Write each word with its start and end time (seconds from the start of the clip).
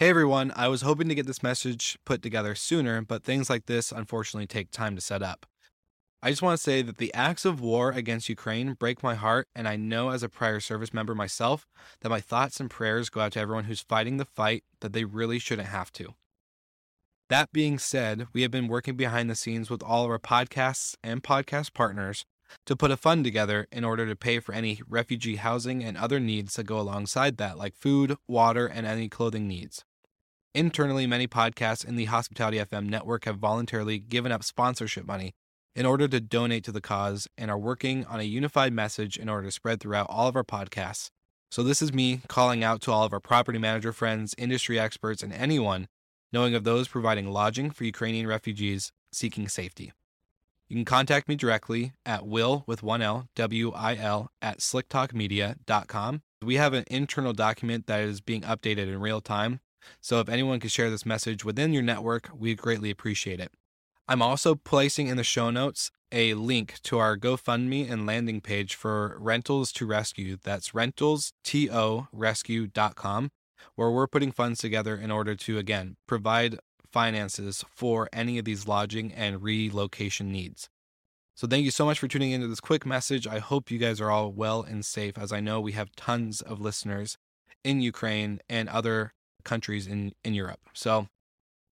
Hey 0.00 0.08
everyone, 0.08 0.50
I 0.56 0.68
was 0.68 0.80
hoping 0.80 1.10
to 1.10 1.14
get 1.14 1.26
this 1.26 1.42
message 1.42 1.98
put 2.06 2.22
together 2.22 2.54
sooner, 2.54 3.02
but 3.02 3.22
things 3.22 3.50
like 3.50 3.66
this 3.66 3.92
unfortunately 3.92 4.46
take 4.46 4.70
time 4.70 4.94
to 4.94 5.00
set 5.02 5.22
up. 5.22 5.44
I 6.22 6.30
just 6.30 6.40
want 6.40 6.56
to 6.56 6.62
say 6.62 6.80
that 6.80 6.96
the 6.96 7.12
acts 7.12 7.44
of 7.44 7.60
war 7.60 7.90
against 7.90 8.30
Ukraine 8.30 8.72
break 8.72 9.02
my 9.02 9.14
heart, 9.14 9.48
and 9.54 9.68
I 9.68 9.76
know 9.76 10.08
as 10.08 10.22
a 10.22 10.30
prior 10.30 10.58
service 10.58 10.94
member 10.94 11.14
myself 11.14 11.66
that 12.00 12.08
my 12.08 12.18
thoughts 12.18 12.60
and 12.60 12.70
prayers 12.70 13.10
go 13.10 13.20
out 13.20 13.32
to 13.32 13.40
everyone 13.40 13.64
who's 13.64 13.82
fighting 13.82 14.16
the 14.16 14.24
fight 14.24 14.64
that 14.80 14.94
they 14.94 15.04
really 15.04 15.38
shouldn't 15.38 15.68
have 15.68 15.92
to. 15.92 16.14
That 17.28 17.52
being 17.52 17.78
said, 17.78 18.26
we 18.32 18.40
have 18.40 18.50
been 18.50 18.68
working 18.68 18.96
behind 18.96 19.28
the 19.28 19.34
scenes 19.34 19.68
with 19.68 19.82
all 19.82 20.06
of 20.06 20.10
our 20.10 20.18
podcasts 20.18 20.94
and 21.04 21.22
podcast 21.22 21.74
partners 21.74 22.24
to 22.64 22.74
put 22.74 22.90
a 22.90 22.96
fund 22.96 23.22
together 23.22 23.68
in 23.70 23.84
order 23.84 24.06
to 24.06 24.16
pay 24.16 24.40
for 24.40 24.54
any 24.54 24.80
refugee 24.88 25.36
housing 25.36 25.84
and 25.84 25.98
other 25.98 26.18
needs 26.18 26.54
that 26.54 26.64
go 26.64 26.80
alongside 26.80 27.36
that, 27.36 27.58
like 27.58 27.76
food, 27.76 28.16
water, 28.26 28.66
and 28.66 28.86
any 28.86 29.10
clothing 29.10 29.46
needs. 29.46 29.84
Internally, 30.54 31.06
many 31.06 31.28
podcasts 31.28 31.86
in 31.86 31.94
the 31.94 32.06
Hospitality 32.06 32.58
FM 32.58 32.88
network 32.88 33.24
have 33.24 33.38
voluntarily 33.38 34.00
given 34.00 34.32
up 34.32 34.42
sponsorship 34.42 35.06
money 35.06 35.32
in 35.76 35.86
order 35.86 36.08
to 36.08 36.20
donate 36.20 36.64
to 36.64 36.72
the 36.72 36.80
cause 36.80 37.28
and 37.38 37.52
are 37.52 37.58
working 37.58 38.04
on 38.06 38.18
a 38.18 38.24
unified 38.24 38.72
message 38.72 39.16
in 39.16 39.28
order 39.28 39.46
to 39.46 39.52
spread 39.52 39.78
throughout 39.78 40.08
all 40.10 40.26
of 40.26 40.34
our 40.34 40.42
podcasts. 40.42 41.10
So, 41.52 41.62
this 41.62 41.80
is 41.80 41.92
me 41.92 42.22
calling 42.26 42.64
out 42.64 42.80
to 42.82 42.90
all 42.90 43.04
of 43.04 43.12
our 43.12 43.20
property 43.20 43.60
manager 43.60 43.92
friends, 43.92 44.34
industry 44.36 44.76
experts, 44.76 45.22
and 45.22 45.32
anyone 45.32 45.86
knowing 46.32 46.56
of 46.56 46.64
those 46.64 46.88
providing 46.88 47.30
lodging 47.30 47.70
for 47.70 47.84
Ukrainian 47.84 48.26
refugees 48.26 48.90
seeking 49.12 49.46
safety. 49.46 49.92
You 50.68 50.74
can 50.74 50.84
contact 50.84 51.28
me 51.28 51.36
directly 51.36 51.92
at 52.04 52.26
will 52.26 52.64
with 52.66 52.82
one 52.82 53.02
L, 53.02 53.28
W 53.36 53.70
I 53.70 53.94
L, 53.94 54.32
at 54.42 54.58
slicktalkmedia.com. 54.58 56.22
We 56.42 56.56
have 56.56 56.74
an 56.74 56.84
internal 56.90 57.34
document 57.34 57.86
that 57.86 58.00
is 58.00 58.20
being 58.20 58.42
updated 58.42 58.88
in 58.88 59.00
real 59.00 59.20
time 59.20 59.60
so 60.00 60.20
if 60.20 60.28
anyone 60.28 60.60
could 60.60 60.70
share 60.70 60.90
this 60.90 61.06
message 61.06 61.44
within 61.44 61.72
your 61.72 61.82
network, 61.82 62.30
we 62.36 62.54
greatly 62.54 62.90
appreciate 62.90 63.40
it. 63.40 63.52
I'm 64.08 64.22
also 64.22 64.56
placing 64.56 65.06
in 65.06 65.16
the 65.16 65.24
show 65.24 65.50
notes 65.50 65.90
a 66.12 66.34
link 66.34 66.74
to 66.82 66.98
our 66.98 67.16
GoFundMe 67.16 67.90
and 67.90 68.06
landing 68.06 68.40
page 68.40 68.74
for 68.74 69.16
Rentals 69.20 69.70
to 69.72 69.86
Rescue. 69.86 70.36
That's 70.42 70.70
rentalstorescue.com, 70.70 73.30
where 73.76 73.90
we're 73.90 74.08
putting 74.08 74.32
funds 74.32 74.58
together 74.58 74.96
in 74.96 75.12
order 75.12 75.34
to, 75.36 75.58
again, 75.58 75.96
provide 76.06 76.58
finances 76.90 77.64
for 77.74 78.08
any 78.12 78.38
of 78.38 78.44
these 78.44 78.66
lodging 78.66 79.12
and 79.12 79.42
relocation 79.42 80.32
needs. 80.32 80.68
So, 81.36 81.46
thank 81.46 81.64
you 81.64 81.70
so 81.70 81.84
much 81.84 82.00
for 82.00 82.08
tuning 82.08 82.32
into 82.32 82.48
this 82.48 82.60
quick 82.60 82.84
message. 82.84 83.26
I 83.26 83.38
hope 83.38 83.70
you 83.70 83.78
guys 83.78 84.00
are 84.00 84.10
all 84.10 84.32
well 84.32 84.62
and 84.62 84.84
safe, 84.84 85.16
as 85.16 85.32
I 85.32 85.40
know 85.40 85.60
we 85.60 85.72
have 85.72 85.94
tons 85.94 86.42
of 86.42 86.60
listeners 86.60 87.16
in 87.62 87.80
Ukraine 87.80 88.40
and 88.48 88.68
other 88.68 89.12
countries 89.40 89.86
in, 89.86 90.12
in 90.24 90.34
Europe. 90.34 90.60
So 90.72 91.08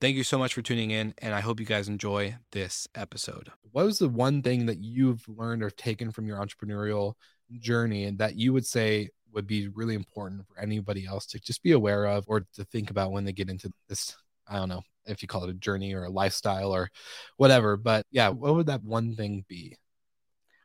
thank 0.00 0.16
you 0.16 0.24
so 0.24 0.38
much 0.38 0.54
for 0.54 0.62
tuning 0.62 0.90
in, 0.90 1.14
and 1.18 1.34
I 1.34 1.40
hope 1.40 1.60
you 1.60 1.66
guys 1.66 1.88
enjoy 1.88 2.36
this 2.52 2.88
episode. 2.94 3.50
What 3.72 3.84
was 3.84 3.98
the 3.98 4.08
one 4.08 4.42
thing 4.42 4.66
that 4.66 4.78
you've 4.78 5.26
learned 5.28 5.62
or 5.62 5.70
taken 5.70 6.10
from 6.10 6.26
your 6.26 6.38
entrepreneurial 6.38 7.14
journey 7.58 8.04
and 8.04 8.18
that 8.18 8.36
you 8.36 8.52
would 8.52 8.66
say 8.66 9.08
would 9.32 9.46
be 9.46 9.68
really 9.68 9.94
important 9.94 10.46
for 10.46 10.58
anybody 10.58 11.06
else 11.06 11.26
to 11.26 11.40
just 11.40 11.62
be 11.62 11.72
aware 11.72 12.06
of 12.06 12.24
or 12.28 12.46
to 12.54 12.64
think 12.64 12.90
about 12.90 13.12
when 13.12 13.24
they 13.24 13.32
get 13.32 13.50
into 13.50 13.72
this? 13.88 14.16
I 14.46 14.56
don't 14.56 14.68
know 14.68 14.82
if 15.06 15.22
you 15.22 15.28
call 15.28 15.44
it 15.44 15.50
a 15.50 15.54
journey 15.54 15.94
or 15.94 16.04
a 16.04 16.10
lifestyle 16.10 16.74
or 16.74 16.90
whatever, 17.36 17.76
but 17.76 18.06
yeah, 18.10 18.28
what 18.28 18.54
would 18.54 18.66
that 18.66 18.82
one 18.82 19.14
thing 19.16 19.44
be? 19.48 19.76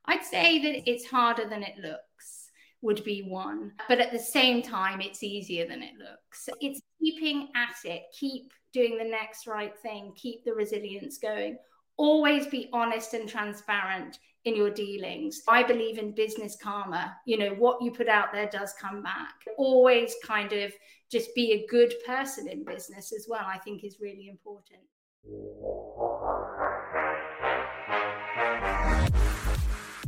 I'd 0.06 0.24
say 0.24 0.62
that 0.62 0.90
it's 0.90 1.06
harder 1.06 1.48
than 1.48 1.64
it 1.64 1.78
looks 1.78 2.43
would 2.84 3.04
be 3.04 3.24
one. 3.24 3.72
But 3.88 4.00
at 4.00 4.12
the 4.12 4.20
same 4.20 4.62
time, 4.62 5.02
it's 5.02 5.24
easier 5.24 5.68
than 5.68 5.82
it 5.82 5.94
looks. 5.98 6.50
It's 6.62 6.82
keeping 7.02 7.50
at 7.56 7.76
it, 7.90 8.04
keep 8.18 8.52
doing 8.74 8.98
the 8.98 9.04
next 9.04 9.48
right 9.48 9.78
thing, 9.80 10.14
keep 10.16 10.44
the 10.44 10.54
resilience 10.54 11.18
going. 11.18 11.58
Always 11.98 12.48
be 12.48 12.70
honest 12.74 13.14
and 13.14 13.30
transparent 13.30 14.20
in 14.46 14.56
your 14.56 14.70
dealings. 14.70 15.42
I 15.48 15.64
believe 15.64 15.98
in 15.98 16.14
business 16.14 16.58
karma. 16.62 17.16
You 17.26 17.38
know, 17.38 17.54
what 17.54 17.82
you 17.82 17.92
put 17.92 18.10
out 18.10 18.34
there 18.34 18.50
does 18.50 18.74
come 18.80 19.02
back. 19.02 19.36
Always 19.58 20.16
kind 20.24 20.52
of 20.52 20.74
just 21.12 21.34
be 21.36 21.54
a 21.54 21.68
good 21.68 21.94
person 22.06 22.48
in 22.50 22.66
business 22.66 23.14
as 23.14 23.28
well, 23.30 23.46
I 23.46 23.60
think 23.60 23.84
is 23.84 23.98
really 24.02 24.28
important. 24.28 24.82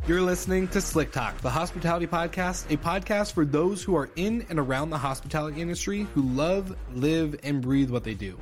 You're 0.08 0.22
listening 0.22 0.68
to 0.68 0.82
Slick 0.82 1.12
Talk, 1.12 1.36
the 1.42 1.50
hospitality 1.50 2.06
podcast, 2.06 2.72
a 2.72 2.78
podcast 2.78 3.34
for 3.34 3.44
those 3.44 3.82
who 3.82 3.96
are 3.96 4.12
in 4.16 4.46
and 4.52 4.60
around 4.60 4.92
the 4.92 5.00
hospitality 5.00 5.64
industry 5.64 6.06
who 6.14 6.22
love, 6.22 6.78
live, 6.94 7.36
and 7.42 7.60
breathe 7.60 7.90
what 7.90 8.04
they 8.04 8.14
do. 8.14 8.38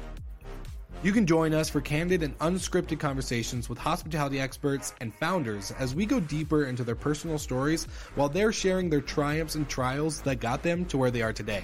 You 1.04 1.14
can 1.14 1.26
join 1.26 1.54
us 1.54 1.70
for 1.70 1.80
candid 1.80 2.22
and 2.22 2.38
unscripted 2.40 3.00
conversations 3.00 3.70
with 3.70 3.78
hospitality 3.78 4.42
experts 4.42 4.94
and 5.00 5.14
founders 5.16 5.72
as 5.80 5.96
we 5.96 6.06
go 6.06 6.20
deeper 6.20 6.66
into 6.66 6.84
their 6.84 6.96
personal 6.96 7.40
stories 7.40 7.86
while 8.16 8.28
they're 8.28 8.52
sharing 8.52 8.90
their 8.90 9.00
triumphs 9.00 9.56
and 9.56 9.70
trials 9.70 10.20
that 10.24 10.42
got 10.42 10.64
them 10.64 10.84
to 10.88 10.98
where 10.98 11.12
they 11.12 11.22
are 11.22 11.32
today. 11.32 11.64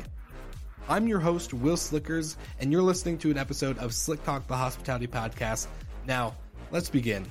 I'm 0.87 1.09
your 1.09 1.19
host, 1.19 1.53
Will 1.53 1.75
Slickers, 1.75 2.37
and 2.61 2.71
you're 2.71 2.81
listening 2.81 3.17
to 3.17 3.31
an 3.31 3.37
episode 3.37 3.77
of 3.79 3.93
Slick 3.93 4.23
Talk, 4.23 4.47
the 4.47 4.55
hospitality 4.55 5.07
podcast. 5.07 5.67
Now, 6.07 6.35
let's 6.71 6.89
begin. 6.89 7.25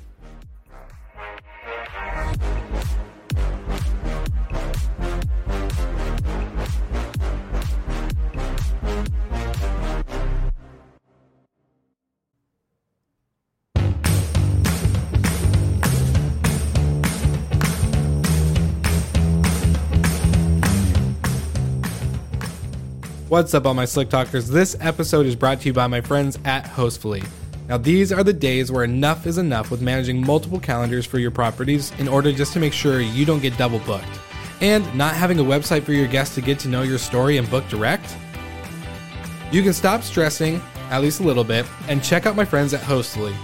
What's 23.29 23.53
up, 23.53 23.67
all 23.67 23.75
my 23.75 23.85
Slick 23.85 24.09
Talkers? 24.09 24.49
This 24.49 24.75
episode 24.81 25.27
is 25.27 25.37
brought 25.37 25.61
to 25.61 25.67
you 25.67 25.75
by 25.75 25.87
my 25.87 26.01
friends 26.01 26.39
at 26.47 26.65
Hostfully. 26.65 27.23
Now, 27.69 27.77
these 27.77 28.13
are 28.13 28.25
the 28.25 28.33
days 28.33 28.73
where 28.73 28.83
enough 28.83 29.27
is 29.27 29.37
enough 29.37 29.71
with 29.71 29.83
managing 29.83 30.25
multiple 30.25 30.59
calendars 30.59 31.05
for 31.05 31.19
your 31.19 31.31
properties 31.31 31.93
in 31.99 32.09
order 32.09 32.33
just 32.33 32.55
to 32.55 32.61
make 32.61 32.73
sure 32.73 33.03
you 33.03 33.27
don't 33.27 33.43
get 33.43 33.59
double 33.59 33.79
booked. 33.81 34.09
And 34.63 34.83
not 34.97 35.15
having 35.15 35.39
a 35.39 35.45
website 35.45 35.83
for 35.83 35.93
your 35.93 36.09
guests 36.09 36.35
to 36.37 36.41
get 36.41 36.59
to 36.61 36.69
know 36.69 36.81
your 36.81 36.97
story 36.97 37.37
and 37.37 37.49
book 37.51 37.69
direct? 37.69 38.17
You 39.53 39.63
can 39.63 39.75
stop 39.75 40.03
stressing, 40.03 40.63
at 40.91 41.03
least 41.03 41.21
a 41.21 41.25
little 41.25 41.45
bit, 41.45 41.67
and 41.89 42.03
check 42.03 42.25
out 42.25 42.37
my 42.37 42.45
friends 42.45 42.73
at 42.73 42.81
Hostly. 42.81 43.35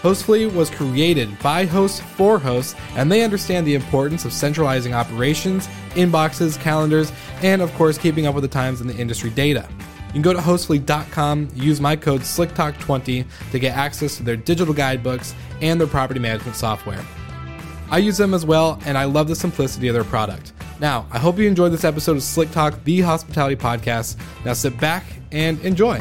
Hostfully 0.00 0.52
was 0.54 0.70
created 0.70 1.38
by 1.40 1.64
hosts 1.64 2.00
for 2.00 2.38
hosts, 2.38 2.74
and 2.96 3.12
they 3.12 3.22
understand 3.22 3.66
the 3.66 3.74
importance 3.74 4.24
of 4.24 4.32
centralizing 4.32 4.94
operations, 4.94 5.66
inboxes, 5.90 6.60
calendars, 6.60 7.12
and 7.42 7.60
of 7.60 7.72
course, 7.74 7.96
keeping 7.98 8.26
up 8.26 8.34
with 8.34 8.42
the 8.42 8.48
times 8.48 8.80
and 8.80 8.88
the 8.88 8.96
industry 8.96 9.30
data. 9.30 9.68
You 10.14 10.22
can 10.22 10.22
go 10.22 10.32
to 10.32 10.38
hostfully.com, 10.38 11.48
use 11.56 11.80
my 11.80 11.96
code 11.96 12.20
SlickTalk20 12.20 13.26
to 13.50 13.58
get 13.58 13.76
access 13.76 14.16
to 14.18 14.22
their 14.22 14.36
digital 14.36 14.72
guidebooks 14.72 15.34
and 15.60 15.80
their 15.80 15.88
property 15.88 16.20
management 16.20 16.54
software. 16.54 17.04
I 17.90 17.98
use 17.98 18.16
them 18.16 18.32
as 18.32 18.46
well, 18.46 18.80
and 18.86 18.96
I 18.96 19.04
love 19.04 19.26
the 19.26 19.34
simplicity 19.34 19.88
of 19.88 19.94
their 19.94 20.04
product. 20.04 20.52
Now, 20.78 21.08
I 21.10 21.18
hope 21.18 21.36
you 21.36 21.48
enjoyed 21.48 21.72
this 21.72 21.82
episode 21.82 22.16
of 22.16 22.22
Slick 22.22 22.52
Talk, 22.52 22.82
the 22.84 23.00
hospitality 23.00 23.56
podcast. 23.56 24.16
Now 24.44 24.52
sit 24.52 24.78
back 24.78 25.04
and 25.32 25.60
enjoy. 25.62 26.00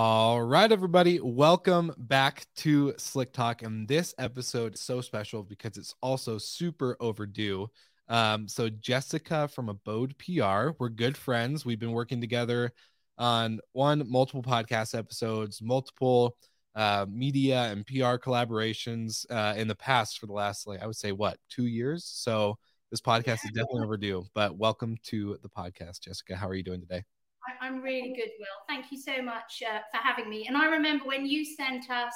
All 0.00 0.40
right, 0.44 0.70
everybody, 0.70 1.18
welcome 1.18 1.92
back 1.98 2.46
to 2.58 2.94
Slick 2.98 3.32
Talk. 3.32 3.62
And 3.62 3.88
this 3.88 4.14
episode 4.16 4.74
is 4.74 4.80
so 4.80 5.00
special 5.00 5.42
because 5.42 5.76
it's 5.76 5.92
also 6.00 6.38
super 6.38 6.96
overdue. 7.00 7.68
Um, 8.06 8.46
so 8.46 8.68
Jessica 8.68 9.48
from 9.48 9.68
Abode 9.68 10.14
PR, 10.18 10.70
we're 10.78 10.88
good 10.90 11.16
friends. 11.16 11.66
We've 11.66 11.80
been 11.80 11.90
working 11.90 12.20
together 12.20 12.70
on 13.18 13.58
one 13.72 14.08
multiple 14.08 14.40
podcast 14.40 14.96
episodes, 14.96 15.60
multiple 15.60 16.36
uh, 16.76 17.04
media 17.10 17.62
and 17.64 17.84
PR 17.84 18.18
collaborations 18.18 19.26
uh, 19.30 19.54
in 19.56 19.66
the 19.66 19.74
past 19.74 20.20
for 20.20 20.26
the 20.26 20.32
last 20.32 20.64
like 20.68 20.80
I 20.80 20.86
would 20.86 20.94
say 20.94 21.10
what 21.10 21.38
two 21.50 21.66
years. 21.66 22.04
So 22.04 22.56
this 22.92 23.00
podcast 23.00 23.44
is 23.44 23.50
definitely 23.52 23.82
overdue. 23.82 24.26
But 24.32 24.56
welcome 24.56 24.96
to 25.06 25.38
the 25.42 25.48
podcast, 25.48 26.02
Jessica. 26.02 26.36
How 26.36 26.46
are 26.46 26.54
you 26.54 26.62
doing 26.62 26.82
today? 26.82 27.02
I'm 27.60 27.82
really 27.82 28.14
good, 28.14 28.30
Will. 28.38 28.46
Thank 28.68 28.90
you 28.90 28.98
so 28.98 29.22
much 29.22 29.62
uh, 29.66 29.80
for 29.92 30.02
having 30.02 30.28
me. 30.28 30.46
And 30.46 30.56
I 30.56 30.66
remember 30.66 31.04
when 31.06 31.26
you 31.26 31.44
sent 31.44 31.90
us 31.90 32.14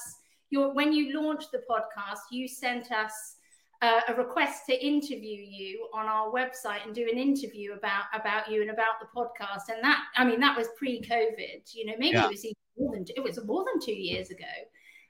your 0.51 0.75
when 0.75 0.93
you 0.93 1.21
launched 1.21 1.51
the 1.53 1.63
podcast, 1.71 2.19
you 2.31 2.47
sent 2.47 2.93
us 2.93 3.37
uh, 3.83 4.01
a 4.09 4.15
request 4.15 4.63
to 4.67 4.87
interview 4.87 5.41
you 5.41 5.89
on 5.93 6.07
our 6.07 6.31
website 6.31 6.85
and 6.85 6.95
do 6.95 7.09
an 7.11 7.19
interview 7.19 7.73
about 7.73 8.05
about 8.15 8.51
you 8.51 8.63
and 8.63 8.71
about 8.71 9.01
the 9.01 9.07
podcast. 9.15 9.75
And 9.75 9.83
that, 9.83 10.05
I 10.17 10.25
mean, 10.25 10.41
that 10.41 10.57
was 10.57 10.69
pre-COVID. 10.79 11.75
You 11.75 11.87
know, 11.87 11.95
maybe 11.99 12.17
yeah. 12.17 12.27
it 12.27 12.31
was 12.31 12.45
even 12.45 12.57
more 12.79 12.95
than 12.95 13.05
it 13.17 13.23
was 13.23 13.45
more 13.45 13.65
than 13.65 13.85
two 13.85 13.93
years 13.93 14.31
ago. 14.31 14.45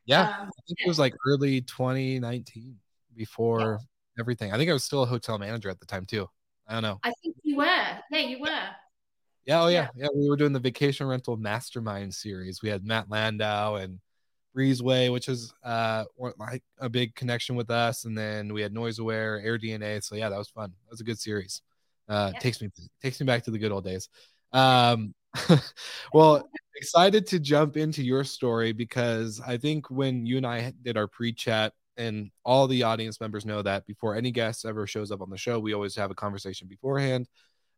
Yeah, 0.06 0.22
um, 0.22 0.28
I 0.28 0.62
think 0.66 0.78
yeah. 0.78 0.86
it 0.86 0.88
was 0.88 0.98
like 0.98 1.14
early 1.26 1.60
2019 1.60 2.76
before 3.14 3.60
yeah. 3.60 3.76
everything. 4.20 4.52
I 4.52 4.56
think 4.56 4.70
I 4.70 4.72
was 4.72 4.84
still 4.84 5.02
a 5.02 5.06
hotel 5.06 5.38
manager 5.38 5.68
at 5.68 5.78
the 5.78 5.86
time 5.86 6.06
too. 6.06 6.28
I 6.66 6.74
don't 6.74 6.82
know. 6.82 6.98
I 7.04 7.12
think 7.22 7.36
you 7.42 7.56
were. 7.56 7.64
Yeah, 8.10 8.18
you 8.20 8.40
were. 8.40 8.68
Yeah, 9.46 9.62
oh 9.62 9.68
yeah, 9.68 9.88
yeah. 9.96 10.08
We 10.14 10.28
were 10.28 10.36
doing 10.36 10.52
the 10.52 10.60
vacation 10.60 11.06
rental 11.06 11.36
mastermind 11.36 12.14
series. 12.14 12.62
We 12.62 12.68
had 12.68 12.84
Matt 12.84 13.10
Landau 13.10 13.76
and 13.76 13.98
Breezeway, 14.56 15.12
which 15.12 15.28
is 15.28 15.52
uh 15.64 16.04
like 16.38 16.62
a 16.78 16.88
big 16.88 17.14
connection 17.14 17.56
with 17.56 17.70
us, 17.70 18.04
and 18.04 18.16
then 18.16 18.52
we 18.52 18.62
had 18.62 18.72
NoiseAware, 18.72 19.44
AirDNA. 19.44 20.04
So 20.04 20.14
yeah, 20.14 20.28
that 20.28 20.38
was 20.38 20.48
fun. 20.48 20.70
That 20.70 20.90
was 20.90 21.00
a 21.00 21.04
good 21.04 21.18
series. 21.18 21.62
Uh, 22.08 22.30
yeah. 22.34 22.40
takes 22.40 22.60
me 22.60 22.70
takes 23.02 23.20
me 23.20 23.26
back 23.26 23.44
to 23.44 23.50
the 23.50 23.58
good 23.58 23.72
old 23.72 23.84
days. 23.84 24.08
Um, 24.52 25.14
well, 26.12 26.48
excited 26.76 27.26
to 27.28 27.40
jump 27.40 27.76
into 27.76 28.02
your 28.02 28.24
story 28.24 28.72
because 28.72 29.40
I 29.44 29.56
think 29.56 29.90
when 29.90 30.26
you 30.26 30.36
and 30.36 30.46
I 30.46 30.72
did 30.82 30.96
our 30.96 31.06
pre-chat, 31.08 31.72
and 31.96 32.30
all 32.44 32.66
the 32.66 32.82
audience 32.84 33.20
members 33.20 33.44
know 33.44 33.62
that 33.62 33.86
before 33.86 34.14
any 34.14 34.30
guest 34.30 34.64
ever 34.64 34.86
shows 34.86 35.10
up 35.10 35.20
on 35.20 35.30
the 35.30 35.36
show, 35.36 35.58
we 35.58 35.74
always 35.74 35.94
have 35.96 36.10
a 36.10 36.14
conversation 36.14 36.68
beforehand 36.68 37.28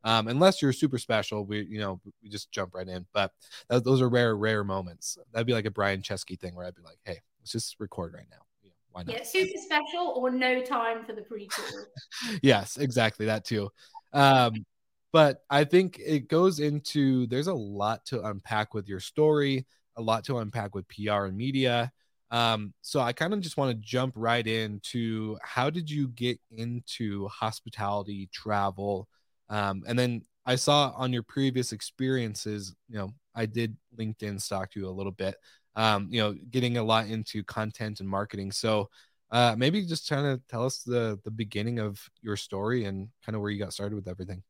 um, 0.04 0.28
unless 0.28 0.60
you're 0.60 0.72
super 0.72 0.98
special, 0.98 1.44
we 1.44 1.62
you 1.62 1.80
know 1.80 2.00
we 2.22 2.28
just 2.28 2.52
jump 2.52 2.74
right 2.74 2.86
in. 2.86 3.06
But 3.12 3.32
that, 3.68 3.84
those 3.84 4.02
are 4.02 4.08
rare, 4.08 4.36
rare 4.36 4.62
moments. 4.62 5.18
That'd 5.32 5.46
be 5.46 5.54
like 5.54 5.64
a 5.64 5.70
Brian 5.70 6.02
Chesky 6.02 6.38
thing 6.38 6.54
where 6.54 6.66
I'd 6.66 6.74
be 6.74 6.82
like, 6.82 6.98
hey, 7.04 7.20
let's 7.40 7.52
just 7.52 7.76
record 7.80 8.12
right 8.14 8.26
now. 8.30 8.70
why 8.92 9.02
not? 9.02 9.16
Yeah, 9.16 9.24
super 9.24 9.58
special 9.58 10.14
or 10.16 10.30
no 10.30 10.62
time 10.62 11.04
for 11.04 11.14
the 11.14 11.22
prequel. 11.22 11.86
yes, 12.42 12.76
exactly 12.76 13.26
that 13.26 13.44
too. 13.46 13.70
Um, 14.12 14.66
but 15.12 15.38
I 15.48 15.64
think 15.64 15.98
it 16.04 16.28
goes 16.28 16.60
into 16.60 17.26
there's 17.28 17.46
a 17.46 17.54
lot 17.54 18.04
to 18.06 18.22
unpack 18.24 18.74
with 18.74 18.88
your 18.88 19.00
story, 19.00 19.64
a 19.96 20.02
lot 20.02 20.24
to 20.24 20.38
unpack 20.38 20.74
with 20.74 20.86
PR 20.88 21.24
and 21.24 21.36
media. 21.36 21.92
Um, 22.30 22.74
so 22.82 23.00
I 23.00 23.12
kind 23.12 23.32
of 23.32 23.40
just 23.40 23.56
want 23.56 23.70
to 23.70 23.86
jump 23.86 24.14
right 24.16 24.46
into 24.46 25.38
how 25.40 25.70
did 25.70 25.88
you 25.88 26.08
get 26.08 26.40
into 26.50 27.28
hospitality, 27.28 28.28
travel, 28.32 29.08
um, 29.49 29.82
and 29.87 29.99
then 29.99 30.23
I 30.46 30.56
saw 30.56 30.93
on 30.96 31.12
your 31.12 31.23
previous 31.23 31.73
experiences, 31.73 32.75
you 32.88 32.99
know, 32.99 33.11
I 33.35 33.46
did 33.46 33.76
LinkedIn 33.99 34.41
stalk 34.41 34.75
you 34.75 34.88
a 34.88 34.91
little 34.91 35.12
bit, 35.12 35.37
um, 35.75 36.08
you 36.11 36.20
know, 36.20 36.35
getting 36.50 36.76
a 36.76 36.82
lot 36.82 37.06
into 37.06 37.43
content 37.44 38.00
and 38.00 38.08
marketing. 38.08 38.52
So 38.52 38.91
uh, 39.31 39.55
maybe 39.56 39.85
just 39.85 40.06
trying 40.06 40.37
to 40.37 40.43
tell 40.49 40.64
us 40.64 40.79
the 40.79 41.19
the 41.25 41.31
beginning 41.31 41.79
of 41.79 42.00
your 42.23 42.37
story 42.37 42.85
and 42.85 43.08
kind 43.25 43.35
of 43.35 43.43
where 43.43 43.50
you 43.50 43.58
got 43.58 43.73
started 43.73 43.96
with 43.96 44.08
everything. 44.08 44.43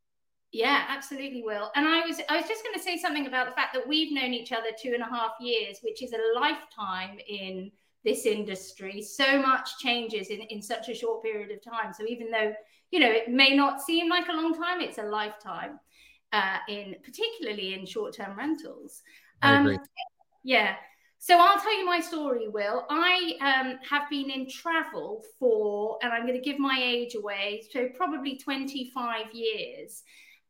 Yeah, 0.52 0.84
absolutely, 0.88 1.42
Will. 1.42 1.70
And 1.74 1.86
I 1.88 2.06
was 2.06 2.20
I 2.28 2.36
was 2.36 2.46
just 2.46 2.62
going 2.62 2.74
to 2.74 2.82
say 2.82 2.96
something 2.96 3.26
about 3.26 3.46
the 3.46 3.54
fact 3.54 3.74
that 3.74 3.88
we've 3.88 4.12
known 4.12 4.34
each 4.34 4.52
other 4.52 4.68
two 4.80 4.92
and 4.94 5.02
a 5.02 5.06
half 5.06 5.32
years, 5.40 5.78
which 5.82 6.02
is 6.02 6.12
a 6.12 6.38
lifetime 6.38 7.18
in 7.28 7.72
this 8.04 8.26
industry. 8.26 9.02
So 9.02 9.40
much 9.40 9.78
changes 9.78 10.28
in, 10.28 10.40
in 10.40 10.60
such 10.60 10.88
a 10.88 10.94
short 10.94 11.22
period 11.22 11.50
of 11.50 11.62
time. 11.62 11.92
So 11.92 12.04
even 12.06 12.30
though, 12.30 12.52
you 12.90 13.00
know, 13.00 13.10
it 13.10 13.28
may 13.28 13.56
not 13.56 13.80
seem 13.80 14.08
like 14.08 14.28
a 14.28 14.32
long 14.32 14.54
time, 14.54 14.80
it's 14.80 14.98
a 14.98 15.02
lifetime 15.02 15.78
uh, 16.34 16.58
in 16.68 16.96
particularly 17.04 17.74
in 17.74 17.86
short-term 17.86 18.36
rentals. 18.36 19.02
Um, 19.42 19.78
yeah. 20.42 20.74
So 21.18 21.38
I'll 21.38 21.60
tell 21.60 21.78
you 21.78 21.86
my 21.86 22.00
story, 22.00 22.48
Will. 22.48 22.84
I 22.90 23.34
um, 23.40 23.78
have 23.88 24.10
been 24.10 24.30
in 24.30 24.50
travel 24.50 25.22
for, 25.38 25.98
and 26.02 26.12
I'm 26.12 26.26
going 26.26 26.38
to 26.38 26.44
give 26.44 26.58
my 26.58 26.78
age 26.82 27.14
away, 27.14 27.62
so 27.72 27.88
probably 27.96 28.36
25 28.36 29.32
years. 29.32 30.02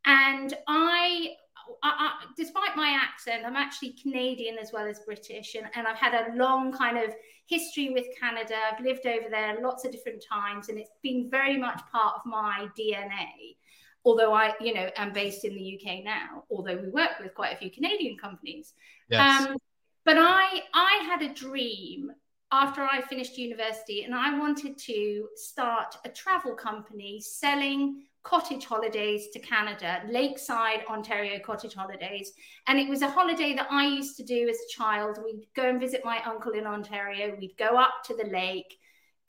And 0.04 0.54
I 0.66 1.34
I, 1.82 1.88
I, 1.98 2.10
despite 2.36 2.76
my 2.76 2.98
accent, 3.00 3.44
I'm 3.46 3.56
actually 3.56 3.94
Canadian 4.02 4.58
as 4.58 4.70
well 4.72 4.86
as 4.86 5.00
British, 5.00 5.54
and, 5.54 5.66
and 5.74 5.86
I've 5.86 5.96
had 5.96 6.14
a 6.14 6.36
long 6.36 6.72
kind 6.72 6.98
of 6.98 7.14
history 7.46 7.90
with 7.90 8.06
Canada. 8.18 8.54
I've 8.72 8.84
lived 8.84 9.06
over 9.06 9.28
there 9.30 9.60
lots 9.60 9.84
of 9.84 9.92
different 9.92 10.24
times, 10.26 10.68
and 10.68 10.78
it's 10.78 10.90
been 11.02 11.28
very 11.30 11.56
much 11.56 11.80
part 11.90 12.16
of 12.16 12.26
my 12.26 12.68
DNA. 12.78 13.56
Although 14.04 14.34
I, 14.34 14.52
you 14.60 14.74
know, 14.74 14.90
am 14.96 15.12
based 15.12 15.44
in 15.44 15.54
the 15.54 15.80
UK 15.80 16.04
now, 16.04 16.44
although 16.50 16.76
we 16.76 16.88
work 16.88 17.12
with 17.20 17.34
quite 17.34 17.54
a 17.54 17.56
few 17.56 17.70
Canadian 17.70 18.18
companies. 18.18 18.74
Yes. 19.08 19.46
Um, 19.46 19.56
but 20.04 20.16
I, 20.18 20.62
I 20.74 21.02
had 21.06 21.22
a 21.22 21.32
dream 21.32 22.12
after 22.52 22.82
I 22.82 23.00
finished 23.00 23.38
university, 23.38 24.04
and 24.04 24.14
I 24.14 24.38
wanted 24.38 24.76
to 24.78 25.28
start 25.34 25.96
a 26.04 26.08
travel 26.08 26.54
company 26.54 27.20
selling 27.20 28.04
cottage 28.24 28.64
holidays 28.64 29.28
to 29.32 29.38
Canada, 29.38 30.02
Lakeside, 30.08 30.84
Ontario 30.88 31.38
cottage 31.38 31.74
holidays. 31.74 32.32
And 32.66 32.80
it 32.80 32.88
was 32.88 33.02
a 33.02 33.10
holiday 33.10 33.54
that 33.54 33.68
I 33.70 33.86
used 33.86 34.16
to 34.16 34.24
do 34.24 34.48
as 34.48 34.56
a 34.56 34.72
child. 34.72 35.18
We'd 35.22 35.46
go 35.54 35.68
and 35.68 35.78
visit 35.78 36.00
my 36.04 36.20
uncle 36.24 36.52
in 36.52 36.66
Ontario. 36.66 37.36
We'd 37.38 37.56
go 37.58 37.76
up 37.76 38.02
to 38.06 38.16
the 38.16 38.30
lake, 38.30 38.78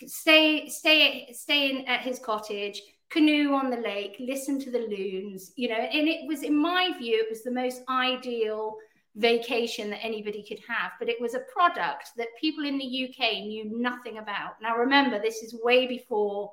stay, 0.08 0.70
stay, 0.70 1.28
stay 1.34 1.72
in 1.72 1.86
at 1.86 2.02
his 2.02 2.20
cottage, 2.20 2.82
canoe 3.10 3.54
on 3.54 3.70
the 3.70 3.78
lake, 3.78 4.16
listen 4.20 4.60
to 4.60 4.72
the 4.72 4.80
loons, 4.80 5.52
you 5.56 5.70
know, 5.70 5.76
and 5.76 6.08
it 6.08 6.28
was, 6.28 6.42
in 6.44 6.56
my 6.56 6.92
view, 6.98 7.18
it 7.22 7.30
was 7.30 7.44
the 7.44 7.52
most 7.52 7.82
ideal 7.88 8.78
vacation 9.16 9.90
that 9.90 10.04
anybody 10.04 10.44
could 10.44 10.60
have. 10.68 10.92
But 11.00 11.10
it 11.10 11.22
was 11.22 11.34
a 11.34 11.46
product 11.54 12.10
that 12.18 12.28
people 12.40 12.66
in 12.66 12.78
the 12.78 13.10
UK 13.10 13.44
knew 13.44 13.66
nothing 13.78 14.18
about. 14.18 14.62
Now, 14.62 14.76
remember, 14.76 15.20
this 15.20 15.44
is 15.44 15.60
way 15.64 15.86
before 15.86 16.52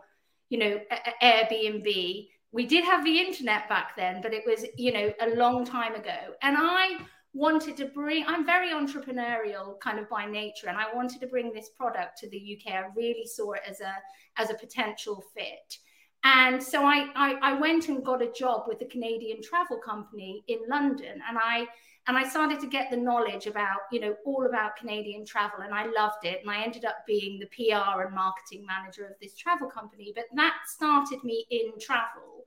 you 0.53 0.59
know, 0.59 0.79
Airbnb. 1.23 2.29
We 2.53 2.67
did 2.67 2.85
have 2.85 3.07
the 3.07 3.19
internet 3.19 3.71
back 3.71 3.97
then, 3.97 4.21
but 4.21 4.35
it 4.35 4.43
was, 4.47 4.67
you 4.77 4.93
know, 4.93 5.11
a 5.23 5.35
long 5.35 5.65
time 5.65 5.95
ago. 5.95 6.35
And 6.43 6.55
I 6.59 6.99
wanted 7.33 7.75
to 7.79 7.87
bring, 7.87 8.27
I'm 8.29 8.45
very 8.45 8.69
entrepreneurial 8.69 9.81
kind 9.81 9.99
of 9.99 10.11
by 10.11 10.27
nature, 10.27 10.69
and 10.69 10.77
I 10.77 10.95
wanted 10.95 11.23
to 11.23 11.27
bring 11.27 11.55
this 11.55 11.71
product 11.71 12.19
to 12.19 12.29
the 12.29 12.59
UK. 12.59 12.75
I 12.75 12.85
really 12.95 13.27
saw 13.27 13.53
it 13.53 13.63
as 13.67 13.81
a 13.81 13.95
as 14.37 14.51
a 14.51 14.55
potential 14.55 15.25
fit. 15.35 15.79
And 16.25 16.63
so 16.63 16.85
I, 16.85 17.09
I, 17.17 17.35
I 17.43 17.53
went 17.55 17.89
and 17.89 18.05
got 18.05 18.23
a 18.23 18.31
job 18.31 18.65
with 18.69 18.81
a 18.83 18.87
Canadian 18.87 19.43
travel 19.43 19.79
company 19.79 20.45
in 20.49 20.59
London, 20.69 21.23
and 21.27 21.39
I 21.43 21.67
and 22.09 22.19
I 22.19 22.29
started 22.29 22.59
to 22.61 22.67
get 22.67 22.91
the 22.91 22.97
knowledge 22.97 23.47
about, 23.47 23.81
you 23.93 24.01
know, 24.01 24.17
all 24.25 24.47
about 24.47 24.77
Canadian 24.77 25.25
travel, 25.25 25.61
and 25.61 25.73
I 25.73 25.87
loved 25.87 26.25
it. 26.25 26.41
And 26.41 26.51
I 26.51 26.63
ended 26.63 26.85
up 26.85 27.07
being 27.07 27.39
the 27.39 27.47
PR 27.47 28.03
and 28.03 28.15
marketing 28.15 28.67
manager 28.67 29.07
of 29.07 29.15
this 29.21 29.37
travel 29.37 29.69
company. 29.69 30.13
But 30.15 30.25
that 30.35 30.55
started 30.67 31.23
me 31.23 31.47
in 31.51 31.79
travel. 31.81 32.47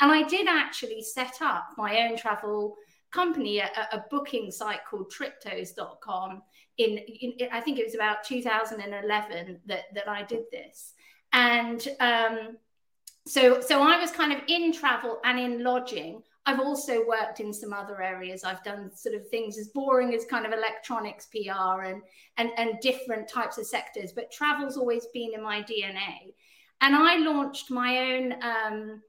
And 0.00 0.10
I 0.10 0.22
did 0.22 0.48
actually 0.48 1.02
set 1.02 1.42
up 1.42 1.68
my 1.76 2.08
own 2.08 2.16
travel 2.16 2.76
company, 3.10 3.58
a, 3.58 3.68
a 3.92 4.04
booking 4.10 4.50
site 4.50 4.86
called 4.88 5.12
triptos.com. 5.12 6.42
In, 6.78 6.98
in, 6.98 7.34
I 7.52 7.60
think 7.60 7.78
it 7.78 7.84
was 7.84 7.94
about 7.94 8.24
2011 8.24 9.60
that, 9.66 9.82
that 9.94 10.08
I 10.08 10.22
did 10.22 10.44
this. 10.50 10.94
And 11.34 11.86
um, 12.00 12.56
so, 13.26 13.60
so 13.60 13.82
I 13.82 14.00
was 14.00 14.10
kind 14.10 14.32
of 14.32 14.40
in 14.48 14.72
travel 14.72 15.20
and 15.24 15.38
in 15.38 15.62
lodging 15.62 16.22
I've 16.46 16.60
also 16.60 17.06
worked 17.06 17.40
in 17.40 17.52
some 17.52 17.72
other 17.72 18.02
areas. 18.02 18.44
I've 18.44 18.62
done 18.62 18.94
sort 18.94 19.14
of 19.14 19.26
things 19.28 19.56
as 19.56 19.68
boring 19.68 20.14
as 20.14 20.26
kind 20.26 20.44
of 20.44 20.52
electronics 20.52 21.28
PR 21.32 21.82
and 21.82 22.02
and 22.36 22.50
and 22.58 22.80
different 22.80 23.28
types 23.28 23.56
of 23.58 23.66
sectors, 23.66 24.12
but 24.12 24.30
travel's 24.30 24.76
always 24.76 25.06
been 25.14 25.32
in 25.34 25.42
my 25.42 25.62
DNA. 25.62 26.34
And 26.80 26.94
I 26.94 27.16
launched 27.16 27.70
my 27.70 28.12
own 28.12 28.32
um, 28.42 29.02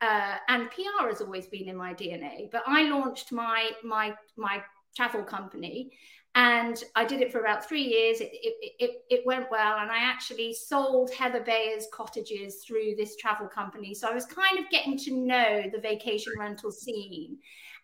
uh, 0.00 0.36
and 0.48 0.70
PR 0.70 1.08
has 1.08 1.20
always 1.20 1.46
been 1.46 1.68
in 1.68 1.76
my 1.76 1.94
DNA. 1.94 2.50
But 2.50 2.64
I 2.66 2.82
launched 2.84 3.30
my 3.30 3.70
my 3.84 4.14
my 4.36 4.62
travel 4.96 5.22
company 5.22 5.92
and 6.36 6.82
I 6.94 7.04
did 7.04 7.20
it 7.20 7.32
for 7.32 7.40
about 7.40 7.66
three 7.66 7.82
years. 7.82 8.20
It, 8.20 8.30
it, 8.32 8.74
it, 8.78 8.90
it, 9.10 9.26
went 9.26 9.50
well, 9.50 9.78
and 9.78 9.90
I 9.90 9.98
actually 9.98 10.54
sold 10.54 11.10
Heather 11.12 11.40
Bayer's 11.40 11.88
cottages 11.92 12.62
through 12.64 12.94
this 12.96 13.16
travel 13.16 13.48
company. 13.48 13.94
So 13.94 14.08
I 14.08 14.14
was 14.14 14.26
kind 14.26 14.58
of 14.58 14.70
getting 14.70 14.96
to 14.98 15.14
know 15.14 15.62
the 15.72 15.80
vacation 15.80 16.32
rental 16.38 16.70
scene, 16.70 17.38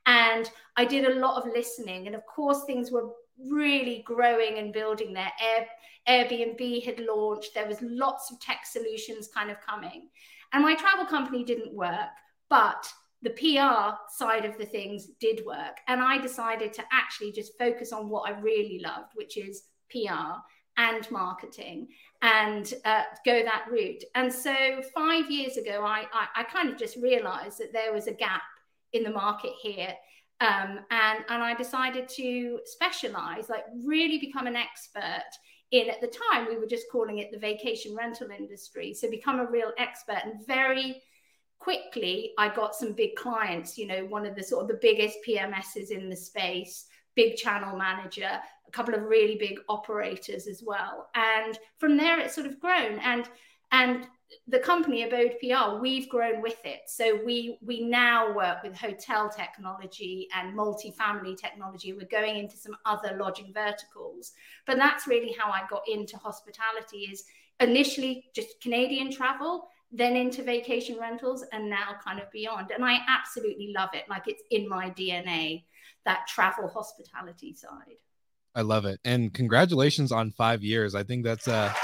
and 0.06 0.48
I 0.76 0.84
did 0.84 1.06
a 1.06 1.18
lot 1.18 1.42
of 1.42 1.52
listening. 1.52 2.06
And 2.06 2.14
of 2.14 2.24
course, 2.26 2.62
things 2.64 2.92
were 2.92 3.10
really 3.50 4.04
growing 4.06 4.58
and 4.58 4.72
building 4.72 5.12
there. 5.12 5.32
Air, 5.42 5.66
Airbnb 6.08 6.84
had 6.84 7.00
launched. 7.00 7.52
There 7.52 7.66
was 7.66 7.82
lots 7.82 8.30
of 8.30 8.40
tech 8.40 8.64
solutions 8.64 9.28
kind 9.34 9.50
of 9.50 9.60
coming. 9.60 10.08
And 10.52 10.62
my 10.62 10.76
travel 10.76 11.04
company 11.04 11.42
didn't 11.42 11.74
work, 11.74 12.14
but 12.48 12.88
the 13.22 13.30
PR 13.30 13.96
side 14.08 14.44
of 14.44 14.58
the 14.58 14.66
things 14.66 15.08
did 15.20 15.44
work. 15.44 15.78
And 15.88 16.02
I 16.02 16.18
decided 16.18 16.72
to 16.74 16.84
actually 16.92 17.32
just 17.32 17.58
focus 17.58 17.92
on 17.92 18.08
what 18.08 18.28
I 18.30 18.38
really 18.38 18.80
loved, 18.84 19.12
which 19.14 19.36
is 19.36 19.64
PR 19.90 20.40
and 20.76 21.10
marketing 21.10 21.88
and 22.22 22.74
uh, 22.84 23.02
go 23.24 23.42
that 23.42 23.66
route. 23.70 24.04
And 24.14 24.32
so 24.32 24.54
five 24.94 25.30
years 25.30 25.56
ago, 25.56 25.82
I, 25.84 26.04
I, 26.12 26.40
I, 26.40 26.44
kind 26.44 26.68
of 26.68 26.76
just 26.76 26.96
realized 26.96 27.58
that 27.58 27.72
there 27.72 27.94
was 27.94 28.08
a 28.08 28.12
gap 28.12 28.42
in 28.92 29.02
the 29.02 29.10
market 29.10 29.52
here. 29.60 29.94
Um, 30.42 30.80
and, 30.90 31.24
and 31.30 31.42
I 31.42 31.54
decided 31.54 32.08
to 32.10 32.60
specialize, 32.64 33.48
like 33.48 33.64
really 33.84 34.18
become 34.18 34.46
an 34.46 34.56
expert 34.56 35.24
in, 35.72 35.90
at 35.90 36.00
the 36.00 36.12
time, 36.32 36.46
we 36.48 36.56
were 36.56 36.66
just 36.66 36.86
calling 36.92 37.18
it 37.18 37.32
the 37.32 37.38
vacation 37.38 37.94
rental 37.94 38.28
industry. 38.30 38.94
So 38.94 39.10
become 39.10 39.40
a 39.40 39.50
real 39.50 39.72
expert 39.78 40.20
and 40.24 40.46
very 40.46 41.02
quickly, 41.58 42.32
I 42.38 42.54
got 42.54 42.74
some 42.74 42.92
big 42.92 43.16
clients, 43.16 43.76
you 43.76 43.86
know, 43.86 44.04
one 44.06 44.26
of 44.26 44.36
the 44.36 44.42
sort 44.42 44.62
of 44.62 44.68
the 44.68 44.78
biggest 44.80 45.18
PMSs 45.26 45.90
in 45.90 46.08
the 46.08 46.16
space, 46.16 46.86
big 47.14 47.36
channel 47.36 47.76
manager, 47.76 48.30
a 48.66 48.70
couple 48.70 48.94
of 48.94 49.02
really 49.02 49.36
big 49.36 49.58
operators 49.68 50.46
as 50.46 50.62
well. 50.64 51.08
And 51.14 51.58
from 51.78 51.96
there, 51.96 52.20
it's 52.20 52.34
sort 52.34 52.46
of 52.46 52.60
grown. 52.60 52.98
And 53.00 53.28
and 53.72 54.06
the 54.48 54.58
company 54.58 55.02
Abode 55.02 55.36
PR, 55.40 55.80
we've 55.80 56.08
grown 56.08 56.42
with 56.42 56.64
it. 56.64 56.82
So 56.86 57.18
we 57.24 57.58
we 57.62 57.80
now 57.88 58.32
work 58.32 58.62
with 58.62 58.76
hotel 58.76 59.28
technology 59.28 60.28
and 60.34 60.56
multifamily 60.56 61.36
technology. 61.36 61.92
We're 61.92 62.06
going 62.06 62.36
into 62.36 62.56
some 62.56 62.76
other 62.84 63.16
lodging 63.18 63.52
verticals. 63.52 64.32
But 64.66 64.76
that's 64.76 65.06
really 65.06 65.34
how 65.38 65.50
I 65.50 65.62
got 65.68 65.82
into 65.88 66.16
hospitality 66.16 67.08
is 67.10 67.24
initially 67.60 68.26
just 68.34 68.60
Canadian 68.60 69.10
travel, 69.10 69.68
then 69.96 70.14
into 70.16 70.42
vacation 70.42 70.98
rentals, 71.00 71.44
and 71.52 71.70
now 71.70 71.96
kind 72.04 72.20
of 72.20 72.30
beyond. 72.30 72.70
And 72.70 72.84
I 72.84 72.98
absolutely 73.08 73.72
love 73.76 73.90
it. 73.94 74.04
Like 74.08 74.24
it's 74.26 74.42
in 74.50 74.68
my 74.68 74.90
DNA, 74.90 75.64
that 76.04 76.26
travel 76.28 76.68
hospitality 76.68 77.54
side. 77.54 77.96
I 78.54 78.62
love 78.62 78.84
it. 78.84 79.00
And 79.04 79.32
congratulations 79.34 80.12
on 80.12 80.32
five 80.32 80.62
years. 80.62 80.94
I 80.94 81.02
think 81.02 81.24
that's 81.24 81.48
a 81.48 81.74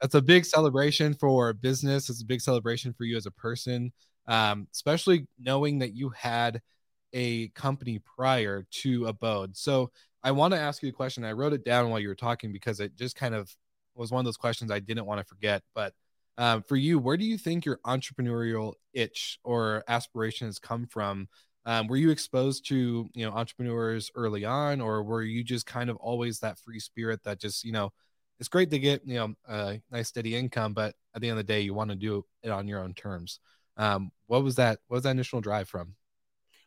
that's 0.00 0.14
a 0.14 0.22
big 0.22 0.44
celebration 0.44 1.14
for 1.14 1.52
business. 1.52 2.10
It's 2.10 2.22
a 2.22 2.26
big 2.26 2.40
celebration 2.40 2.92
for 2.92 3.04
you 3.04 3.16
as 3.16 3.26
a 3.26 3.30
person, 3.30 3.92
um, 4.26 4.66
especially 4.72 5.26
knowing 5.38 5.78
that 5.80 5.94
you 5.94 6.10
had 6.10 6.60
a 7.12 7.48
company 7.50 8.00
prior 8.00 8.66
to 8.70 9.06
Abode. 9.06 9.56
So 9.56 9.90
I 10.22 10.30
want 10.32 10.54
to 10.54 10.60
ask 10.60 10.82
you 10.82 10.88
a 10.88 10.92
question. 10.92 11.24
I 11.24 11.32
wrote 11.32 11.52
it 11.52 11.64
down 11.64 11.90
while 11.90 12.00
you 12.00 12.08
were 12.08 12.14
talking 12.14 12.52
because 12.52 12.80
it 12.80 12.96
just 12.96 13.16
kind 13.16 13.34
of 13.34 13.54
was 13.94 14.10
one 14.10 14.20
of 14.20 14.24
those 14.24 14.36
questions 14.36 14.70
I 14.70 14.80
didn't 14.80 15.06
want 15.06 15.20
to 15.20 15.24
forget. 15.24 15.62
But 15.74 15.92
um, 16.38 16.62
for 16.62 16.76
you, 16.76 16.98
where 16.98 17.16
do 17.16 17.24
you 17.24 17.38
think 17.38 17.64
your 17.64 17.78
entrepreneurial 17.86 18.74
itch 18.92 19.38
or 19.44 19.84
aspiration 19.88 20.46
has 20.46 20.58
come 20.58 20.86
from 20.86 21.28
um, 21.64 21.86
were 21.86 21.96
you 21.96 22.10
exposed 22.10 22.66
to 22.68 23.08
you 23.14 23.24
know 23.24 23.32
entrepreneurs 23.32 24.10
early 24.14 24.44
on, 24.44 24.80
or 24.80 25.02
were 25.02 25.22
you 25.22 25.44
just 25.44 25.66
kind 25.66 25.90
of 25.90 25.96
always 25.96 26.40
that 26.40 26.58
free 26.58 26.80
spirit 26.80 27.22
that 27.24 27.40
just 27.40 27.64
you 27.64 27.72
know 27.72 27.92
it's 28.40 28.48
great 28.48 28.70
to 28.70 28.78
get 28.78 29.06
you 29.06 29.14
know 29.14 29.34
a 29.48 29.80
nice 29.90 30.08
steady 30.08 30.34
income, 30.34 30.72
but 30.74 30.94
at 31.14 31.20
the 31.20 31.28
end 31.28 31.38
of 31.38 31.46
the 31.46 31.52
day, 31.52 31.60
you 31.60 31.74
want 31.74 31.90
to 31.90 31.96
do 31.96 32.24
it 32.42 32.50
on 32.50 32.66
your 32.66 32.80
own 32.80 32.94
terms. 32.94 33.38
Um, 33.76 34.10
what 34.26 34.42
was 34.42 34.56
that? 34.56 34.80
What 34.88 34.96
was 34.96 35.02
that 35.04 35.10
initial 35.10 35.40
drive 35.40 35.68
from? 35.68 35.94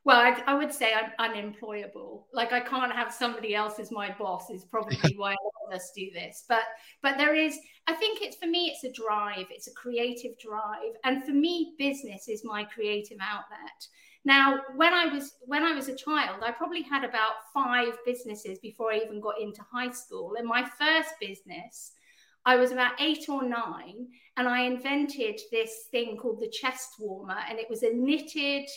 Well, 0.06 0.18
I, 0.18 0.40
I, 0.46 0.54
would 0.54 0.72
say 0.72 0.94
I'm 0.94 1.12
unemployable. 1.18 2.28
Like 2.32 2.54
I 2.54 2.60
can't 2.60 2.94
have 2.94 3.12
somebody 3.12 3.56
else 3.56 3.80
as 3.80 3.92
my 3.92 4.16
boss. 4.18 4.50
Is 4.50 4.64
probably 4.64 4.98
why 5.18 5.36
us 5.74 5.92
do 5.96 6.10
this. 6.14 6.46
But 6.48 6.64
but 7.02 7.18
there 7.18 7.36
is. 7.36 7.58
I 7.88 7.94
think 7.94 8.22
it's 8.22 8.38
for 8.38 8.48
me. 8.48 8.72
It's 8.74 8.84
a 8.84 8.92
drive. 8.92 9.46
It's 9.50 9.68
a 9.68 9.74
creative 9.74 10.38
drive, 10.40 10.94
and 11.04 11.24
for 11.24 11.32
me, 11.32 11.76
business 11.78 12.28
is 12.28 12.44
my 12.44 12.64
creative 12.64 13.18
outlet. 13.22 13.88
Now, 14.26 14.62
when 14.76 14.92
I 14.94 15.06
was 15.06 15.36
when 15.42 15.64
I 15.64 15.74
was 15.74 15.88
a 15.88 15.96
child, 15.96 16.42
I 16.44 16.52
probably 16.52 16.82
had 16.82 17.04
about 17.04 17.34
five 17.54 17.94
businesses 18.06 18.58
before 18.60 18.92
I 18.92 18.98
even 18.98 19.22
got 19.22 19.40
into 19.40 19.62
high 19.72 19.92
school. 19.92 20.34
And 20.38 20.48
my 20.48 20.64
first 20.80 21.12
business, 21.22 21.94
I 22.44 22.56
was 22.56 22.72
about 22.72 23.00
eight 23.00 23.30
or 23.30 23.44
nine, 23.44 24.08
and 24.38 24.48
I 24.48 24.62
invented 24.62 25.40
this 25.52 25.86
thing 25.92 26.18
called 26.18 26.40
the 26.40 26.50
chest 26.50 26.96
warmer, 27.00 27.38
and 27.48 27.60
it 27.60 27.70
was 27.70 27.84
a 27.84 27.94
knitted. 27.94 28.68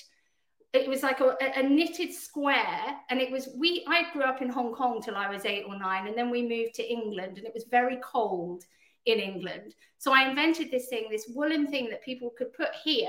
It 0.74 0.88
was 0.88 1.02
like 1.02 1.20
a, 1.20 1.36
a 1.56 1.62
knitted 1.62 2.12
square, 2.12 2.96
and 3.08 3.20
it 3.20 3.30
was 3.30 3.48
we. 3.56 3.84
I 3.88 4.12
grew 4.12 4.22
up 4.22 4.42
in 4.42 4.50
Hong 4.50 4.74
Kong 4.74 5.00
till 5.02 5.16
I 5.16 5.30
was 5.30 5.46
eight 5.46 5.64
or 5.66 5.78
nine, 5.78 6.06
and 6.06 6.16
then 6.16 6.30
we 6.30 6.42
moved 6.42 6.74
to 6.74 6.86
England, 6.86 7.38
and 7.38 7.46
it 7.46 7.54
was 7.54 7.64
very 7.70 7.98
cold 8.02 8.64
in 9.06 9.18
England. 9.18 9.74
So 9.96 10.12
I 10.12 10.28
invented 10.28 10.70
this 10.70 10.88
thing, 10.88 11.08
this 11.10 11.30
woolen 11.34 11.66
thing 11.66 11.88
that 11.88 12.04
people 12.04 12.30
could 12.36 12.52
put 12.52 12.68
here, 12.84 13.08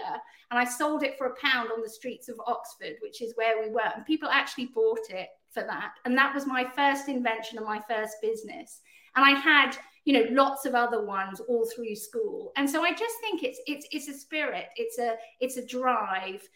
and 0.50 0.60
I 0.60 0.64
sold 0.64 1.04
it 1.04 1.18
for 1.18 1.28
a 1.28 1.36
pound 1.36 1.70
on 1.72 1.82
the 1.82 1.90
streets 1.90 2.30
of 2.30 2.42
Oxford, 2.48 2.96
which 3.02 3.22
is 3.22 3.36
where 3.36 3.62
we 3.62 3.70
were. 3.70 3.92
And 3.96 4.06
people 4.06 4.30
actually 4.30 4.68
bought 4.74 5.10
it 5.10 5.28
for 5.52 5.64
that. 5.64 5.94
And 6.06 6.18
that 6.18 6.34
was 6.34 6.48
my 6.48 6.66
first 6.76 7.10
invention 7.10 7.58
and 7.58 7.68
my 7.68 7.82
first 7.88 8.16
business. 8.22 8.82
And 9.16 9.26
I 9.26 9.32
had, 9.40 9.76
you 10.06 10.14
know, 10.14 10.28
lots 10.32 10.66
of 10.66 10.76
other 10.76 11.06
ones 11.06 11.42
all 11.42 11.70
through 11.76 11.96
school. 11.96 12.52
And 12.56 12.70
so 12.70 12.84
I 12.84 12.92
just 12.92 13.16
think 13.22 13.44
it's 13.44 13.60
it's 13.68 13.88
it's 13.92 14.08
a 14.08 14.14
spirit, 14.14 14.68
it's 14.76 14.98
a 14.98 15.16
it's 15.40 15.58
a 15.58 15.66
drive 15.66 16.48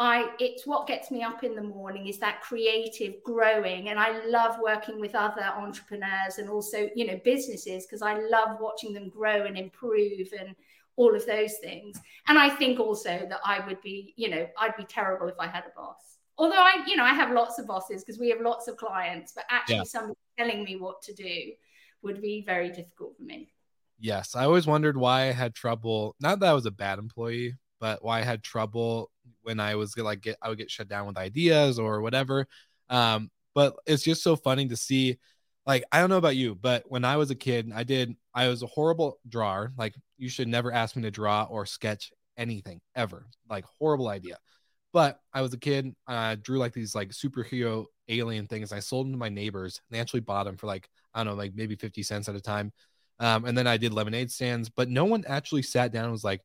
I 0.00 0.30
it's 0.38 0.64
what 0.64 0.86
gets 0.86 1.10
me 1.10 1.22
up 1.22 1.42
in 1.42 1.56
the 1.56 1.62
morning 1.62 2.06
is 2.06 2.18
that 2.18 2.40
creative 2.42 3.22
growing. 3.24 3.88
And 3.88 3.98
I 3.98 4.24
love 4.26 4.58
working 4.62 5.00
with 5.00 5.14
other 5.14 5.42
entrepreneurs 5.42 6.38
and 6.38 6.48
also 6.48 6.88
you 6.94 7.06
know 7.06 7.20
businesses 7.24 7.84
because 7.84 8.02
I 8.02 8.18
love 8.18 8.58
watching 8.60 8.92
them 8.92 9.08
grow 9.08 9.44
and 9.44 9.58
improve 9.58 10.28
and 10.38 10.54
all 10.96 11.14
of 11.14 11.26
those 11.26 11.54
things. 11.58 12.00
And 12.28 12.38
I 12.38 12.48
think 12.48 12.78
also 12.78 13.26
that 13.28 13.40
I 13.44 13.66
would 13.66 13.80
be 13.82 14.14
you 14.16 14.30
know 14.30 14.46
I'd 14.58 14.76
be 14.76 14.84
terrible 14.84 15.26
if 15.28 15.38
I 15.38 15.48
had 15.48 15.64
a 15.64 15.74
boss. 15.76 16.18
Although 16.36 16.54
I 16.54 16.84
you 16.86 16.96
know 16.96 17.04
I 17.04 17.14
have 17.14 17.32
lots 17.32 17.58
of 17.58 17.66
bosses 17.66 18.04
because 18.04 18.20
we 18.20 18.28
have 18.30 18.40
lots 18.40 18.68
of 18.68 18.76
clients 18.76 19.32
but 19.32 19.44
actually 19.50 19.76
yeah. 19.78 19.82
somebody 19.84 20.18
telling 20.38 20.62
me 20.62 20.76
what 20.76 21.02
to 21.02 21.12
do 21.12 21.52
would 22.02 22.22
be 22.22 22.44
very 22.46 22.68
difficult 22.68 23.16
for 23.16 23.24
me. 23.24 23.52
Yes 23.98 24.36
I 24.36 24.44
always 24.44 24.68
wondered 24.68 24.96
why 24.96 25.22
I 25.22 25.32
had 25.32 25.56
trouble 25.56 26.14
not 26.20 26.38
that 26.38 26.50
I 26.50 26.54
was 26.54 26.66
a 26.66 26.70
bad 26.70 27.00
employee 27.00 27.56
but 27.80 28.04
why 28.04 28.20
I 28.20 28.22
had 28.22 28.42
trouble 28.42 29.10
when 29.42 29.60
I 29.60 29.74
was 29.76 29.96
like 29.96 30.22
get 30.22 30.36
I 30.42 30.48
would 30.48 30.58
get 30.58 30.70
shut 30.70 30.88
down 30.88 31.06
with 31.06 31.18
ideas 31.18 31.78
or 31.78 32.00
whatever. 32.00 32.46
Um, 32.88 33.30
but 33.54 33.76
it's 33.86 34.04
just 34.04 34.22
so 34.22 34.36
funny 34.36 34.68
to 34.68 34.76
see. 34.76 35.18
Like 35.66 35.84
I 35.92 36.00
don't 36.00 36.10
know 36.10 36.16
about 36.16 36.36
you, 36.36 36.54
but 36.54 36.84
when 36.86 37.04
I 37.04 37.16
was 37.18 37.30
a 37.30 37.34
kid, 37.34 37.70
I 37.74 37.84
did 37.84 38.16
I 38.34 38.48
was 38.48 38.62
a 38.62 38.66
horrible 38.66 39.18
drawer. 39.28 39.72
Like 39.76 39.94
you 40.16 40.28
should 40.28 40.48
never 40.48 40.72
ask 40.72 40.96
me 40.96 41.02
to 41.02 41.10
draw 41.10 41.44
or 41.44 41.66
sketch 41.66 42.10
anything 42.38 42.80
ever. 42.94 43.26
Like 43.50 43.64
horrible 43.78 44.08
idea. 44.08 44.38
But 44.92 45.20
I 45.34 45.42
was 45.42 45.52
a 45.52 45.58
kid. 45.58 45.94
I 46.06 46.36
drew 46.36 46.58
like 46.58 46.72
these 46.72 46.94
like 46.94 47.10
superhero 47.10 47.84
alien 48.08 48.46
things. 48.46 48.72
I 48.72 48.80
sold 48.80 49.06
them 49.06 49.12
to 49.12 49.18
my 49.18 49.28
neighbors. 49.28 49.82
They 49.90 50.00
actually 50.00 50.20
bought 50.20 50.44
them 50.44 50.56
for 50.56 50.66
like 50.66 50.88
I 51.12 51.22
don't 51.22 51.34
know, 51.34 51.38
like 51.38 51.54
maybe 51.54 51.76
fifty 51.76 52.02
cents 52.02 52.28
at 52.28 52.34
a 52.36 52.40
time. 52.40 52.72
Um, 53.20 53.44
and 53.44 53.58
then 53.58 53.66
I 53.66 53.76
did 53.76 53.92
lemonade 53.92 54.30
stands, 54.30 54.68
but 54.68 54.88
no 54.88 55.04
one 55.04 55.24
actually 55.26 55.62
sat 55.62 55.92
down 55.92 56.04
and 56.04 56.12
was 56.12 56.24
like, 56.24 56.40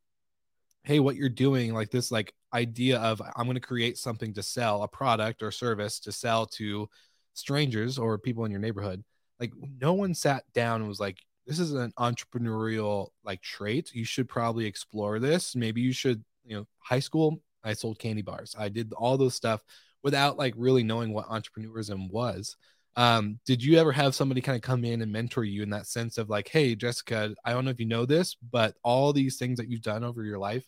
hey 0.84 1.00
what 1.00 1.16
you're 1.16 1.30
doing 1.30 1.74
like 1.74 1.90
this 1.90 2.12
like 2.12 2.34
idea 2.54 3.00
of 3.00 3.22
i'm 3.36 3.46
going 3.46 3.56
to 3.56 3.62
create 3.62 3.98
something 3.98 4.34
to 4.34 4.44
sell 4.44 4.84
a 4.84 4.88
product 4.88 5.42
or 5.42 5.52
service 5.52 6.00
to 6.00 6.12
sell 6.12 6.46
to 6.46 6.88
strangers 7.34 7.98
or 7.98 8.18
people 8.18 8.46
in 8.46 8.52
your 8.52 8.60
neighborhood. 8.60 9.04
Like 9.40 9.52
no 9.82 9.94
one 9.94 10.13
sat 10.13 10.44
down 10.54 10.82
and 10.82 10.88
was 10.88 11.00
like 11.00 11.18
this 11.46 11.60
is 11.60 11.74
an 11.74 11.92
entrepreneurial 12.00 13.10
like 13.24 13.42
trait. 13.42 13.94
You 13.94 14.06
should 14.06 14.30
probably 14.30 14.66
explore 14.66 15.20
this. 15.20 15.56
Maybe 15.56 15.82
you 15.82 15.94
should 15.94 16.24
you 16.46 16.58
know 16.58 16.68
high 16.80 17.00
school 17.00 17.42
i 17.63 17.74
sold 17.74 18.00
candy 18.00 18.22
bars. 18.22 18.56
I 18.58 18.70
did 18.70 18.94
all 18.94 19.18
those 19.18 19.36
stuff 19.36 19.63
without 20.04 20.38
like 20.38 20.54
really 20.58 20.84
knowing 20.84 21.13
what 21.13 21.28
entrepreneurism 21.30 22.10
was. 22.12 22.58
Um, 22.96 23.40
did 23.46 23.63
you 23.63 23.80
ever 23.80 23.92
have 23.92 24.13
somebody 24.13 24.42
kind 24.42 24.56
of 24.56 24.62
come 24.62 24.86
in 24.86 25.02
and 25.02 25.12
mentor 25.12 25.44
you 25.44 25.63
in 25.63 25.72
that 25.72 25.88
sense 25.88 26.20
of 26.20 26.30
like 26.30 26.48
hey 26.48 26.75
jessica 26.75 27.34
i 27.44 27.52
don't 27.52 27.66
know 27.66 27.72
if 27.72 27.80
you 27.80 27.88
know 27.88 28.06
this 28.06 28.36
but 28.52 28.75
all 28.84 29.12
these 29.12 29.38
things 29.38 29.58
that 29.58 29.68
you've 29.68 29.82
done 29.82 30.04
over 30.04 30.24
your 30.24 30.38
life 30.38 30.63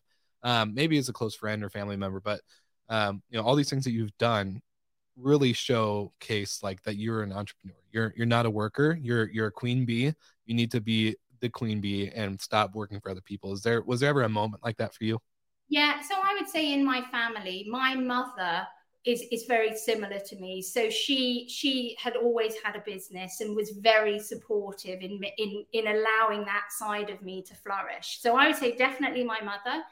um, 0.46 0.74
maybe 0.74 0.98
as 0.98 1.10
a 1.10 1.14
close 1.14 1.36
friend 1.36 1.64
or 1.64 1.70
family 1.70 1.98
member, 1.98 2.22
but 2.22 2.40
um, 2.88 3.22
you 3.30 3.38
know, 3.38 3.44
all 3.44 3.56
these 3.56 3.70
things 3.70 3.84
that 3.84 3.92
you've 3.92 4.18
done 4.18 4.62
really 5.18 5.54
showcase 5.54 6.62
like 6.62 6.82
that 6.84 6.98
you're 6.98 7.24
an 7.24 7.34
entrepreneur. 7.34 7.76
You're 7.92 8.14
you're 8.16 8.28
not 8.28 8.46
a 8.46 8.50
worker. 8.50 8.98
You're 9.02 9.30
you're 9.30 9.48
a 9.48 9.52
queen 9.52 9.86
bee. 9.86 10.14
You 10.46 10.56
need 10.56 10.72
to 10.72 10.82
be 10.82 11.16
the 11.42 11.50
queen 11.50 11.82
bee 11.82 12.12
and 12.16 12.40
stop 12.40 12.76
working 12.76 13.00
for 13.02 13.10
other 13.10 13.22
people. 13.22 13.54
Is 13.54 13.62
there 13.62 13.82
was 13.82 14.00
there 14.00 14.10
ever 14.10 14.22
a 14.24 14.30
moment 14.30 14.64
like 14.64 14.78
that 14.78 14.94
for 14.94 15.04
you? 15.04 15.20
Yeah, 15.68 16.02
so 16.02 16.16
I 16.16 16.36
would 16.40 16.48
say 16.48 16.74
in 16.74 16.86
my 16.86 17.02
family, 17.12 17.66
my 17.68 17.96
mother 17.96 18.68
is 19.06 19.24
is 19.32 19.46
very 19.46 19.76
similar 19.76 20.20
to 20.20 20.36
me. 20.36 20.62
So 20.62 20.90
she 20.90 21.48
she 21.48 21.96
had 22.00 22.16
always 22.16 22.56
had 22.64 22.76
a 22.76 22.84
business 22.86 23.40
and 23.40 23.56
was 23.56 23.72
very 23.80 24.20
supportive 24.20 25.02
in 25.02 25.24
in 25.38 25.66
in 25.74 25.88
allowing 25.88 26.46
that 26.46 26.66
side 26.70 27.10
of 27.10 27.22
me 27.22 27.42
to 27.44 27.56
flourish. 27.56 28.20
So 28.22 28.36
I 28.36 28.48
would 28.48 28.56
say 28.56 28.76
definitely 28.76 29.24
my 29.24 29.42
mother. 29.42 29.84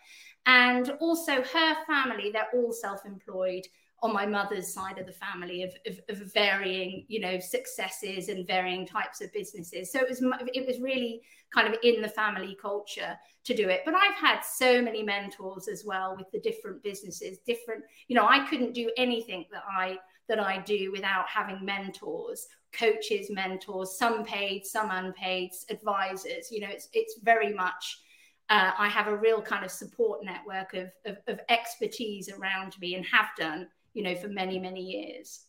And 0.45 0.91
also 0.99 1.41
her 1.41 1.75
family, 1.87 2.31
they're 2.31 2.49
all 2.53 2.73
self 2.73 3.05
employed 3.05 3.65
on 4.03 4.11
my 4.11 4.25
mother's 4.25 4.73
side 4.73 4.99
of 4.99 5.05
the 5.05 5.13
family 5.13 5.63
of, 5.63 5.73
of, 5.87 5.99
of, 6.09 6.33
varying 6.33 7.05
you 7.07 7.21
know 7.21 7.39
successes 7.39 8.27
and 8.27 8.45
varying 8.45 8.85
types 8.85 9.21
of 9.21 9.31
businesses. 9.31 9.91
So 9.91 9.99
it 9.99 10.09
was 10.09 10.21
it 10.53 10.67
was 10.67 10.81
really 10.81 11.21
kind 11.53 11.73
of 11.73 11.79
in 11.83 12.01
the 12.01 12.09
family 12.09 12.57
culture 12.61 13.17
to 13.45 13.53
do 13.53 13.69
it. 13.69 13.81
But 13.85 13.95
i've 13.95 14.15
had 14.15 14.41
so 14.41 14.81
many 14.81 15.03
mentors 15.03 15.67
as 15.67 15.83
well 15.85 16.15
with 16.17 16.29
the 16.31 16.39
different 16.39 16.83
businesses 16.83 17.39
different 17.45 17.83
you 18.07 18.15
know 18.15 18.27
i 18.27 18.45
couldn't 18.47 18.73
do 18.73 18.91
anything 18.97 19.45
that 19.51 19.63
i 19.69 19.97
that 20.29 20.39
i 20.39 20.59
do 20.59 20.91
without 20.91 21.27
having 21.27 21.63
mentors 21.63 22.47
coaches 22.71 23.29
mentors 23.29 23.97
some 23.97 24.23
paid 24.23 24.65
some 24.65 24.89
unpaid 24.91 25.51
advisors 25.69 26.51
you 26.51 26.59
know 26.59 26.69
it's 26.69 26.89
it's 26.93 27.19
very 27.23 27.53
much 27.53 27.99
uh, 28.53 28.71
I 28.77 28.87
have 28.87 29.07
a 29.07 29.17
real 29.17 29.41
kind 29.41 29.65
of 29.65 29.71
support 29.71 30.23
network 30.23 30.73
of, 30.73 30.91
of, 31.05 31.17
of 31.27 31.39
expertise 31.49 32.29
around 32.29 32.79
me 32.79 32.95
and 32.95 33.05
have 33.05 33.27
done 33.37 33.67
you 33.93 34.03
know, 34.03 34.15
for 34.15 34.27
many, 34.27 34.59
many 34.59 34.81
years. 34.81 35.45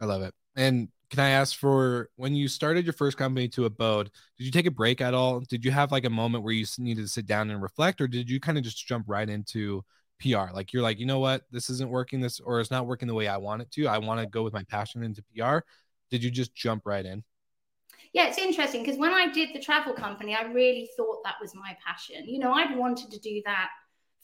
I 0.00 0.04
love 0.04 0.22
it. 0.22 0.34
And 0.56 0.88
can 1.10 1.20
I 1.20 1.30
ask 1.30 1.56
for 1.56 2.10
when 2.16 2.34
you 2.34 2.48
started 2.48 2.84
your 2.84 2.92
first 2.92 3.16
company 3.16 3.48
to 3.48 3.64
abode, 3.64 4.10
did 4.36 4.44
you 4.44 4.50
take 4.50 4.66
a 4.66 4.70
break 4.70 5.00
at 5.00 5.14
all? 5.14 5.40
Did 5.40 5.64
you 5.64 5.70
have 5.70 5.92
like 5.92 6.04
a 6.04 6.10
moment 6.10 6.42
where 6.42 6.52
you 6.52 6.66
needed 6.78 7.02
to 7.02 7.08
sit 7.08 7.26
down 7.26 7.50
and 7.50 7.62
reflect, 7.62 8.00
or 8.00 8.08
did 8.08 8.28
you 8.28 8.40
kind 8.40 8.58
of 8.58 8.64
just 8.64 8.84
jump 8.86 9.04
right 9.06 9.28
into 9.28 9.84
PR? 10.20 10.52
Like 10.52 10.72
you're 10.72 10.82
like, 10.82 10.98
you 10.98 11.06
know 11.06 11.20
what, 11.20 11.42
this 11.50 11.70
isn't 11.70 11.90
working, 11.90 12.20
this 12.20 12.40
or 12.40 12.60
it's 12.60 12.70
not 12.70 12.86
working 12.86 13.08
the 13.08 13.14
way 13.14 13.28
I 13.28 13.36
want 13.36 13.62
it 13.62 13.70
to. 13.72 13.86
I 13.86 13.98
want 13.98 14.20
to 14.20 14.26
go 14.26 14.42
with 14.42 14.52
my 14.52 14.64
passion 14.64 15.02
into 15.02 15.22
PR. 15.34 15.58
Did 16.10 16.24
you 16.24 16.30
just 16.30 16.54
jump 16.54 16.82
right 16.86 17.04
in? 17.04 17.22
Yeah, 18.16 18.28
it's 18.28 18.38
interesting 18.38 18.82
because 18.82 18.98
when 18.98 19.12
I 19.12 19.30
did 19.30 19.50
the 19.52 19.60
travel 19.60 19.92
company, 19.92 20.34
I 20.34 20.44
really 20.44 20.88
thought 20.96 21.22
that 21.22 21.34
was 21.38 21.54
my 21.54 21.76
passion. 21.86 22.26
You 22.26 22.38
know, 22.38 22.50
I'd 22.50 22.74
wanted 22.74 23.10
to 23.10 23.18
do 23.18 23.42
that 23.44 23.68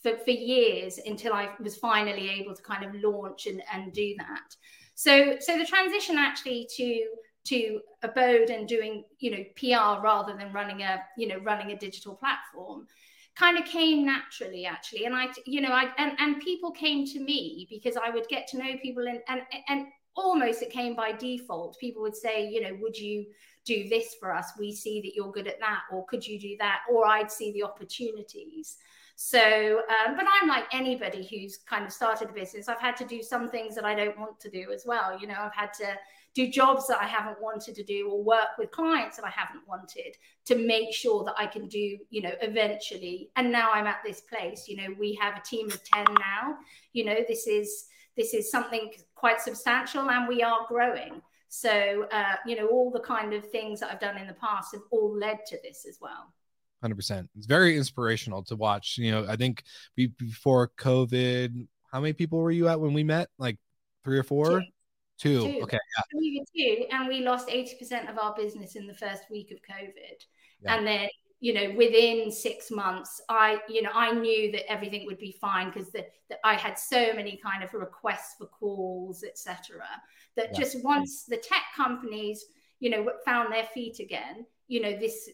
for, 0.01 0.17
for 0.17 0.31
years 0.31 0.97
until 1.05 1.31
I 1.31 1.49
was 1.59 1.75
finally 1.75 2.27
able 2.27 2.55
to 2.55 2.63
kind 2.63 2.83
of 2.83 2.95
launch 3.03 3.45
and, 3.45 3.61
and 3.71 3.93
do 3.93 4.15
that. 4.17 4.55
So 4.95 5.35
so 5.39 5.59
the 5.59 5.65
transition 5.65 6.17
actually 6.17 6.67
to 6.75 7.05
to 7.49 7.81
abode 8.01 8.49
and 8.49 8.67
doing 8.67 9.03
you 9.19 9.29
know 9.29 9.43
PR 9.57 10.03
rather 10.03 10.35
than 10.35 10.51
running 10.51 10.81
a 10.81 10.99
you 11.15 11.27
know 11.27 11.37
running 11.43 11.69
a 11.69 11.77
digital 11.77 12.15
platform 12.15 12.87
kind 13.35 13.59
of 13.59 13.65
came 13.65 14.07
naturally 14.07 14.65
actually 14.65 15.05
and 15.05 15.13
I 15.15 15.27
you 15.45 15.61
know 15.61 15.71
I 15.71 15.91
and, 15.99 16.13
and 16.17 16.41
people 16.41 16.71
came 16.71 17.05
to 17.05 17.19
me 17.19 17.67
because 17.69 17.95
I 17.95 18.09
would 18.09 18.27
get 18.27 18.47
to 18.47 18.57
know 18.57 18.75
people 18.81 19.07
and 19.07 19.19
and 19.27 19.41
and 19.67 19.85
almost 20.15 20.61
it 20.61 20.71
came 20.71 20.95
by 20.95 21.11
default 21.11 21.77
people 21.79 22.01
would 22.03 22.15
say 22.15 22.47
you 22.47 22.61
know 22.61 22.75
would 22.81 22.97
you 22.97 23.25
do 23.65 23.87
this 23.89 24.15
for 24.19 24.33
us 24.33 24.51
we 24.59 24.73
see 24.73 25.01
that 25.01 25.15
you're 25.15 25.31
good 25.31 25.47
at 25.47 25.59
that 25.59 25.81
or 25.91 26.05
could 26.05 26.25
you 26.25 26.39
do 26.39 26.55
that 26.59 26.81
or 26.91 27.05
I'd 27.05 27.31
see 27.31 27.51
the 27.51 27.63
opportunities 27.63 28.77
so, 29.15 29.81
um, 29.89 30.15
but 30.15 30.25
I'm 30.33 30.49
like 30.49 30.65
anybody 30.73 31.27
who's 31.29 31.57
kind 31.57 31.85
of 31.85 31.91
started 31.91 32.29
a 32.29 32.33
business. 32.33 32.67
I've 32.67 32.79
had 32.79 32.97
to 32.97 33.05
do 33.05 33.21
some 33.21 33.47
things 33.47 33.75
that 33.75 33.85
I 33.85 33.93
don't 33.93 34.17
want 34.17 34.39
to 34.39 34.49
do 34.49 34.71
as 34.73 34.85
well. 34.85 35.17
You 35.19 35.27
know, 35.27 35.35
I've 35.39 35.53
had 35.53 35.71
to 35.75 35.95
do 36.33 36.49
jobs 36.49 36.87
that 36.87 36.99
I 36.99 37.05
haven't 37.05 37.39
wanted 37.39 37.75
to 37.75 37.83
do 37.83 38.09
or 38.09 38.23
work 38.23 38.57
with 38.57 38.71
clients 38.71 39.17
that 39.17 39.25
I 39.25 39.29
haven't 39.29 39.67
wanted 39.67 40.17
to 40.45 40.55
make 40.55 40.93
sure 40.93 41.23
that 41.25 41.35
I 41.37 41.45
can 41.45 41.67
do, 41.67 41.97
you 42.09 42.23
know, 42.23 42.31
eventually. 42.41 43.29
And 43.35 43.51
now 43.51 43.71
I'm 43.71 43.85
at 43.85 44.01
this 44.03 44.21
place, 44.21 44.67
you 44.67 44.77
know, 44.77 44.87
we 44.99 45.13
have 45.21 45.37
a 45.37 45.41
team 45.41 45.67
of 45.67 45.83
10 45.83 46.05
now. 46.19 46.57
You 46.93 47.05
know, 47.05 47.17
this 47.27 47.45
is 47.45 47.85
this 48.17 48.33
is 48.33 48.51
something 48.51 48.91
quite 49.15 49.41
substantial 49.41 50.09
and 50.09 50.27
we 50.27 50.43
are 50.43 50.65
growing. 50.67 51.21
So, 51.55 52.07
uh, 52.11 52.37
you 52.47 52.55
know, 52.55 52.65
all 52.65 52.89
the 52.89 52.99
kind 52.99 53.31
of 53.31 53.45
things 53.45 53.79
that 53.79 53.91
I've 53.91 53.99
done 53.99 54.17
in 54.17 54.25
the 54.25 54.33
past 54.33 54.73
have 54.73 54.81
all 54.89 55.15
led 55.15 55.37
to 55.45 55.57
this 55.63 55.85
as 55.87 55.99
well. 56.01 56.33
100%. 56.83 57.27
It's 57.37 57.45
very 57.45 57.77
inspirational 57.77 58.41
to 58.45 58.55
watch. 58.55 58.97
You 58.97 59.11
know, 59.11 59.27
I 59.29 59.35
think 59.35 59.63
before 59.95 60.71
COVID, 60.79 61.67
how 61.91 61.99
many 62.01 62.13
people 62.13 62.39
were 62.39 62.49
you 62.49 62.69
at 62.69 62.79
when 62.79 62.93
we 62.93 63.03
met? 63.03 63.29
Like 63.37 63.59
three 64.03 64.17
or 64.17 64.23
four? 64.23 64.63
Two. 65.19 65.43
two. 65.43 65.59
Okay. 65.61 65.77
Yeah. 65.77 66.19
We 66.19 66.39
were 66.39 66.45
two, 66.57 66.85
and 66.89 67.07
we 67.07 67.21
lost 67.21 67.47
80% 67.47 68.09
of 68.09 68.17
our 68.17 68.33
business 68.33 68.75
in 68.75 68.87
the 68.87 68.95
first 68.95 69.25
week 69.29 69.51
of 69.51 69.59
COVID. 69.59 70.25
Yeah. 70.63 70.75
And 70.75 70.87
then, 70.87 71.07
you 71.43 71.53
know, 71.53 71.73
within 71.75 72.31
six 72.31 72.71
months, 72.71 73.19
I, 73.27 73.59
you 73.67 73.81
know, 73.81 73.89
I 73.93 74.13
knew 74.13 74.49
that 74.53 74.71
everything 74.71 75.05
would 75.05 75.17
be 75.17 75.35
fine 75.41 75.71
because 75.73 75.91
that 75.91 76.07
I 76.41 76.53
had 76.53 76.79
so 76.79 77.13
many 77.13 77.35
kind 77.35 77.65
of 77.65 77.73
requests 77.73 78.35
for 78.37 78.45
calls, 78.45 79.25
etc. 79.25 79.81
That 80.37 80.51
yeah. 80.53 80.59
just 80.59 80.81
once 80.85 81.25
the 81.25 81.35
tech 81.35 81.63
companies, 81.75 82.45
you 82.79 82.89
know, 82.89 83.11
found 83.25 83.51
their 83.51 83.65
feet 83.65 83.99
again, 83.99 84.45
you 84.69 84.79
know, 84.79 84.97
this 84.97 85.31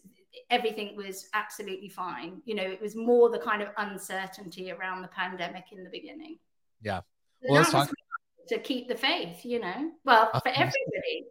everything 0.50 0.96
was 0.96 1.30
absolutely 1.36 1.90
fine. 1.90 2.42
You 2.44 2.56
know, 2.56 2.64
it 2.64 2.82
was 2.82 2.96
more 2.96 3.30
the 3.30 3.38
kind 3.38 3.62
of 3.62 3.68
uncertainty 3.78 4.72
around 4.72 5.04
the 5.04 5.10
pandemic 5.10 5.66
in 5.72 5.84
the 5.84 5.92
beginning. 5.92 6.40
Yeah. 6.82 7.02
Well, 7.48 7.88
to 8.48 8.58
keep 8.58 8.88
the 8.88 8.96
faith, 8.96 9.46
you 9.46 9.60
know, 9.60 9.92
well, 10.06 10.32
for 10.32 10.50
everybody. 10.50 11.28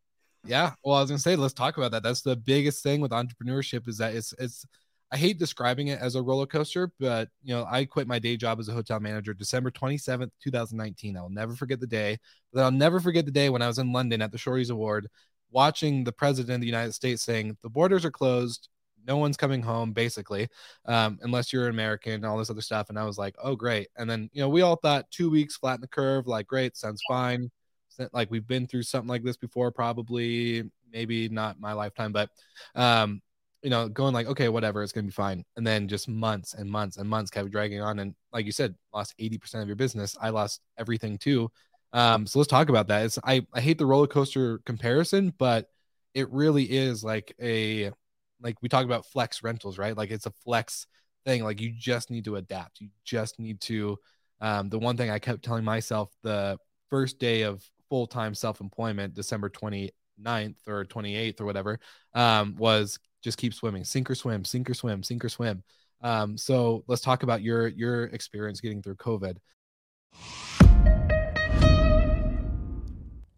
Yeah. 0.48 0.72
Well, 0.82 0.96
I 0.96 1.00
was 1.00 1.10
gonna 1.10 1.18
say, 1.18 1.36
let's 1.36 1.54
talk 1.54 1.76
about 1.76 1.90
that. 1.92 2.02
That's 2.02 2.22
the 2.22 2.36
biggest 2.36 2.82
thing 2.82 3.00
with 3.00 3.10
entrepreneurship 3.12 3.86
is 3.88 3.98
that 3.98 4.14
it's 4.14 4.32
it's 4.38 4.64
I 5.10 5.16
hate 5.16 5.38
describing 5.38 5.88
it 5.88 6.00
as 6.00 6.14
a 6.16 6.22
roller 6.22 6.46
coaster, 6.46 6.90
but 7.00 7.28
you 7.42 7.54
know, 7.54 7.66
I 7.70 7.84
quit 7.84 8.06
my 8.08 8.18
day 8.18 8.36
job 8.36 8.58
as 8.60 8.68
a 8.68 8.72
hotel 8.72 9.00
manager 9.00 9.34
December 9.34 9.70
27th, 9.70 10.30
2019. 10.42 11.16
I'll 11.16 11.30
never 11.30 11.54
forget 11.54 11.80
the 11.80 11.86
day. 11.86 12.18
But 12.52 12.62
I'll 12.64 12.70
never 12.70 13.00
forget 13.00 13.24
the 13.26 13.30
day 13.32 13.50
when 13.50 13.62
I 13.62 13.66
was 13.66 13.78
in 13.78 13.92
London 13.92 14.22
at 14.22 14.32
the 14.32 14.38
Shortyz 14.38 14.70
Award 14.70 15.08
watching 15.50 16.04
the 16.04 16.12
president 16.12 16.56
of 16.56 16.60
the 16.60 16.66
United 16.66 16.92
States 16.92 17.22
saying 17.22 17.56
the 17.62 17.70
borders 17.70 18.04
are 18.04 18.10
closed, 18.10 18.68
no 19.06 19.16
one's 19.16 19.36
coming 19.36 19.62
home 19.62 19.92
basically 19.92 20.48
um, 20.86 21.18
unless 21.22 21.52
you're 21.52 21.68
american 21.68 22.12
and 22.12 22.26
all 22.26 22.36
this 22.38 22.50
other 22.50 22.60
stuff 22.60 22.90
and 22.90 22.98
i 22.98 23.04
was 23.04 23.18
like 23.18 23.34
oh 23.42 23.56
great 23.56 23.88
and 23.96 24.08
then 24.08 24.28
you 24.32 24.42
know 24.42 24.48
we 24.48 24.62
all 24.62 24.76
thought 24.76 25.10
two 25.10 25.30
weeks 25.30 25.56
flatten 25.56 25.80
the 25.80 25.88
curve 25.88 26.26
like 26.26 26.46
great 26.46 26.76
sounds 26.76 27.00
fine 27.08 27.50
like 28.12 28.30
we've 28.30 28.46
been 28.46 28.66
through 28.66 28.82
something 28.82 29.08
like 29.08 29.22
this 29.22 29.36
before 29.36 29.70
probably 29.70 30.62
maybe 30.92 31.28
not 31.28 31.60
my 31.60 31.72
lifetime 31.72 32.12
but 32.12 32.30
um 32.74 33.20
you 33.62 33.70
know 33.70 33.88
going 33.88 34.14
like 34.14 34.26
okay 34.26 34.48
whatever 34.48 34.82
it's 34.82 34.92
gonna 34.92 35.06
be 35.06 35.12
fine 35.12 35.44
and 35.56 35.66
then 35.66 35.88
just 35.88 36.08
months 36.08 36.54
and 36.54 36.70
months 36.70 36.96
and 36.96 37.08
months 37.08 37.30
kept 37.30 37.50
dragging 37.50 37.80
on 37.80 37.98
and 37.98 38.14
like 38.32 38.46
you 38.46 38.52
said 38.52 38.74
lost 38.94 39.14
80% 39.18 39.62
of 39.62 39.68
your 39.68 39.76
business 39.76 40.16
i 40.20 40.30
lost 40.30 40.60
everything 40.78 41.18
too 41.18 41.50
um 41.92 42.26
so 42.26 42.38
let's 42.38 42.50
talk 42.50 42.68
about 42.68 42.88
that 42.88 43.04
it's 43.04 43.18
i 43.24 43.44
i 43.52 43.60
hate 43.60 43.78
the 43.78 43.86
roller 43.86 44.06
coaster 44.06 44.58
comparison 44.64 45.32
but 45.38 45.66
it 46.14 46.30
really 46.30 46.64
is 46.64 47.04
like 47.04 47.34
a 47.40 47.90
like 48.40 48.56
we 48.62 48.68
talk 48.68 48.84
about 48.84 49.06
flex 49.06 49.42
rentals, 49.42 49.78
right? 49.78 49.96
Like 49.96 50.10
it's 50.10 50.26
a 50.26 50.32
flex 50.44 50.86
thing. 51.24 51.44
Like 51.44 51.60
you 51.60 51.72
just 51.76 52.10
need 52.10 52.24
to 52.24 52.36
adapt. 52.36 52.80
You 52.80 52.88
just 53.04 53.38
need 53.38 53.60
to. 53.62 53.98
Um, 54.40 54.68
the 54.68 54.78
one 54.78 54.96
thing 54.96 55.10
I 55.10 55.18
kept 55.18 55.44
telling 55.44 55.64
myself 55.64 56.10
the 56.22 56.58
first 56.90 57.18
day 57.18 57.42
of 57.42 57.64
full 57.88 58.06
time 58.06 58.34
self 58.34 58.60
employment, 58.60 59.14
December 59.14 59.48
29th 59.50 60.56
or 60.66 60.84
28th 60.84 61.40
or 61.40 61.44
whatever, 61.44 61.80
um, 62.14 62.56
was 62.56 62.98
just 63.22 63.38
keep 63.38 63.54
swimming, 63.54 63.84
sink 63.84 64.10
or 64.10 64.14
swim, 64.14 64.44
sink 64.44 64.70
or 64.70 64.74
swim, 64.74 65.02
sink 65.02 65.24
or 65.24 65.28
swim. 65.28 65.62
Um, 66.00 66.38
so 66.38 66.84
let's 66.86 67.02
talk 67.02 67.22
about 67.22 67.42
your 67.42 67.66
your 67.68 68.04
experience 68.04 68.60
getting 68.60 68.82
through 68.82 68.96
COVID. 68.96 69.36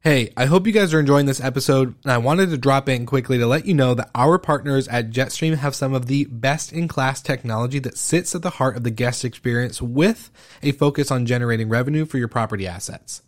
Hey, 0.03 0.33
I 0.35 0.47
hope 0.47 0.67
you 0.67 0.73
guys 0.73 0.95
are 0.95 1.01
enjoying 1.01 1.27
this 1.27 1.43
episode, 1.43 1.95
and 2.05 2.13
I 2.13 2.17
wanted 2.17 2.49
to 2.51 2.57
drop 2.57 2.89
in 2.89 3.05
quickly 3.05 3.37
to 3.37 3.47
let 3.47 3.67
you 3.67 3.75
know 3.75 3.93
that 3.93 4.09
our 4.15 4.39
partners 4.39 4.89
at 4.89 5.11
Jetstream 5.11 5.57
have 5.57 5.75
some 5.75 5.93
of 5.93 6.07
the 6.07 6.25
best 6.25 6.73
in 6.73 6.89
class 6.89 7.21
technology 7.21 7.79
that 7.81 7.99
sits 7.99 8.35
at 8.35 8.41
the 8.41 8.49
heart 8.49 8.79
of 8.79 8.83
the 8.83 8.91
guest 8.91 9.27
experience 9.27 9.83
with 9.83 10.31
a 10.63 10.73
focus 10.73 11.11
on 11.11 11.27
generating 11.27 11.69
revenue 11.69 12.07
for 12.07 12.17
your 12.17 12.29
property 12.29 12.67
assets. 12.67 13.21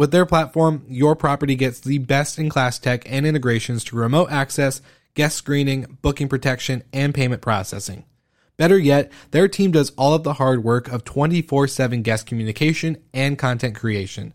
With 0.00 0.12
their 0.12 0.24
platform, 0.24 0.86
your 0.88 1.14
property 1.14 1.54
gets 1.54 1.78
the 1.78 1.98
best 1.98 2.38
in 2.38 2.48
class 2.48 2.78
tech 2.78 3.02
and 3.04 3.26
integrations 3.26 3.84
to 3.84 3.96
remote 3.96 4.32
access, 4.32 4.80
guest 5.12 5.36
screening, 5.36 5.98
booking 6.00 6.26
protection, 6.26 6.82
and 6.90 7.14
payment 7.14 7.42
processing. 7.42 8.06
Better 8.56 8.78
yet, 8.78 9.12
their 9.32 9.46
team 9.46 9.72
does 9.72 9.90
all 9.98 10.14
of 10.14 10.22
the 10.22 10.32
hard 10.32 10.64
work 10.64 10.88
of 10.88 11.04
24 11.04 11.68
7 11.68 12.00
guest 12.00 12.26
communication 12.26 12.96
and 13.12 13.38
content 13.38 13.74
creation. 13.74 14.32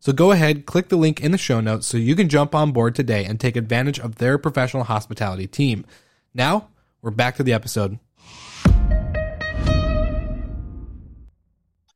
So 0.00 0.12
go 0.12 0.32
ahead, 0.32 0.66
click 0.66 0.90
the 0.90 0.96
link 0.96 1.22
in 1.22 1.32
the 1.32 1.38
show 1.38 1.62
notes 1.62 1.86
so 1.86 1.96
you 1.96 2.14
can 2.14 2.28
jump 2.28 2.54
on 2.54 2.72
board 2.72 2.94
today 2.94 3.24
and 3.24 3.40
take 3.40 3.56
advantage 3.56 3.98
of 3.98 4.16
their 4.16 4.36
professional 4.36 4.84
hospitality 4.84 5.46
team. 5.46 5.86
Now, 6.34 6.68
we're 7.00 7.10
back 7.10 7.36
to 7.36 7.42
the 7.42 7.54
episode. 7.54 7.98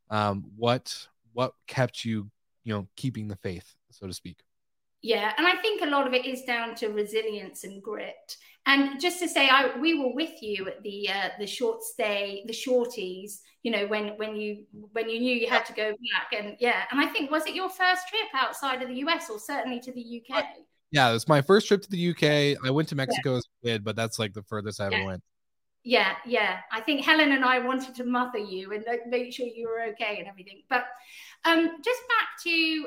Um, 0.08 0.52
what 0.56 1.08
what 1.34 1.52
kept 1.66 2.02
you, 2.06 2.30
you 2.64 2.74
know, 2.74 2.88
keeping 2.96 3.28
the 3.28 3.36
faith, 3.36 3.74
so 3.90 4.06
to 4.06 4.12
speak? 4.12 4.38
Yeah, 5.02 5.32
and 5.38 5.46
I 5.46 5.56
think 5.56 5.80
a 5.80 5.86
lot 5.86 6.06
of 6.06 6.12
it 6.12 6.26
is 6.26 6.42
down 6.42 6.74
to 6.76 6.88
resilience 6.88 7.64
and 7.64 7.82
grit. 7.82 8.36
And 8.66 9.00
just 9.00 9.18
to 9.20 9.28
say, 9.28 9.48
I 9.48 9.78
we 9.78 9.98
were 9.98 10.14
with 10.14 10.42
you 10.42 10.66
at 10.68 10.82
the 10.82 11.08
uh, 11.08 11.28
the 11.38 11.46
short 11.46 11.82
stay, 11.82 12.44
the 12.46 12.52
Shortyz. 12.52 13.38
You 13.62 13.72
know, 13.72 13.86
when 13.86 14.08
when 14.18 14.36
you 14.36 14.64
when 14.92 15.08
you 15.08 15.18
knew 15.18 15.34
you 15.34 15.48
had 15.48 15.64
to 15.66 15.72
go 15.72 15.90
back, 15.90 16.38
and 16.38 16.56
yeah, 16.60 16.82
and 16.90 17.00
I 17.00 17.06
think 17.06 17.30
was 17.30 17.46
it 17.46 17.54
your 17.54 17.70
first 17.70 18.08
trip 18.08 18.28
outside 18.34 18.82
of 18.82 18.88
the 18.88 18.96
US 18.96 19.30
or 19.30 19.38
certainly 19.38 19.80
to 19.80 19.92
the 19.92 20.22
UK? 20.22 20.44
Yeah, 20.92 21.08
it 21.08 21.12
was 21.12 21.28
my 21.28 21.40
first 21.40 21.68
trip 21.68 21.82
to 21.82 21.90
the 21.90 22.10
UK. 22.10 22.58
I 22.66 22.70
went 22.70 22.88
to 22.88 22.96
Mexico 22.96 23.32
yeah. 23.32 23.38
as 23.38 23.44
a 23.44 23.66
kid, 23.66 23.84
but 23.84 23.96
that's 23.96 24.18
like 24.18 24.34
the 24.34 24.42
furthest 24.42 24.80
I 24.80 24.86
ever 24.86 24.96
yeah. 24.98 25.06
went. 25.06 25.22
Yeah, 25.82 26.16
yeah. 26.26 26.58
I 26.70 26.80
think 26.82 27.04
Helen 27.04 27.32
and 27.32 27.44
I 27.44 27.58
wanted 27.58 27.94
to 27.96 28.04
mother 28.04 28.38
you 28.38 28.72
and 28.72 28.84
like, 28.86 29.06
make 29.06 29.32
sure 29.32 29.46
you 29.46 29.66
were 29.68 29.92
okay 29.92 30.18
and 30.18 30.28
everything. 30.28 30.62
But 30.68 30.84
um, 31.44 31.78
just 31.82 32.00
back 32.08 32.42
to 32.44 32.86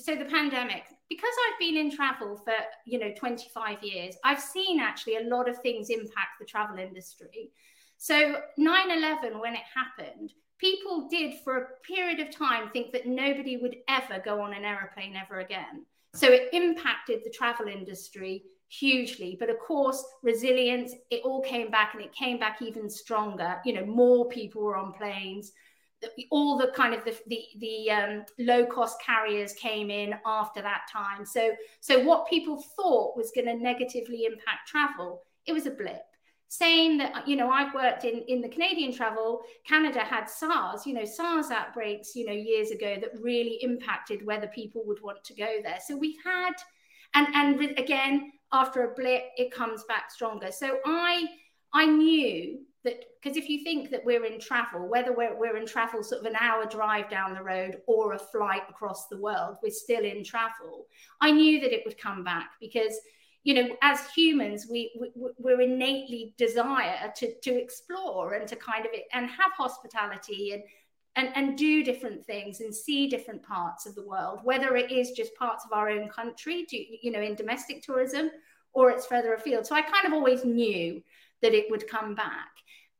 so 0.00 0.16
the 0.16 0.24
pandemic 0.24 0.84
because 1.08 1.30
i've 1.46 1.58
been 1.58 1.76
in 1.76 1.90
travel 1.94 2.36
for 2.36 2.54
you 2.86 2.98
know 2.98 3.12
25 3.16 3.82
years 3.82 4.16
i've 4.24 4.40
seen 4.40 4.80
actually 4.80 5.16
a 5.16 5.28
lot 5.28 5.48
of 5.48 5.58
things 5.58 5.90
impact 5.90 6.38
the 6.38 6.46
travel 6.46 6.78
industry 6.78 7.50
so 7.98 8.36
9-11 8.58 9.40
when 9.40 9.54
it 9.54 9.62
happened 9.74 10.32
people 10.58 11.08
did 11.10 11.34
for 11.44 11.56
a 11.56 11.66
period 11.86 12.20
of 12.20 12.34
time 12.34 12.70
think 12.70 12.92
that 12.92 13.06
nobody 13.06 13.56
would 13.56 13.76
ever 13.88 14.20
go 14.24 14.40
on 14.40 14.54
an 14.54 14.64
aeroplane 14.64 15.16
ever 15.16 15.40
again 15.40 15.84
so 16.14 16.28
it 16.28 16.48
impacted 16.52 17.20
the 17.24 17.30
travel 17.30 17.66
industry 17.66 18.42
hugely 18.70 19.36
but 19.38 19.50
of 19.50 19.58
course 19.58 20.04
resilience 20.22 20.94
it 21.10 21.20
all 21.24 21.42
came 21.42 21.70
back 21.70 21.94
and 21.94 22.02
it 22.02 22.14
came 22.14 22.38
back 22.38 22.62
even 22.62 22.88
stronger 22.88 23.56
you 23.64 23.72
know 23.72 23.84
more 23.84 24.28
people 24.28 24.62
were 24.62 24.76
on 24.76 24.92
planes 24.92 25.52
all 26.30 26.56
the 26.56 26.68
kind 26.74 26.94
of 26.94 27.04
the 27.04 27.16
the, 27.26 27.44
the 27.58 27.90
um, 27.90 28.24
low 28.38 28.64
cost 28.66 29.00
carriers 29.02 29.52
came 29.54 29.90
in 29.90 30.14
after 30.26 30.62
that 30.62 30.82
time. 30.92 31.24
So 31.24 31.52
so 31.80 32.02
what 32.02 32.28
people 32.28 32.62
thought 32.76 33.16
was 33.16 33.30
going 33.34 33.46
to 33.46 33.54
negatively 33.54 34.24
impact 34.24 34.68
travel, 34.68 35.22
it 35.46 35.52
was 35.52 35.66
a 35.66 35.70
blip. 35.70 36.02
Saying 36.48 36.98
that 36.98 37.28
you 37.28 37.36
know 37.36 37.50
I've 37.50 37.74
worked 37.74 38.04
in 38.04 38.24
in 38.28 38.40
the 38.40 38.48
Canadian 38.48 38.92
travel. 38.92 39.42
Canada 39.66 40.00
had 40.00 40.28
SARS, 40.28 40.86
you 40.86 40.94
know 40.94 41.04
SARS 41.04 41.50
outbreaks, 41.50 42.16
you 42.16 42.26
know 42.26 42.32
years 42.32 42.70
ago 42.70 42.96
that 43.00 43.20
really 43.20 43.58
impacted 43.62 44.24
whether 44.24 44.48
people 44.48 44.82
would 44.86 45.00
want 45.02 45.22
to 45.24 45.34
go 45.34 45.58
there. 45.62 45.78
So 45.86 45.96
we've 45.96 46.18
had, 46.24 46.54
and 47.14 47.28
and 47.34 47.78
again 47.78 48.32
after 48.52 48.84
a 48.84 48.94
blip, 48.94 49.24
it 49.36 49.52
comes 49.52 49.84
back 49.84 50.10
stronger. 50.10 50.50
So 50.50 50.78
I 50.84 51.26
I 51.72 51.86
knew 51.86 52.60
that 52.84 53.04
because 53.22 53.36
if 53.36 53.48
you 53.48 53.62
think 53.62 53.90
that 53.90 54.04
we're 54.04 54.24
in 54.24 54.40
travel, 54.40 54.88
whether 54.88 55.12
we're, 55.12 55.38
we're 55.38 55.56
in 55.56 55.66
travel 55.66 56.02
sort 56.02 56.22
of 56.22 56.26
an 56.26 56.36
hour 56.40 56.64
drive 56.64 57.10
down 57.10 57.34
the 57.34 57.42
road 57.42 57.82
or 57.86 58.14
a 58.14 58.18
flight 58.18 58.62
across 58.68 59.06
the 59.08 59.18
world, 59.18 59.56
we're 59.62 59.70
still 59.70 60.04
in 60.04 60.24
travel. 60.24 60.86
I 61.20 61.30
knew 61.30 61.60
that 61.60 61.74
it 61.74 61.82
would 61.84 61.98
come 61.98 62.24
back 62.24 62.52
because 62.60 62.98
you 63.44 63.54
know 63.54 63.76
as 63.82 64.10
humans 64.10 64.66
we, 64.70 64.92
we 65.00 65.10
we're 65.38 65.60
innately 65.60 66.34
desire 66.36 67.12
to 67.16 67.34
to 67.40 67.50
explore 67.50 68.34
and 68.34 68.46
to 68.48 68.56
kind 68.56 68.84
of 68.84 68.92
and 69.12 69.26
have 69.26 69.52
hospitality 69.56 70.52
and 70.52 70.62
and, 71.16 71.30
and 71.34 71.58
do 71.58 71.82
different 71.82 72.24
things 72.24 72.60
and 72.60 72.74
see 72.74 73.08
different 73.08 73.42
parts 73.42 73.86
of 73.86 73.94
the 73.94 74.06
world, 74.06 74.40
whether 74.44 74.76
it 74.76 74.90
is 74.90 75.10
just 75.10 75.34
parts 75.34 75.64
of 75.64 75.72
our 75.72 75.88
own 75.88 76.08
country, 76.08 76.66
you 77.02 77.10
know, 77.10 77.20
in 77.20 77.34
domestic 77.34 77.82
tourism, 77.82 78.30
or 78.72 78.90
it's 78.90 79.06
further 79.06 79.34
afield. 79.34 79.66
So 79.66 79.74
I 79.74 79.82
kind 79.82 80.06
of 80.06 80.12
always 80.12 80.44
knew 80.44 81.02
that 81.42 81.54
it 81.54 81.70
would 81.70 81.88
come 81.88 82.14
back 82.14 82.50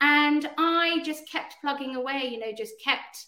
and 0.00 0.50
i 0.58 1.00
just 1.04 1.28
kept 1.28 1.56
plugging 1.60 1.96
away 1.96 2.28
you 2.30 2.38
know 2.38 2.52
just 2.56 2.74
kept 2.82 3.26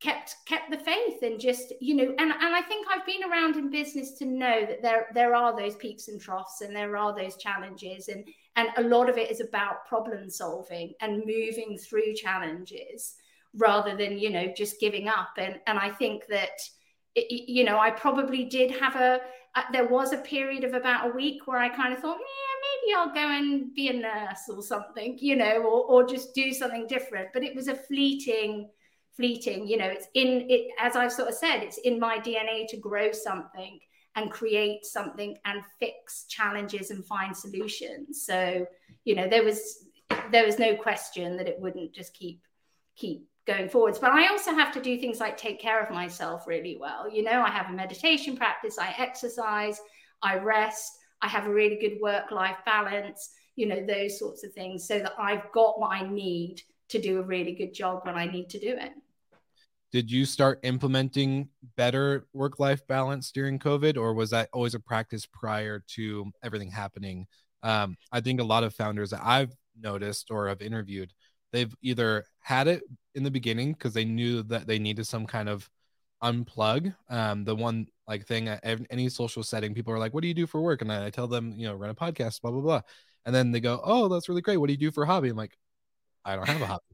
kept 0.00 0.36
kept 0.46 0.70
the 0.70 0.78
faith 0.78 1.22
and 1.22 1.38
just 1.38 1.72
you 1.80 1.94
know 1.94 2.14
and, 2.18 2.32
and 2.32 2.54
i 2.54 2.60
think 2.62 2.86
i've 2.90 3.06
been 3.06 3.24
around 3.30 3.56
in 3.56 3.70
business 3.70 4.12
to 4.12 4.24
know 4.24 4.64
that 4.66 4.82
there 4.82 5.06
there 5.14 5.34
are 5.34 5.56
those 5.56 5.76
peaks 5.76 6.08
and 6.08 6.20
troughs 6.20 6.60
and 6.60 6.74
there 6.74 6.96
are 6.96 7.14
those 7.16 7.36
challenges 7.36 8.08
and 8.08 8.24
and 8.56 8.68
a 8.78 8.82
lot 8.82 9.08
of 9.08 9.16
it 9.16 9.30
is 9.30 9.40
about 9.40 9.86
problem 9.86 10.28
solving 10.28 10.92
and 11.00 11.18
moving 11.18 11.78
through 11.78 12.14
challenges 12.14 13.14
rather 13.54 13.96
than 13.96 14.18
you 14.18 14.30
know 14.30 14.52
just 14.56 14.80
giving 14.80 15.08
up 15.08 15.30
and 15.36 15.58
and 15.66 15.78
i 15.78 15.90
think 15.90 16.24
that 16.28 16.60
you 17.16 17.64
know 17.64 17.78
i 17.78 17.90
probably 17.90 18.44
did 18.44 18.70
have 18.70 18.94
a, 18.96 19.20
a 19.56 19.62
there 19.72 19.88
was 19.88 20.12
a 20.12 20.18
period 20.18 20.62
of 20.62 20.74
about 20.74 21.10
a 21.10 21.16
week 21.16 21.46
where 21.46 21.58
i 21.58 21.68
kind 21.68 21.92
of 21.92 21.98
thought 21.98 22.18
yeah 22.18 22.50
maybe 22.60 22.94
I'll 22.94 23.14
go 23.14 23.20
and 23.20 23.74
be 23.74 23.88
a 23.88 23.92
nurse 23.92 24.48
or 24.48 24.62
something, 24.62 25.18
you 25.20 25.36
know, 25.36 25.62
or, 25.62 25.84
or 25.84 26.06
just 26.06 26.34
do 26.34 26.52
something 26.52 26.86
different. 26.86 27.28
But 27.32 27.42
it 27.42 27.54
was 27.54 27.68
a 27.68 27.74
fleeting, 27.74 28.68
fleeting, 29.16 29.66
you 29.66 29.76
know, 29.76 29.86
it's 29.86 30.06
in 30.14 30.46
it, 30.48 30.68
as 30.78 30.96
I've 30.96 31.12
sort 31.12 31.28
of 31.28 31.34
said, 31.34 31.62
it's 31.62 31.78
in 31.78 31.98
my 31.98 32.18
DNA 32.18 32.66
to 32.68 32.76
grow 32.76 33.12
something 33.12 33.78
and 34.16 34.30
create 34.30 34.84
something 34.84 35.36
and 35.44 35.62
fix 35.78 36.24
challenges 36.28 36.90
and 36.90 37.04
find 37.04 37.36
solutions. 37.36 38.24
So, 38.24 38.66
you 39.04 39.14
know, 39.14 39.28
there 39.28 39.44
was 39.44 39.86
there 40.32 40.44
was 40.44 40.58
no 40.58 40.74
question 40.74 41.36
that 41.36 41.48
it 41.48 41.60
wouldn't 41.60 41.92
just 41.92 42.14
keep 42.14 42.42
keep 42.96 43.26
going 43.46 43.68
forwards. 43.68 43.98
But 43.98 44.12
I 44.12 44.28
also 44.28 44.52
have 44.52 44.72
to 44.74 44.80
do 44.80 44.98
things 44.98 45.20
like 45.20 45.36
take 45.36 45.60
care 45.60 45.82
of 45.82 45.90
myself 45.90 46.46
really 46.46 46.76
well. 46.80 47.10
You 47.10 47.22
know, 47.22 47.42
I 47.42 47.50
have 47.50 47.70
a 47.70 47.72
meditation 47.72 48.36
practice, 48.36 48.78
I 48.78 48.94
exercise, 48.98 49.80
I 50.22 50.36
rest, 50.36 50.92
I 51.22 51.28
have 51.28 51.46
a 51.46 51.52
really 51.52 51.76
good 51.76 51.98
work 52.00 52.30
life 52.30 52.58
balance, 52.64 53.30
you 53.56 53.66
know, 53.66 53.84
those 53.84 54.18
sorts 54.18 54.44
of 54.44 54.52
things, 54.52 54.86
so 54.86 54.98
that 54.98 55.12
I've 55.18 55.50
got 55.52 55.80
what 55.80 55.92
I 55.92 56.08
need 56.08 56.62
to 56.88 57.00
do 57.00 57.18
a 57.18 57.22
really 57.22 57.54
good 57.54 57.74
job 57.74 58.02
when 58.04 58.16
I 58.16 58.26
need 58.26 58.50
to 58.50 58.58
do 58.58 58.76
it. 58.78 58.92
Did 59.92 60.10
you 60.10 60.24
start 60.24 60.60
implementing 60.62 61.48
better 61.76 62.26
work 62.32 62.60
life 62.60 62.86
balance 62.86 63.32
during 63.32 63.58
COVID, 63.58 63.96
or 63.96 64.14
was 64.14 64.30
that 64.30 64.48
always 64.52 64.74
a 64.74 64.80
practice 64.80 65.26
prior 65.26 65.82
to 65.94 66.30
everything 66.44 66.70
happening? 66.70 67.26
Um, 67.62 67.96
I 68.12 68.20
think 68.20 68.40
a 68.40 68.44
lot 68.44 68.64
of 68.64 68.74
founders 68.74 69.10
that 69.10 69.22
I've 69.22 69.52
noticed 69.78 70.30
or 70.30 70.48
have 70.48 70.62
interviewed, 70.62 71.12
they've 71.52 71.74
either 71.82 72.24
had 72.40 72.68
it 72.68 72.82
in 73.14 73.22
the 73.22 73.30
beginning 73.30 73.72
because 73.72 73.94
they 73.94 74.04
knew 74.04 74.42
that 74.44 74.66
they 74.66 74.78
needed 74.78 75.06
some 75.06 75.26
kind 75.26 75.48
of 75.48 75.68
unplug. 76.22 76.94
Um, 77.08 77.44
the 77.44 77.54
one 77.54 77.86
like 78.06 78.26
thing 78.26 78.48
any 78.48 79.08
social 79.08 79.42
setting, 79.42 79.74
people 79.74 79.92
are 79.92 79.98
like, 79.98 80.14
"What 80.14 80.22
do 80.22 80.28
you 80.28 80.34
do 80.34 80.46
for 80.46 80.60
work?" 80.60 80.82
And 80.82 80.92
I 80.92 81.10
tell 81.10 81.28
them, 81.28 81.54
you 81.56 81.66
know, 81.66 81.74
run 81.74 81.90
a 81.90 81.94
podcast, 81.94 82.40
blah 82.42 82.50
blah 82.50 82.60
blah. 82.60 82.82
And 83.24 83.34
then 83.34 83.52
they 83.52 83.60
go, 83.60 83.80
"Oh, 83.82 84.08
that's 84.08 84.28
really 84.28 84.42
great. 84.42 84.56
What 84.56 84.66
do 84.66 84.72
you 84.72 84.78
do 84.78 84.90
for 84.90 85.04
a 85.04 85.06
hobby?" 85.06 85.28
I'm 85.28 85.36
like, 85.36 85.56
"I 86.24 86.36
don't 86.36 86.48
have 86.48 86.62
a 86.62 86.66
hobby." 86.66 86.84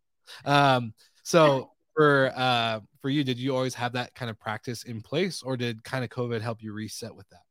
Um, 0.44 0.94
so 1.22 1.70
for 1.94 2.32
uh 2.34 2.80
for 3.00 3.10
you, 3.10 3.24
did 3.24 3.38
you 3.38 3.54
always 3.54 3.74
have 3.74 3.92
that 3.92 4.14
kind 4.14 4.30
of 4.30 4.38
practice 4.38 4.82
in 4.82 5.00
place, 5.02 5.42
or 5.42 5.56
did 5.56 5.84
kind 5.84 6.04
of 6.04 6.10
COVID 6.10 6.40
help 6.40 6.62
you 6.62 6.72
reset 6.72 7.14
with 7.14 7.28
that? 7.28 7.42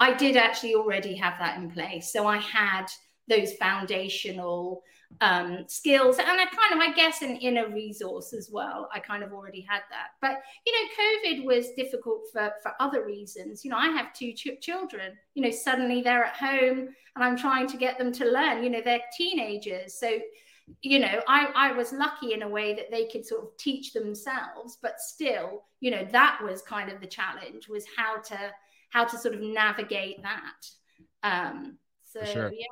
I 0.00 0.14
did 0.14 0.36
actually 0.36 0.74
already 0.74 1.16
have 1.16 1.38
that 1.40 1.58
in 1.58 1.70
place. 1.70 2.12
So 2.12 2.26
I 2.26 2.38
had 2.38 2.86
those 3.28 3.54
foundational 3.54 4.82
um, 5.20 5.64
skills 5.66 6.18
and 6.18 6.28
I 6.28 6.44
kind 6.44 6.74
of, 6.74 6.78
I 6.80 6.92
guess, 6.94 7.22
an 7.22 7.36
inner 7.36 7.68
resource 7.68 8.32
as 8.32 8.50
well. 8.52 8.88
I 8.92 8.98
kind 8.98 9.22
of 9.22 9.32
already 9.32 9.62
had 9.62 9.80
that. 9.90 10.10
But, 10.20 10.42
you 10.66 10.72
know, 10.72 11.40
COVID 11.40 11.44
was 11.44 11.70
difficult 11.76 12.24
for, 12.32 12.52
for 12.62 12.72
other 12.78 13.04
reasons. 13.04 13.64
You 13.64 13.70
know, 13.70 13.78
I 13.78 13.88
have 13.88 14.12
two 14.12 14.32
ch- 14.32 14.60
children, 14.60 15.14
you 15.34 15.42
know, 15.42 15.50
suddenly 15.50 16.02
they're 16.02 16.24
at 16.24 16.36
home 16.36 16.88
and 17.16 17.24
I'm 17.24 17.36
trying 17.36 17.66
to 17.68 17.76
get 17.76 17.98
them 17.98 18.12
to 18.12 18.26
learn, 18.26 18.62
you 18.62 18.70
know, 18.70 18.82
they're 18.84 19.00
teenagers. 19.16 19.98
So, 19.98 20.18
you 20.82 20.98
know, 20.98 21.22
I, 21.26 21.48
I 21.54 21.72
was 21.72 21.92
lucky 21.92 22.34
in 22.34 22.42
a 22.42 22.48
way 22.48 22.74
that 22.74 22.90
they 22.90 23.06
could 23.06 23.24
sort 23.24 23.42
of 23.42 23.56
teach 23.56 23.94
themselves, 23.94 24.76
but 24.82 25.00
still, 25.00 25.64
you 25.80 25.90
know, 25.90 26.06
that 26.12 26.40
was 26.44 26.60
kind 26.60 26.92
of 26.92 27.00
the 27.00 27.06
challenge 27.06 27.68
was 27.68 27.86
how 27.96 28.18
to, 28.18 28.38
how 28.90 29.04
to 29.04 29.18
sort 29.18 29.34
of 29.34 29.40
navigate 29.40 30.22
that. 30.22 30.66
Um, 31.22 31.78
so, 32.04 32.22
sure. 32.24 32.52
yeah. 32.52 32.66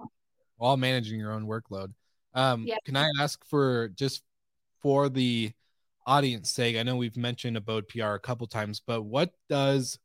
While 0.57 0.77
managing 0.77 1.21
your 1.21 1.33
own 1.33 1.47
workload. 1.47 1.93
Um, 2.35 2.65
yeah. 2.67 2.77
Can 2.85 2.97
I 2.97 3.09
ask 3.21 3.45
for 3.47 3.89
just 3.89 4.23
for 4.83 5.09
the 5.09 5.53
audience 6.07 6.51
sake? 6.51 6.77
I 6.77 6.83
know 6.83 6.97
we've 6.97 7.17
mentioned 7.17 7.57
about 7.57 7.89
PR 7.89 8.15
a 8.15 8.21
couple 8.21 8.47
times, 8.47 8.81
but 8.87 9.03
what 9.03 9.31
does 9.49 9.99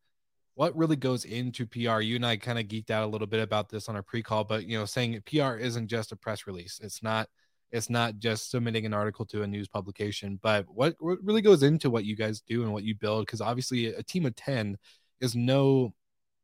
what 0.56 0.76
really 0.76 0.96
goes 0.96 1.26
into 1.26 1.66
PR? 1.66 2.02
You 2.02 2.16
and 2.16 2.26
I 2.26 2.38
kind 2.38 2.60
of 2.60 2.66
geeked 2.66 2.90
out 2.90 3.04
a 3.04 3.08
little 3.08 3.28
bit 3.28 3.42
about 3.42 3.70
this 3.70 3.90
on 3.90 3.96
our 3.96 4.04
pre-call, 4.04 4.44
but 4.44 4.66
you 4.66 4.78
know, 4.78 4.86
saying 4.86 5.22
PR 5.26 5.56
isn't 5.56 5.88
just 5.88 6.12
a 6.12 6.16
press 6.16 6.48
release. 6.48 6.80
It's 6.84 7.04
not. 7.04 7.28
It's 7.72 7.90
not 7.90 8.20
just 8.20 8.52
submitting 8.52 8.86
an 8.86 8.94
article 8.94 9.26
to 9.28 9.44
a 9.44 9.48
news 9.48 9.70
publication, 9.70 10.38
but 10.44 10.66
what, 10.68 10.94
what 11.00 11.20
really 11.24 11.42
goes 11.42 11.64
into 11.64 11.90
what 11.90 12.04
you 12.04 12.18
guys 12.18 12.42
do 12.42 12.64
and 12.64 12.74
what 12.74 12.84
you 12.84 12.96
build? 12.96 13.26
Because 13.26 13.40
obviously, 13.40 13.86
a 13.88 14.04
team 14.04 14.26
of 14.26 14.36
ten 14.36 14.78
is 15.22 15.38
no, 15.38 15.94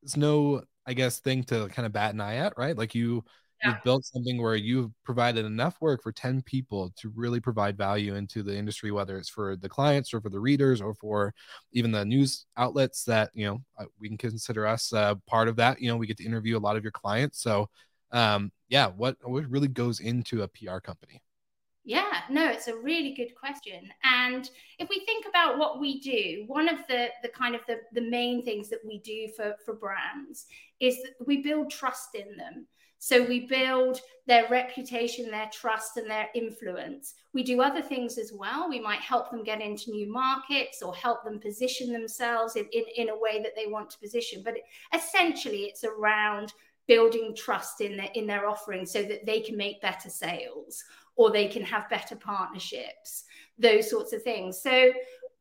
it's 0.04 0.15
no, 0.15 0.62
I 0.86 0.93
guess, 0.93 1.20
thing 1.20 1.43
to 1.46 1.67
kind 1.67 1.86
of 1.86 1.91
bat 1.91 2.13
an 2.13 2.22
eye 2.22 2.38
at, 2.38 2.58
right? 2.58 2.78
Like 2.78 2.96
you 2.96 3.26
yeah. 3.63 3.72
you've 3.72 3.84
built 3.84 4.06
something 4.06 4.41
where 4.41 4.56
you've 4.56 4.91
provided 5.04 5.46
enough 5.46 5.78
work 5.82 6.02
for 6.04 6.12
10 6.12 6.41
people 6.43 6.91
to 6.98 7.12
really 7.15 7.39
provide 7.39 7.78
value 7.78 8.15
into 8.15 8.43
the 8.43 8.56
industry 8.56 8.91
whether 8.91 9.17
it's 9.17 9.30
for 9.30 9.56
the 9.56 9.70
clients 9.70 10.13
or 10.13 10.22
for 10.22 10.30
the 10.30 10.39
readers 10.39 10.82
or 10.82 10.93
for 10.93 11.34
even 11.72 11.91
the 11.91 12.06
news 12.06 12.46
outlets 12.58 13.04
that 13.04 13.30
you 13.34 13.46
know 13.46 13.62
uh, 13.80 13.86
we 14.00 14.08
can 14.08 14.17
consider 14.17 14.65
us 14.65 14.93
uh, 14.93 15.15
part 15.28 15.48
of 15.48 15.56
that 15.56 15.82
you 15.82 15.89
know 15.89 15.98
we 15.98 16.08
get 16.08 16.17
to 16.17 16.26
interview 16.26 16.58
a 16.58 16.60
lot 16.60 16.76
of 16.76 16.84
your 16.84 16.91
clients 16.91 17.41
so 17.41 17.70
um 18.12 18.52
yeah 18.70 18.88
what 18.88 19.17
what 19.24 19.50
really 19.50 19.67
goes 19.67 20.00
into 20.00 20.43
a 20.43 20.48
pr 20.48 20.78
company 20.80 21.22
yeah, 21.88 22.20
no, 22.30 22.50
it's 22.50 22.67
a 22.67 22.76
really 22.76 23.13
good 23.13 23.34
question. 23.34 23.89
And 24.04 24.50
if 24.78 24.89
we 24.89 25.06
think 25.06 25.26
about 25.26 25.58
what 25.58 25.80
we 25.80 26.02
do, 26.02 26.43
one 26.48 26.67
of 26.67 26.80
the 26.89 27.08
the 27.24 27.30
kind 27.30 27.56
of 27.56 27.62
the, 27.65 27.80
the 27.93 28.02
main 28.02 28.43
things 28.43 28.67
that 28.72 28.82
we 28.86 29.00
do 29.00 29.30
for, 29.38 29.56
for 29.63 29.74
brands 29.74 30.48
is 30.82 30.98
that 30.98 31.26
we 31.26 31.41
build 31.41 31.72
trust 31.72 32.13
in 32.13 32.36
them. 32.36 32.67
So 33.00 33.24
we 33.24 33.46
build 33.48 34.00
their 34.26 34.48
reputation, 34.50 35.32
their 35.32 35.50
trust, 35.54 35.98
and 35.98 36.10
their 36.10 36.28
influence. 36.36 37.14
We 37.34 37.44
do 37.44 37.62
other 37.62 37.82
things 37.82 38.18
as 38.18 38.34
well. 38.34 38.68
We 38.68 38.80
might 38.80 39.00
help 39.00 39.32
them 39.32 39.44
get 39.44 39.62
into 39.62 39.92
new 39.92 40.12
markets 40.12 40.82
or 40.82 40.96
help 40.96 41.24
them 41.24 41.40
position 41.40 41.94
themselves 41.94 42.56
in, 42.56 42.66
in, 42.74 42.84
in 42.96 43.10
a 43.10 43.18
way 43.18 43.42
that 43.44 43.54
they 43.56 43.68
want 43.68 43.90
to 43.92 44.00
position. 44.00 44.42
But 44.44 44.56
essentially, 44.94 45.64
it's 45.64 45.84
around 45.84 46.54
building 46.88 47.36
trust 47.36 47.82
in 47.82 47.98
their 47.98 48.10
in 48.16 48.26
their 48.26 48.48
offering 48.48 48.86
so 48.86 49.04
that 49.04 49.26
they 49.26 49.42
can 49.42 49.58
make 49.58 49.82
better 49.82 50.10
sales 50.10 50.84
or 51.16 51.32
they 51.32 51.48
can 51.48 51.62
have 51.62 51.90
better 51.90 52.16
partnerships 52.16 53.26
those 53.60 53.90
sorts 53.90 54.14
of 54.14 54.24
things 54.24 54.62
so 54.62 54.92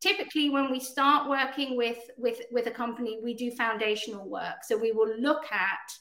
typically 0.01 0.51
when 0.51 0.71
we 0.71 0.81
start 0.81 1.29
working 1.29 1.77
with 1.77 1.99
with 2.19 2.41
with 2.51 2.67
a 2.67 2.71
company 2.71 3.21
we 3.23 3.33
do 3.33 3.51
foundational 3.53 4.29
work 4.29 4.57
so 4.63 4.77
we 4.77 4.91
will 4.91 5.17
look 5.19 5.45
at 5.53 5.93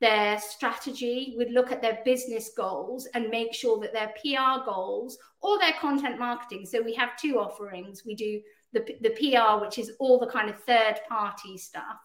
their 0.00 0.38
strategy 0.38 1.34
we'd 1.36 1.50
look 1.50 1.72
at 1.72 1.82
their 1.82 1.98
business 2.04 2.50
goals 2.56 3.06
and 3.14 3.28
make 3.28 3.52
sure 3.52 3.80
that 3.80 3.92
their 3.92 4.12
pr 4.20 4.64
goals 4.64 5.18
or 5.40 5.58
their 5.58 5.72
content 5.74 6.18
marketing. 6.18 6.66
So 6.66 6.80
we 6.82 6.94
have 6.94 7.16
two 7.16 7.38
offerings. 7.38 8.04
We 8.04 8.14
do 8.14 8.40
the, 8.72 8.84
the 9.00 9.10
pr 9.10 9.60
which 9.60 9.78
is 9.78 9.92
all 9.98 10.18
the 10.18 10.26
kind 10.26 10.50
of 10.50 10.62
third 10.64 11.00
party 11.08 11.58
stuff. 11.58 11.98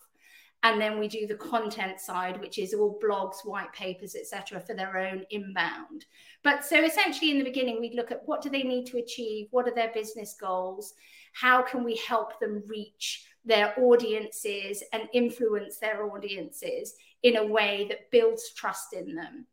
And 0.66 0.80
then 0.80 0.98
we 0.98 1.10
do 1.10 1.28
the 1.28 1.36
content 1.36 2.00
side 2.00 2.40
which 2.40 2.58
is 2.58 2.74
all 2.74 3.00
blogs 3.04 3.46
white 3.46 3.72
papers 3.74 4.16
etc 4.16 4.60
for 4.60 4.74
their 4.74 4.98
own 4.98 5.24
inbound. 5.30 6.06
But 6.44 6.66
so 6.66 6.84
essentially 6.84 7.32
in 7.32 7.38
the 7.38 7.44
beginning 7.44 7.80
we'd 7.80 7.96
look 7.96 8.12
at 8.12 8.22
what 8.26 8.42
do 8.42 8.50
they 8.50 8.64
need 8.64 8.88
to 8.88 8.98
achieve? 8.98 9.48
What 9.52 9.68
are 9.68 9.76
their 9.76 9.92
business 9.94 10.36
goals? 10.40 10.94
How 11.34 11.62
can 11.62 11.84
we 11.84 12.02
help 12.08 12.40
them 12.40 12.64
reach 12.68 13.28
their 13.46 13.78
audiences 13.78 14.84
and 14.94 15.10
influence 15.14 15.78
their 15.78 16.10
audiences 16.10 16.96
in 17.24 17.38
a 17.38 17.46
way 17.46 17.86
that 17.90 18.12
builds 18.12 18.54
trust 18.54 18.94
in 18.94 19.16
them. 19.16 19.48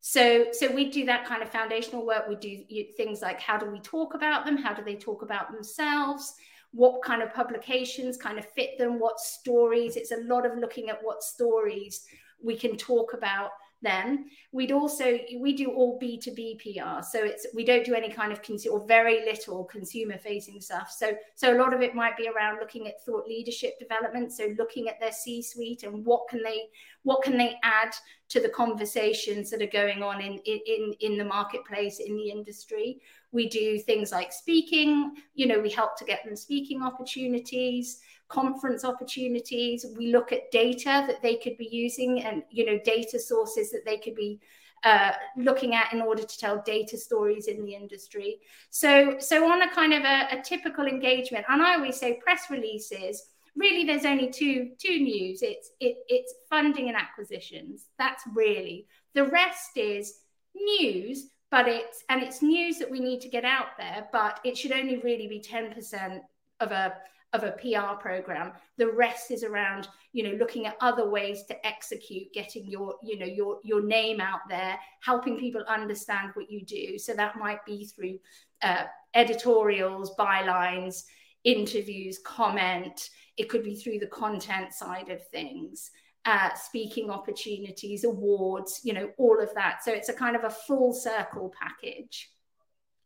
So 0.00 0.48
so 0.52 0.70
we 0.70 0.90
do 0.90 1.06
that 1.06 1.24
kind 1.24 1.42
of 1.42 1.48
foundational 1.48 2.04
work. 2.04 2.28
We 2.28 2.36
do 2.36 2.62
things 2.96 3.22
like 3.22 3.40
how 3.40 3.56
do 3.56 3.66
we 3.70 3.80
talk 3.80 4.14
about 4.14 4.44
them? 4.44 4.58
How 4.58 4.74
do 4.74 4.84
they 4.84 4.96
talk 4.96 5.22
about 5.22 5.50
themselves? 5.50 6.34
What 6.72 7.02
kind 7.02 7.22
of 7.22 7.32
publications 7.32 8.16
kind 8.16 8.38
of 8.38 8.44
fit 8.52 8.76
them, 8.78 8.98
what 8.98 9.18
stories. 9.18 9.96
It's 9.96 10.10
a 10.10 10.20
lot 10.24 10.44
of 10.44 10.58
looking 10.58 10.90
at 10.90 10.98
what 11.02 11.22
stories 11.22 12.04
we 12.42 12.56
can 12.56 12.76
talk 12.76 13.14
about 13.14 13.50
them. 13.84 14.24
We'd 14.50 14.72
also 14.72 15.18
we 15.38 15.54
do 15.54 15.70
all 15.70 15.98
B 16.00 16.18
two 16.18 16.32
B 16.34 16.58
PR, 16.60 17.02
so 17.02 17.22
it's 17.22 17.46
we 17.54 17.64
don't 17.64 17.84
do 17.84 17.94
any 17.94 18.10
kind 18.10 18.32
of 18.32 18.42
consumer 18.42 18.78
or 18.78 18.86
very 18.86 19.24
little 19.24 19.64
consumer 19.64 20.18
facing 20.18 20.60
stuff. 20.60 20.90
So 20.90 21.12
so 21.36 21.56
a 21.56 21.58
lot 21.58 21.72
of 21.72 21.82
it 21.82 21.94
might 21.94 22.16
be 22.16 22.28
around 22.28 22.58
looking 22.58 22.88
at 22.88 23.04
thought 23.04 23.28
leadership 23.28 23.78
development. 23.78 24.32
So 24.32 24.54
looking 24.58 24.88
at 24.88 24.98
their 24.98 25.12
C 25.12 25.42
suite 25.42 25.84
and 25.84 26.04
what 26.04 26.28
can 26.28 26.42
they 26.42 26.68
what 27.04 27.22
can 27.22 27.36
they 27.36 27.56
add 27.62 27.94
to 28.30 28.40
the 28.40 28.48
conversations 28.48 29.50
that 29.50 29.62
are 29.62 29.66
going 29.66 30.02
on 30.02 30.20
in 30.20 30.38
in 30.38 30.94
in 31.00 31.16
the 31.16 31.24
marketplace 31.24 32.00
in 32.00 32.16
the 32.16 32.30
industry. 32.30 33.00
We 33.34 33.48
do 33.48 33.78
things 33.78 34.12
like 34.12 34.32
speaking. 34.32 35.16
You 35.34 35.46
know, 35.46 35.60
we 35.60 35.70
help 35.70 35.98
to 35.98 36.04
get 36.04 36.24
them 36.24 36.36
speaking 36.36 36.82
opportunities 36.82 38.00
conference 38.28 38.84
opportunities. 38.84 39.84
We 39.96 40.10
look 40.12 40.32
at 40.32 40.50
data 40.50 41.04
that 41.06 41.22
they 41.22 41.36
could 41.36 41.56
be 41.56 41.68
using 41.70 42.22
and, 42.22 42.42
you 42.50 42.64
know, 42.64 42.78
data 42.84 43.18
sources 43.18 43.70
that 43.70 43.84
they 43.84 43.98
could 43.98 44.14
be 44.14 44.40
uh, 44.82 45.12
looking 45.36 45.74
at 45.74 45.92
in 45.92 46.00
order 46.00 46.22
to 46.22 46.38
tell 46.38 46.62
data 46.64 46.96
stories 46.96 47.46
in 47.46 47.64
the 47.64 47.74
industry. 47.74 48.38
So, 48.70 49.16
so 49.18 49.50
on 49.50 49.62
a 49.62 49.70
kind 49.70 49.94
of 49.94 50.02
a, 50.02 50.38
a 50.38 50.42
typical 50.42 50.86
engagement, 50.86 51.46
and 51.48 51.62
I 51.62 51.74
always 51.74 51.96
say 51.96 52.20
press 52.22 52.50
releases. 52.50 53.22
Really, 53.56 53.84
there's 53.84 54.04
only 54.04 54.30
two 54.30 54.72
two 54.78 54.98
news. 54.98 55.40
It's 55.42 55.70
it, 55.78 55.96
it's 56.08 56.34
funding 56.50 56.88
and 56.88 56.96
acquisitions. 56.96 57.86
That's 57.98 58.24
really 58.34 58.86
the 59.14 59.26
rest 59.26 59.76
is 59.76 60.18
news, 60.54 61.28
but 61.54 61.68
it's 61.68 62.02
and 62.08 62.20
it's 62.20 62.42
news 62.42 62.78
that 62.78 62.90
we 62.90 62.98
need 62.98 63.20
to 63.20 63.28
get 63.28 63.44
out 63.44 63.78
there. 63.78 64.08
But 64.10 64.40
it 64.42 64.58
should 64.58 64.72
only 64.72 64.96
really 64.96 65.28
be 65.28 65.38
ten 65.38 65.72
percent 65.72 66.24
of 66.58 66.72
a 66.72 66.94
of 67.32 67.44
a 67.44 67.52
PR 67.52 67.94
program. 68.00 68.50
The 68.76 68.90
rest 68.90 69.30
is 69.30 69.44
around, 69.44 69.86
you 70.12 70.24
know, 70.24 70.36
looking 70.36 70.66
at 70.66 70.76
other 70.80 71.08
ways 71.08 71.44
to 71.44 71.64
execute, 71.64 72.32
getting 72.32 72.66
your, 72.66 72.96
you 73.04 73.20
know, 73.20 73.26
your 73.26 73.60
your 73.62 73.84
name 73.84 74.20
out 74.20 74.40
there, 74.48 74.76
helping 75.00 75.38
people 75.38 75.62
understand 75.68 76.30
what 76.34 76.50
you 76.50 76.64
do. 76.64 76.98
So 76.98 77.14
that 77.14 77.38
might 77.38 77.64
be 77.64 77.86
through 77.86 78.18
uh, 78.62 78.86
editorials, 79.14 80.16
bylines, 80.18 81.04
interviews, 81.44 82.18
comment. 82.26 83.10
It 83.36 83.48
could 83.48 83.62
be 83.62 83.76
through 83.76 84.00
the 84.00 84.08
content 84.08 84.72
side 84.72 85.08
of 85.08 85.24
things. 85.28 85.92
Uh, 86.26 86.54
speaking 86.54 87.10
opportunities, 87.10 88.04
awards, 88.04 88.80
you 88.82 88.94
know, 88.94 89.10
all 89.18 89.38
of 89.42 89.54
that. 89.54 89.84
So 89.84 89.92
it's 89.92 90.08
a 90.08 90.14
kind 90.14 90.34
of 90.34 90.44
a 90.44 90.50
full 90.50 90.94
circle 90.94 91.52
package. 91.60 92.30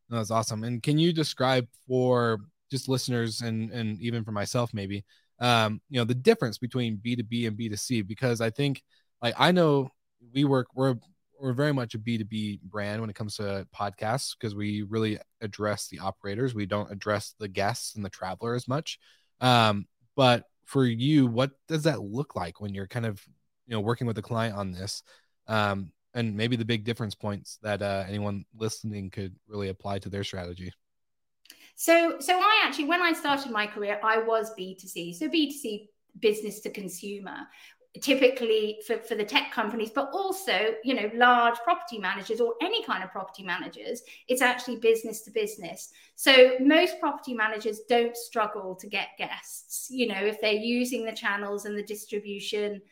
That's 0.08 0.30
awesome. 0.30 0.62
And 0.62 0.80
can 0.82 0.98
you 0.98 1.12
describe 1.12 1.66
for 1.88 2.38
just 2.70 2.88
listeners 2.88 3.40
and 3.40 3.70
and 3.70 4.00
even 4.00 4.24
for 4.24 4.32
myself 4.32 4.72
maybe 4.72 5.04
um 5.40 5.80
you 5.88 5.98
know 5.98 6.04
the 6.04 6.14
difference 6.14 6.58
between 6.58 6.98
b2b 6.98 7.46
and 7.46 7.58
b2c 7.58 8.06
because 8.06 8.40
i 8.40 8.50
think 8.50 8.82
like 9.22 9.34
i 9.38 9.52
know 9.52 9.88
we 10.34 10.44
work 10.44 10.66
we're 10.74 10.96
we're 11.40 11.52
very 11.52 11.72
much 11.72 11.94
a 11.94 11.98
b2b 11.98 12.60
brand 12.62 13.00
when 13.00 13.10
it 13.10 13.16
comes 13.16 13.36
to 13.36 13.66
podcasts 13.74 14.34
because 14.38 14.54
we 14.54 14.82
really 14.82 15.18
address 15.40 15.88
the 15.88 15.98
operators 15.98 16.54
we 16.54 16.66
don't 16.66 16.90
address 16.90 17.34
the 17.38 17.48
guests 17.48 17.94
and 17.94 18.04
the 18.04 18.10
traveler 18.10 18.54
as 18.54 18.66
much 18.68 18.98
um 19.40 19.86
but 20.16 20.44
for 20.68 20.84
you 20.84 21.26
what 21.26 21.52
does 21.66 21.82
that 21.84 22.02
look 22.02 22.36
like 22.36 22.60
when 22.60 22.74
you're 22.74 22.86
kind 22.86 23.06
of 23.06 23.20
you 23.66 23.72
know 23.72 23.80
working 23.80 24.06
with 24.06 24.18
a 24.18 24.22
client 24.22 24.54
on 24.54 24.70
this 24.70 25.02
um 25.46 25.90
and 26.14 26.36
maybe 26.36 26.56
the 26.56 26.64
big 26.64 26.84
difference 26.84 27.14
points 27.14 27.58
that 27.62 27.80
uh, 27.80 28.04
anyone 28.08 28.44
listening 28.56 29.08
could 29.08 29.34
really 29.46 29.68
apply 29.68 29.98
to 29.98 30.08
their 30.08 30.24
strategy 30.24 30.70
so, 31.80 32.16
so 32.18 32.36
I 32.36 32.62
actually, 32.64 32.86
when 32.86 33.00
I 33.00 33.12
started 33.12 33.52
my 33.52 33.64
career, 33.64 34.00
I 34.02 34.18
was 34.18 34.50
B2C. 34.58 35.14
So 35.14 35.28
B2C, 35.28 35.86
business 36.18 36.58
to 36.62 36.70
consumer, 36.70 37.36
typically 38.00 38.80
for, 38.86 38.98
for 38.98 39.14
the 39.14 39.24
tech 39.24 39.50
companies, 39.52 39.90
but 39.94 40.10
also, 40.12 40.74
you 40.84 40.94
know, 40.94 41.10
large 41.14 41.56
property 41.64 41.98
managers 41.98 42.40
or 42.40 42.54
any 42.60 42.84
kind 42.84 43.02
of 43.02 43.10
property 43.10 43.42
managers, 43.42 44.02
it's 44.28 44.42
actually 44.42 44.76
business 44.76 45.22
to 45.22 45.30
business. 45.30 45.90
So 46.14 46.52
most 46.60 47.00
property 47.00 47.34
managers 47.34 47.80
don't 47.88 48.16
struggle 48.16 48.74
to 48.76 48.86
get 48.86 49.08
guests, 49.18 49.88
you 49.90 50.06
know, 50.06 50.20
if 50.20 50.40
they're 50.40 50.52
using 50.52 51.04
the 51.04 51.12
channels 51.12 51.64
and 51.64 51.76
the 51.76 51.82
distribution. 51.82 52.82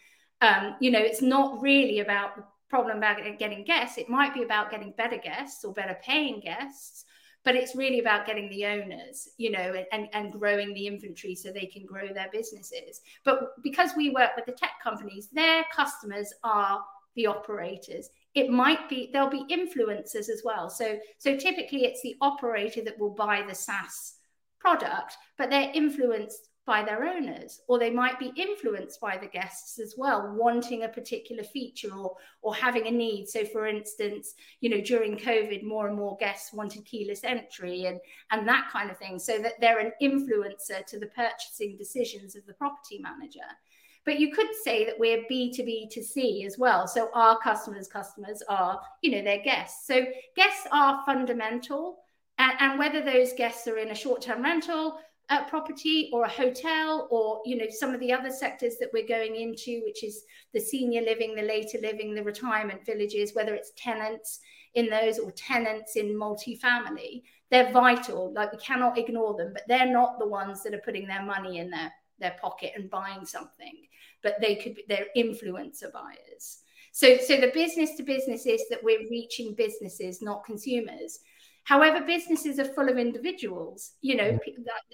Um, 0.41 0.77
you 0.81 0.91
know, 0.91 1.01
it's 1.01 1.23
not 1.23 1.63
really 1.63 2.01
about 2.01 2.37
the 2.37 2.45
problem 2.69 2.99
about 2.99 3.19
getting 3.39 3.65
guests. 3.65 3.99
It 3.99 4.09
might 4.09 4.35
be 4.35 4.43
about 4.43 4.71
getting 4.71 4.93
better 4.97 5.19
guests 5.19 5.65
or 5.65 5.73
better 5.73 5.97
paying 6.03 6.41
guests 6.41 7.05
but 7.47 7.55
it's 7.55 7.77
really 7.77 8.01
about 8.01 8.27
getting 8.27 8.51
the 8.51 8.67
owners 8.67 9.29
you 9.39 9.51
know 9.51 9.73
and, 9.93 10.09
and 10.13 10.33
growing 10.33 10.75
the 10.75 10.87
inventory 10.87 11.35
so 11.35 11.51
they 11.51 11.65
can 11.65 11.87
grow 11.87 12.13
their 12.13 12.29
businesses. 12.31 13.01
But 13.25 13.63
because 13.63 13.91
we 13.97 14.11
work 14.11 14.33
with 14.37 14.45
the 14.45 14.53
tech 14.53 14.73
companies 14.83 15.29
their 15.33 15.65
customers 15.75 16.35
are 16.45 16.85
the 17.15 17.27
operators. 17.27 18.11
It 18.35 18.51
might 18.51 18.91
be 18.91 19.09
there'll 19.13 19.31
be 19.31 19.47
influencers 19.51 20.29
as 20.29 20.43
well. 20.45 20.69
So 20.69 20.99
so 21.17 21.37
typically 21.37 21.87
it's 21.87 22.03
the 22.03 22.17
operator 22.21 22.83
that 22.85 22.99
will 22.99 23.15
buy 23.15 23.43
the 23.49 23.55
saas 23.55 24.15
product 24.59 25.17
but 25.39 25.49
they're 25.49 25.71
influenced 25.75 26.49
by 26.67 26.83
their 26.83 27.05
owners 27.05 27.63
or 27.69 27.79
they 27.79 27.91
might 27.91 28.19
be 28.19 28.33
influenced 28.37 29.01
by 29.01 29.17
the 29.17 29.29
guests 29.29 29.79
as 29.79 29.95
well 29.97 30.35
wanting 30.37 30.83
a 30.83 30.89
particular 30.89 31.45
feature 31.45 31.95
or 31.95 32.17
or 32.43 32.55
having 32.55 32.87
a 32.87 32.91
need. 32.91 33.29
So 33.29 33.45
for 33.45 33.67
instance 33.67 34.35
you 34.61 34.69
know 34.69 34.81
during 34.81 35.17
covid 35.17 35.63
more 35.63 35.87
and 35.87 35.97
more 35.97 36.17
guests 36.19 36.53
wanted 36.53 36.85
keyless 36.85 37.23
entry 37.25 37.85
and 37.85 38.01
and 38.33 38.47
that 38.49 38.69
kind 38.73 38.91
of 38.91 38.99
thing 38.99 39.19
so 39.19 39.39
that 39.39 39.55
they're 39.61 39.79
an 39.79 39.93
influencer 40.03 40.85
to 40.87 40.99
the 40.99 41.07
purchasing 41.07 41.77
decisions 41.77 42.35
of 42.37 42.45
the 42.47 42.55
property 42.55 42.99
manager. 42.99 43.49
But 44.05 44.21
you 44.21 44.33
could 44.33 44.49
say 44.65 44.85
that 44.85 44.99
we're 44.99 45.25
b2b 45.31 45.91
to 45.91 46.03
c 46.03 46.45
as 46.45 46.59
well 46.59 46.89
so 46.89 47.11
our 47.15 47.39
customers 47.39 47.87
customers 47.87 48.43
are 48.49 48.81
you 49.03 49.13
know 49.13 49.23
their 49.23 49.43
guests. 49.43 49.87
So 49.87 50.05
guests 50.35 50.67
are 50.73 51.05
fundamental 51.07 51.99
and, 52.39 52.53
and 52.61 52.79
whether 52.79 53.03
those 53.03 53.33
guests 53.33 53.67
are 53.67 53.79
in 53.79 53.91
a 53.91 53.95
short-term 53.95 54.43
rental 54.43 54.99
uh, 55.29 55.45
property 55.45 56.09
or 56.13 56.25
a 56.25 56.29
hotel 56.29 57.09
or 57.11 57.41
you 57.45 57.57
know 57.57 57.67
some 57.69 57.93
of 57.93 58.01
the 58.01 58.13
other 58.13 58.31
sectors 58.31 58.77
that 58.79 58.91
we're 58.93 59.07
going 59.07 59.35
into 59.35 59.83
which 59.85 60.05
is 60.05 60.23
the 60.55 60.61
senior 60.61 61.03
living 61.03 61.35
the 61.35 61.43
later 61.43 61.79
living 61.83 62.15
the 62.15 62.23
retirement 62.23 62.87
villages 62.87 63.35
whether 63.35 63.55
it's 63.55 63.73
tenants 63.77 64.39
in 64.75 64.89
those 64.89 65.19
or 65.19 65.33
tenants 65.33 65.97
in 65.97 66.15
multifamily 66.15 67.23
they're 67.51 67.73
vital. 67.73 68.33
Like 68.33 68.53
we 68.53 68.59
cannot 68.59 68.99
ignore 68.99 69.37
them 69.37 69.53
but 69.53 69.63
they're 69.69 69.91
not 69.91 70.19
the 70.19 70.29
ones 70.29 70.63
that 70.63 70.75
are 70.75 70.83
putting 70.85 71.07
their 71.07 71.23
money 71.23 71.59
in 71.59 71.71
their 71.71 71.93
their 72.19 72.37
pocket 72.41 72.73
and 72.75 72.89
buying 72.89 73.27
something 73.27 73.87
but 74.23 74.37
they 74.41 74.55
could 74.57 74.75
be 74.75 74.85
they're 74.89 75.07
influencer 75.17 75.93
buyers. 75.93 76.63
So 76.93 77.17
so 77.19 77.37
the 77.37 77.51
business 77.53 77.97
to 77.97 78.03
business 78.03 78.47
is 78.47 78.63
that 78.71 78.83
we're 78.83 79.09
reaching 79.11 79.55
businesses 79.55 80.23
not 80.23 80.45
consumers 80.45 81.21
However, 81.67 82.01
businesses 82.01 82.61
are 82.61 82.65
full 82.65 82.89
of 82.89 82.97
individuals. 82.97 83.95
You 84.01 84.17
know, 84.17 84.39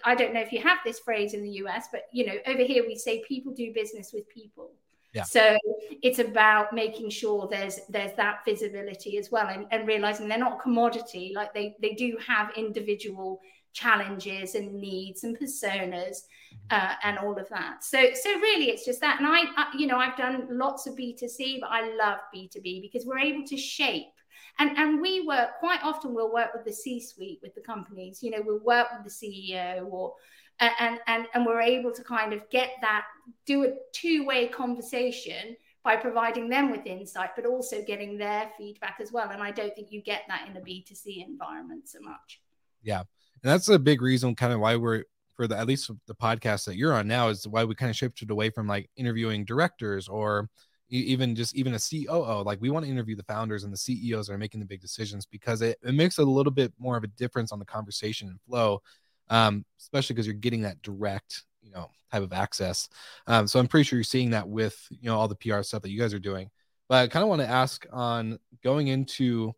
I 0.07 0.15
don't 0.15 0.33
know 0.33 0.41
if 0.41 0.53
you 0.53 0.63
have 0.63 0.79
this 0.85 1.01
phrase 1.01 1.35
in 1.35 1.43
the 1.43 1.51
US, 1.65 1.89
but 1.93 2.05
you 2.13 2.25
know, 2.25 2.35
over 2.47 2.63
here 2.63 2.83
we 2.87 2.97
say 2.97 3.23
people 3.29 3.53
do 3.53 3.75
business 3.75 4.11
with 4.13 4.27
people. 4.31 4.71
Yeah. 5.13 5.25
So 5.25 5.59
it's 6.03 6.19
about 6.19 6.73
making 6.73 7.11
sure 7.11 7.47
there's 7.47 7.79
there's 7.91 8.15
that 8.17 8.39
visibility 8.47 9.19
as 9.19 9.31
well, 9.31 9.49
and, 9.49 9.67
and 9.71 9.87
realizing 9.87 10.29
they're 10.29 10.39
not 10.39 10.59
a 10.61 10.63
commodity. 10.63 11.33
Like 11.37 11.53
they 11.53 11.77
they 11.83 11.93
do 11.93 12.17
have 12.27 12.51
individual 12.57 13.41
challenges 13.75 14.55
and 14.55 14.73
needs 14.73 15.25
and 15.25 15.39
personas 15.39 16.23
uh, 16.71 16.95
and 17.03 17.19
all 17.19 17.39
of 17.39 17.49
that. 17.51 17.85
So, 17.85 17.99
so 18.15 18.31
really, 18.41 18.71
it's 18.71 18.85
just 18.85 19.01
that. 19.01 19.19
And 19.19 19.27
I, 19.27 19.45
I, 19.57 19.67
you 19.77 19.87
know, 19.87 19.99
I've 19.99 20.17
done 20.17 20.47
lots 20.51 20.87
of 20.87 20.95
B2C, 20.95 21.61
but 21.61 21.71
I 21.71 21.95
love 21.97 22.19
B2B 22.35 22.83
because 22.83 23.07
we're 23.07 23.19
able 23.19 23.47
to 23.47 23.57
shape. 23.57 24.13
And, 24.59 24.77
and 24.77 25.01
we 25.01 25.27
work 25.27 25.59
quite 25.61 25.83
often 25.83 26.15
we'll 26.15 26.33
work 26.33 26.51
with 26.55 26.65
the 26.65 26.73
c-suite 26.73 27.41
with 27.43 27.55
the 27.55 27.61
companies 27.61 28.23
you 28.23 28.31
know 28.31 28.43
we'll 28.45 28.61
work 28.61 28.89
with 28.93 29.05
the 29.05 29.11
ceo 29.11 29.91
or 29.91 30.15
and 30.61 31.01
and 31.07 31.27
and 31.35 31.47
we're 31.47 31.61
able 31.61 31.93
to 31.93 32.05
kind 32.05 32.33
of 32.33 32.49
get 32.51 32.73
that 32.81 33.05
do 33.47 33.65
a 33.65 33.73
two-way 33.93 34.47
conversation 34.49 35.57
by 35.83 35.97
providing 35.97 36.49
them 36.49 36.71
with 36.71 36.87
insight 36.87 37.31
but 37.35 37.47
also 37.47 37.83
getting 37.83 38.17
their 38.17 38.51
feedback 38.57 38.99
as 39.01 39.13
well. 39.13 39.31
And 39.31 39.43
i 39.43 39.51
don't 39.51 39.75
think 39.75 39.91
you 39.91 40.01
get 40.03 40.23
that 40.29 40.47
in 40.49 40.57
a 40.57 40.61
b2c 40.61 41.27
environment 41.27 41.89
so 41.89 41.99
much. 42.01 42.41
Yeah. 42.83 43.01
And 43.01 43.51
that's 43.51 43.69
a 43.69 43.79
big 43.79 44.03
reason 44.03 44.35
kind 44.35 44.53
of 44.53 44.61
why 44.61 44.77
we're 44.77 45.05
for 45.35 45.47
the 45.47 45.59
at 45.59 45.67
least 45.67 45.91
the 46.07 46.15
podcast 46.15 46.67
that 46.67 46.77
you're 46.77 46.93
on 46.93 47.09
now 47.09 47.29
is 47.29 47.49
why 47.49 47.65
we 47.65 47.75
kind 47.75 47.91
of 47.91 47.97
shifted 47.97 48.31
away 48.31 48.51
from 48.51 48.67
like 48.67 48.91
interviewing 48.97 49.45
directors 49.45 50.09
or 50.09 50.49
even 50.99 51.35
just 51.35 51.55
even 51.55 51.75
a 51.75 51.79
COO. 51.79 52.43
Like 52.43 52.61
we 52.61 52.71
want 52.71 52.85
to 52.85 52.91
interview 52.91 53.17
the 53.17 53.23
founders 53.25 53.65
and 53.65 53.73
the 53.73 53.79
CEOs 53.79 54.27
that 54.27 54.35
are 54.35 54.39
making 54.39 54.61
the 54.61 54.67
big 54.67 54.81
decisions 54.81 55.27
because 55.27 55.63
it, 55.63 55.79
it 55.83 55.95
makes 55.95 56.19
a 56.19 56.23
little 56.23 56.53
bit 56.53 56.73
more 56.79 56.97
of 56.97 57.05
a 57.05 57.09
difference 57.09 57.53
on 57.53 57.59
the 57.59 57.65
conversation 57.65 58.29
and 58.29 58.41
flow, 58.43 58.83
um, 59.31 59.65
especially 59.81 60.15
because 60.15 60.27
you're 60.27 60.35
getting 60.35 60.63
that 60.63 60.83
direct, 60.83 61.45
you 61.63 61.71
know, 61.71 61.89
type 62.11 62.23
of 62.23 62.33
access. 62.33 62.89
Um, 63.27 63.47
so 63.47 63.59
I'm 63.59 63.69
pretty 63.69 63.85
sure 63.85 63.99
you're 63.99 64.05
seeing 64.05 64.31
that 64.31 64.49
with 64.49 64.77
you 64.91 65.09
know 65.09 65.17
all 65.19 65.29
the 65.29 65.37
PR 65.37 65.63
stuff 65.63 65.83
that 65.83 65.91
you 65.91 66.01
guys 66.01 66.15
are 66.15 66.19
doing. 66.19 66.51
But 66.89 67.05
I 67.05 67.07
kind 67.09 67.23
of 67.23 67.29
want 67.29 67.41
to 67.41 67.49
ask 67.49 67.87
on 67.91 68.39
going 68.63 68.89
into 68.89 69.55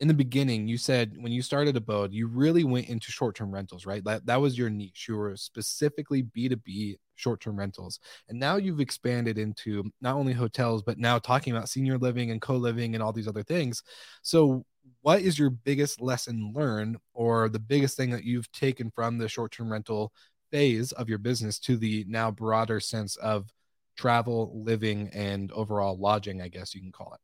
in 0.00 0.08
the 0.08 0.14
beginning, 0.14 0.66
you 0.66 0.78
said 0.78 1.14
when 1.18 1.30
you 1.30 1.42
started 1.42 1.76
Abode, 1.76 2.12
you 2.12 2.26
really 2.26 2.64
went 2.64 2.88
into 2.88 3.12
short 3.12 3.36
term 3.36 3.52
rentals, 3.52 3.84
right? 3.84 4.02
That, 4.04 4.24
that 4.26 4.40
was 4.40 4.56
your 4.56 4.70
niche. 4.70 5.06
You 5.08 5.16
were 5.16 5.36
specifically 5.36 6.22
B2B 6.22 6.96
short 7.20 7.40
term 7.40 7.58
rentals. 7.58 8.00
And 8.28 8.38
now 8.38 8.56
you've 8.56 8.80
expanded 8.80 9.38
into 9.38 9.90
not 10.00 10.16
only 10.16 10.32
hotels, 10.32 10.82
but 10.82 10.98
now 10.98 11.18
talking 11.18 11.54
about 11.54 11.68
senior 11.68 11.98
living 11.98 12.30
and 12.30 12.40
co 12.40 12.56
living 12.56 12.94
and 12.94 13.02
all 13.02 13.12
these 13.12 13.28
other 13.28 13.42
things. 13.42 13.82
So, 14.22 14.64
what 15.02 15.20
is 15.20 15.38
your 15.38 15.50
biggest 15.50 16.00
lesson 16.00 16.52
learned 16.54 16.96
or 17.14 17.48
the 17.48 17.58
biggest 17.58 17.96
thing 17.96 18.10
that 18.10 18.24
you've 18.24 18.50
taken 18.52 18.90
from 18.90 19.18
the 19.18 19.28
short 19.28 19.52
term 19.52 19.70
rental 19.70 20.12
phase 20.50 20.92
of 20.92 21.08
your 21.08 21.18
business 21.18 21.58
to 21.60 21.76
the 21.76 22.04
now 22.08 22.30
broader 22.30 22.80
sense 22.80 23.16
of 23.16 23.52
travel, 23.96 24.50
living, 24.64 25.10
and 25.12 25.52
overall 25.52 25.98
lodging, 25.98 26.40
I 26.40 26.48
guess 26.48 26.74
you 26.74 26.80
can 26.80 26.92
call 26.92 27.12
it? 27.12 27.20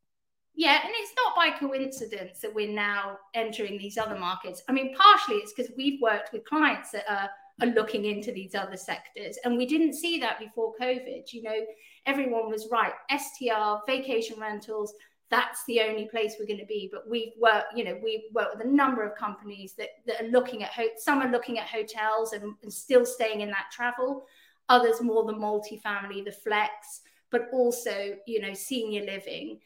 Yeah, 0.55 0.81
and 0.83 0.93
it's 0.95 1.13
not 1.17 1.37
by 1.37 1.51
coincidence 1.51 2.41
that 2.41 2.55
we're 2.55 2.73
now 2.73 3.19
entering 3.35 3.79
these 3.79 3.99
other 3.99 4.19
markets. 4.19 4.63
I 4.69 4.73
mean, 4.73 4.95
partially 4.95 5.37
it's 5.37 5.53
because 5.53 5.71
we've 5.77 6.01
worked 6.01 6.33
with 6.33 6.45
clients 6.47 6.91
that 6.93 7.05
are, 7.09 7.29
are 7.61 7.69
looking 7.69 8.05
into 8.05 8.33
these 8.33 8.55
other 8.55 8.77
sectors, 8.77 9.39
and 9.45 9.57
we 9.57 9.67
didn't 9.67 9.95
see 9.95 10.19
that 10.21 10.39
before 10.39 10.75
COVID. 10.81 11.33
You 11.33 11.43
know, 11.43 11.67
everyone 12.05 12.51
was 12.51 12.69
right. 12.71 12.93
STR, 13.11 13.85
vacation 13.87 14.39
rentals, 14.39 14.95
that's 15.31 15.65
the 15.65 15.81
only 15.81 16.07
place 16.07 16.37
we're 16.39 16.47
going 16.47 16.61
to 16.61 16.67
be. 16.67 16.89
But 16.93 17.09
we've 17.09 17.33
worked, 17.39 17.77
you 17.77 17.85
know, 17.85 17.99
we've 18.03 18.25
worked 18.33 18.57
with 18.57 18.67
a 18.67 18.71
number 18.71 19.05
of 19.05 19.17
companies 19.17 19.75
that, 19.79 19.89
that 20.07 20.23
are 20.23 20.29
looking 20.29 20.63
at, 20.63 20.71
ho- 20.71 20.89
some 20.99 21.21
are 21.21 21.31
looking 21.31 21.59
at 21.59 21.67
hotels 21.67 22.33
and, 22.33 22.55
and 22.63 22.73
still 22.73 23.05
staying 23.05 23.41
in 23.41 23.49
that 23.51 23.67
travel, 23.73 24.27
others 24.69 25.01
more 25.01 25.25
the 25.25 25.33
multifamily, 25.33 26.25
the 26.25 26.33
flex, 26.33 27.01
but 27.31 27.49
also, 27.53 28.17
you 28.27 28.41
know, 28.41 28.55
senior 28.55 29.05
living. 29.05 29.59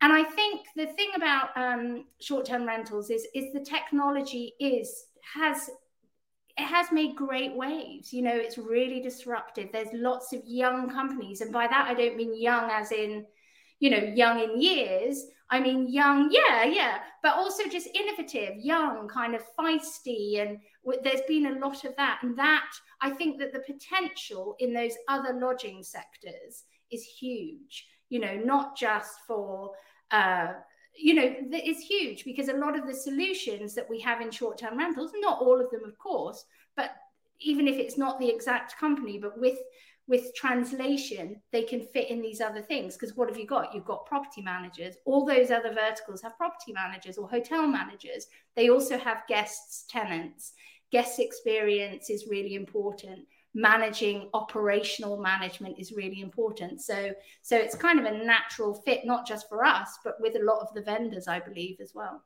And 0.00 0.12
I 0.12 0.22
think 0.22 0.66
the 0.76 0.86
thing 0.86 1.10
about 1.16 1.48
um, 1.56 2.04
short-term 2.20 2.64
rentals 2.64 3.10
is 3.10 3.26
is 3.34 3.52
the 3.52 3.58
technology 3.58 4.54
is 4.60 5.06
has 5.34 5.70
it 6.58 6.66
has 6.66 6.90
made 6.92 7.16
great 7.16 7.54
waves. 7.54 8.12
You 8.12 8.22
know, 8.22 8.34
it's 8.34 8.58
really 8.58 9.00
disruptive. 9.00 9.68
There's 9.72 9.88
lots 9.92 10.32
of 10.32 10.42
young 10.44 10.90
companies, 10.90 11.40
and 11.40 11.52
by 11.52 11.66
that 11.68 11.86
I 11.88 11.94
don't 11.94 12.16
mean 12.16 12.40
young 12.40 12.68
as 12.70 12.92
in, 12.92 13.24
you 13.78 13.90
know, 13.90 14.12
young 14.14 14.40
in 14.40 14.60
years. 14.60 15.24
I 15.50 15.60
mean 15.60 15.88
young, 15.90 16.30
yeah, 16.30 16.64
yeah, 16.64 16.98
but 17.22 17.34
also 17.34 17.62
just 17.70 17.88
innovative, 17.94 18.56
young, 18.58 19.08
kind 19.08 19.34
of 19.34 19.42
feisty, 19.58 20.42
and 20.42 20.58
w- 20.84 21.00
there's 21.02 21.22
been 21.26 21.46
a 21.46 21.58
lot 21.58 21.84
of 21.84 21.96
that. 21.96 22.18
And 22.22 22.38
that 22.38 22.68
I 23.00 23.10
think 23.10 23.38
that 23.38 23.54
the 23.54 23.60
potential 23.60 24.56
in 24.58 24.74
those 24.74 24.92
other 25.08 25.32
lodging 25.32 25.82
sectors 25.82 26.64
is 26.90 27.02
huge. 27.02 27.86
You 28.10 28.20
know, 28.20 28.34
not 28.36 28.76
just 28.76 29.20
for 29.26 29.72
uh, 30.10 30.52
you 30.98 31.14
know, 31.14 31.34
is 31.52 31.80
huge 31.80 32.24
because 32.24 32.48
a 32.48 32.54
lot 32.56 32.78
of 32.78 32.86
the 32.86 32.94
solutions 32.94 33.74
that 33.74 33.88
we 33.88 34.00
have 34.00 34.20
in 34.20 34.30
short 34.30 34.58
term 34.58 34.78
rentals, 34.78 35.12
not 35.16 35.40
all 35.40 35.60
of 35.60 35.70
them, 35.70 35.84
of 35.84 35.96
course, 35.98 36.44
but 36.76 36.90
even 37.40 37.68
if 37.68 37.76
it's 37.76 37.96
not 37.96 38.18
the 38.18 38.28
exact 38.28 38.76
company, 38.78 39.18
but 39.18 39.38
with 39.38 39.58
with 40.08 40.34
translation, 40.34 41.40
they 41.52 41.62
can 41.62 41.82
fit 41.82 42.08
in 42.08 42.22
these 42.22 42.40
other 42.40 42.62
things. 42.62 42.94
Because 42.94 43.14
what 43.14 43.28
have 43.28 43.38
you 43.38 43.46
got? 43.46 43.74
You've 43.74 43.84
got 43.84 44.06
property 44.06 44.40
managers. 44.40 44.94
All 45.04 45.26
those 45.26 45.50
other 45.50 45.72
verticals 45.72 46.22
have 46.22 46.36
property 46.38 46.72
managers 46.72 47.18
or 47.18 47.28
hotel 47.28 47.66
managers. 47.66 48.26
They 48.56 48.70
also 48.70 48.96
have 48.96 49.26
guests, 49.28 49.84
tenants. 49.86 50.54
Guest 50.90 51.20
experience 51.20 52.08
is 52.08 52.26
really 52.26 52.54
important 52.54 53.26
managing 53.58 54.30
operational 54.34 55.20
management 55.20 55.76
is 55.80 55.90
really 55.90 56.20
important. 56.20 56.80
So 56.80 57.12
so 57.42 57.56
it's 57.56 57.74
kind 57.74 57.98
of 57.98 58.04
a 58.04 58.24
natural 58.24 58.72
fit 58.72 59.04
not 59.04 59.26
just 59.26 59.48
for 59.48 59.64
us 59.64 59.98
but 60.04 60.14
with 60.20 60.36
a 60.36 60.44
lot 60.44 60.60
of 60.60 60.72
the 60.74 60.82
vendors 60.82 61.26
i 61.26 61.40
believe 61.40 61.80
as 61.80 61.92
well. 61.92 62.22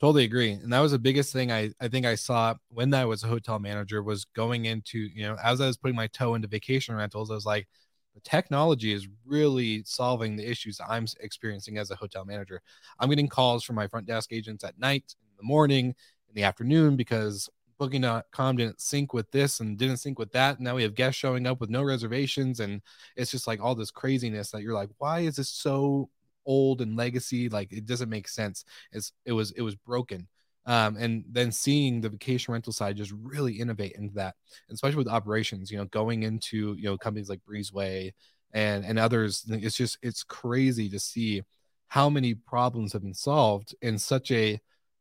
Totally 0.00 0.24
agree. 0.24 0.52
And 0.52 0.72
that 0.72 0.80
was 0.80 0.90
the 0.90 0.98
biggest 0.98 1.32
thing 1.32 1.52
i 1.52 1.70
i 1.80 1.86
think 1.86 2.04
i 2.04 2.16
saw 2.16 2.54
when 2.68 2.92
i 2.92 3.04
was 3.04 3.22
a 3.22 3.28
hotel 3.28 3.60
manager 3.60 4.02
was 4.02 4.24
going 4.34 4.64
into 4.64 4.98
you 4.98 5.22
know 5.22 5.36
as 5.42 5.60
i 5.60 5.66
was 5.66 5.76
putting 5.76 5.96
my 5.96 6.08
toe 6.08 6.34
into 6.34 6.48
vacation 6.48 6.96
rentals 6.96 7.30
i 7.30 7.34
was 7.34 7.46
like 7.46 7.68
the 8.14 8.20
technology 8.22 8.92
is 8.92 9.06
really 9.24 9.84
solving 9.84 10.34
the 10.34 10.50
issues 10.50 10.80
i'm 10.88 11.06
experiencing 11.20 11.78
as 11.78 11.92
a 11.92 11.96
hotel 11.96 12.24
manager. 12.24 12.60
I'm 12.98 13.08
getting 13.08 13.28
calls 13.28 13.62
from 13.62 13.76
my 13.76 13.86
front 13.86 14.06
desk 14.06 14.32
agents 14.32 14.64
at 14.64 14.78
night 14.78 15.14
in 15.22 15.36
the 15.36 15.44
morning 15.44 15.94
in 16.30 16.34
the 16.34 16.42
afternoon 16.42 16.96
because 16.96 17.48
booking.com 17.80 18.56
didn't 18.56 18.78
sync 18.78 19.14
with 19.14 19.30
this 19.30 19.60
and 19.60 19.78
didn't 19.78 19.96
sync 19.96 20.18
with 20.18 20.30
that. 20.32 20.56
And 20.56 20.64
now 20.66 20.74
we 20.74 20.82
have 20.82 20.94
guests 20.94 21.18
showing 21.18 21.46
up 21.46 21.60
with 21.60 21.70
no 21.70 21.82
reservations. 21.82 22.60
And 22.60 22.82
it's 23.16 23.30
just 23.30 23.46
like 23.46 23.58
all 23.58 23.74
this 23.74 23.90
craziness 23.90 24.50
that 24.50 24.60
you're 24.60 24.74
like, 24.74 24.90
why 24.98 25.20
is 25.20 25.36
this 25.36 25.48
so 25.48 26.10
old 26.44 26.82
and 26.82 26.94
legacy? 26.94 27.48
Like 27.48 27.72
it 27.72 27.86
doesn't 27.86 28.10
make 28.10 28.28
sense. 28.28 28.66
It's 28.92 29.12
it 29.24 29.32
was 29.32 29.52
it 29.52 29.62
was 29.62 29.76
broken. 29.76 30.28
Um, 30.66 30.98
and 30.98 31.24
then 31.26 31.50
seeing 31.50 32.02
the 32.02 32.10
vacation 32.10 32.52
rental 32.52 32.74
side 32.74 32.98
just 32.98 33.14
really 33.18 33.54
innovate 33.54 33.92
into 33.92 34.14
that, 34.16 34.34
especially 34.70 34.98
with 34.98 35.08
operations, 35.08 35.70
you 35.70 35.78
know, 35.78 35.86
going 35.86 36.22
into 36.22 36.74
you 36.74 36.84
know 36.84 36.98
companies 36.98 37.30
like 37.30 37.40
Breezeway 37.48 38.12
and 38.52 38.84
and 38.84 38.98
others, 38.98 39.46
it's 39.48 39.76
just 39.76 39.96
it's 40.02 40.22
crazy 40.22 40.90
to 40.90 41.00
see 41.00 41.40
how 41.88 42.10
many 42.10 42.34
problems 42.34 42.92
have 42.92 43.02
been 43.02 43.14
solved 43.14 43.74
in 43.80 43.98
such 43.98 44.30
a, 44.30 44.60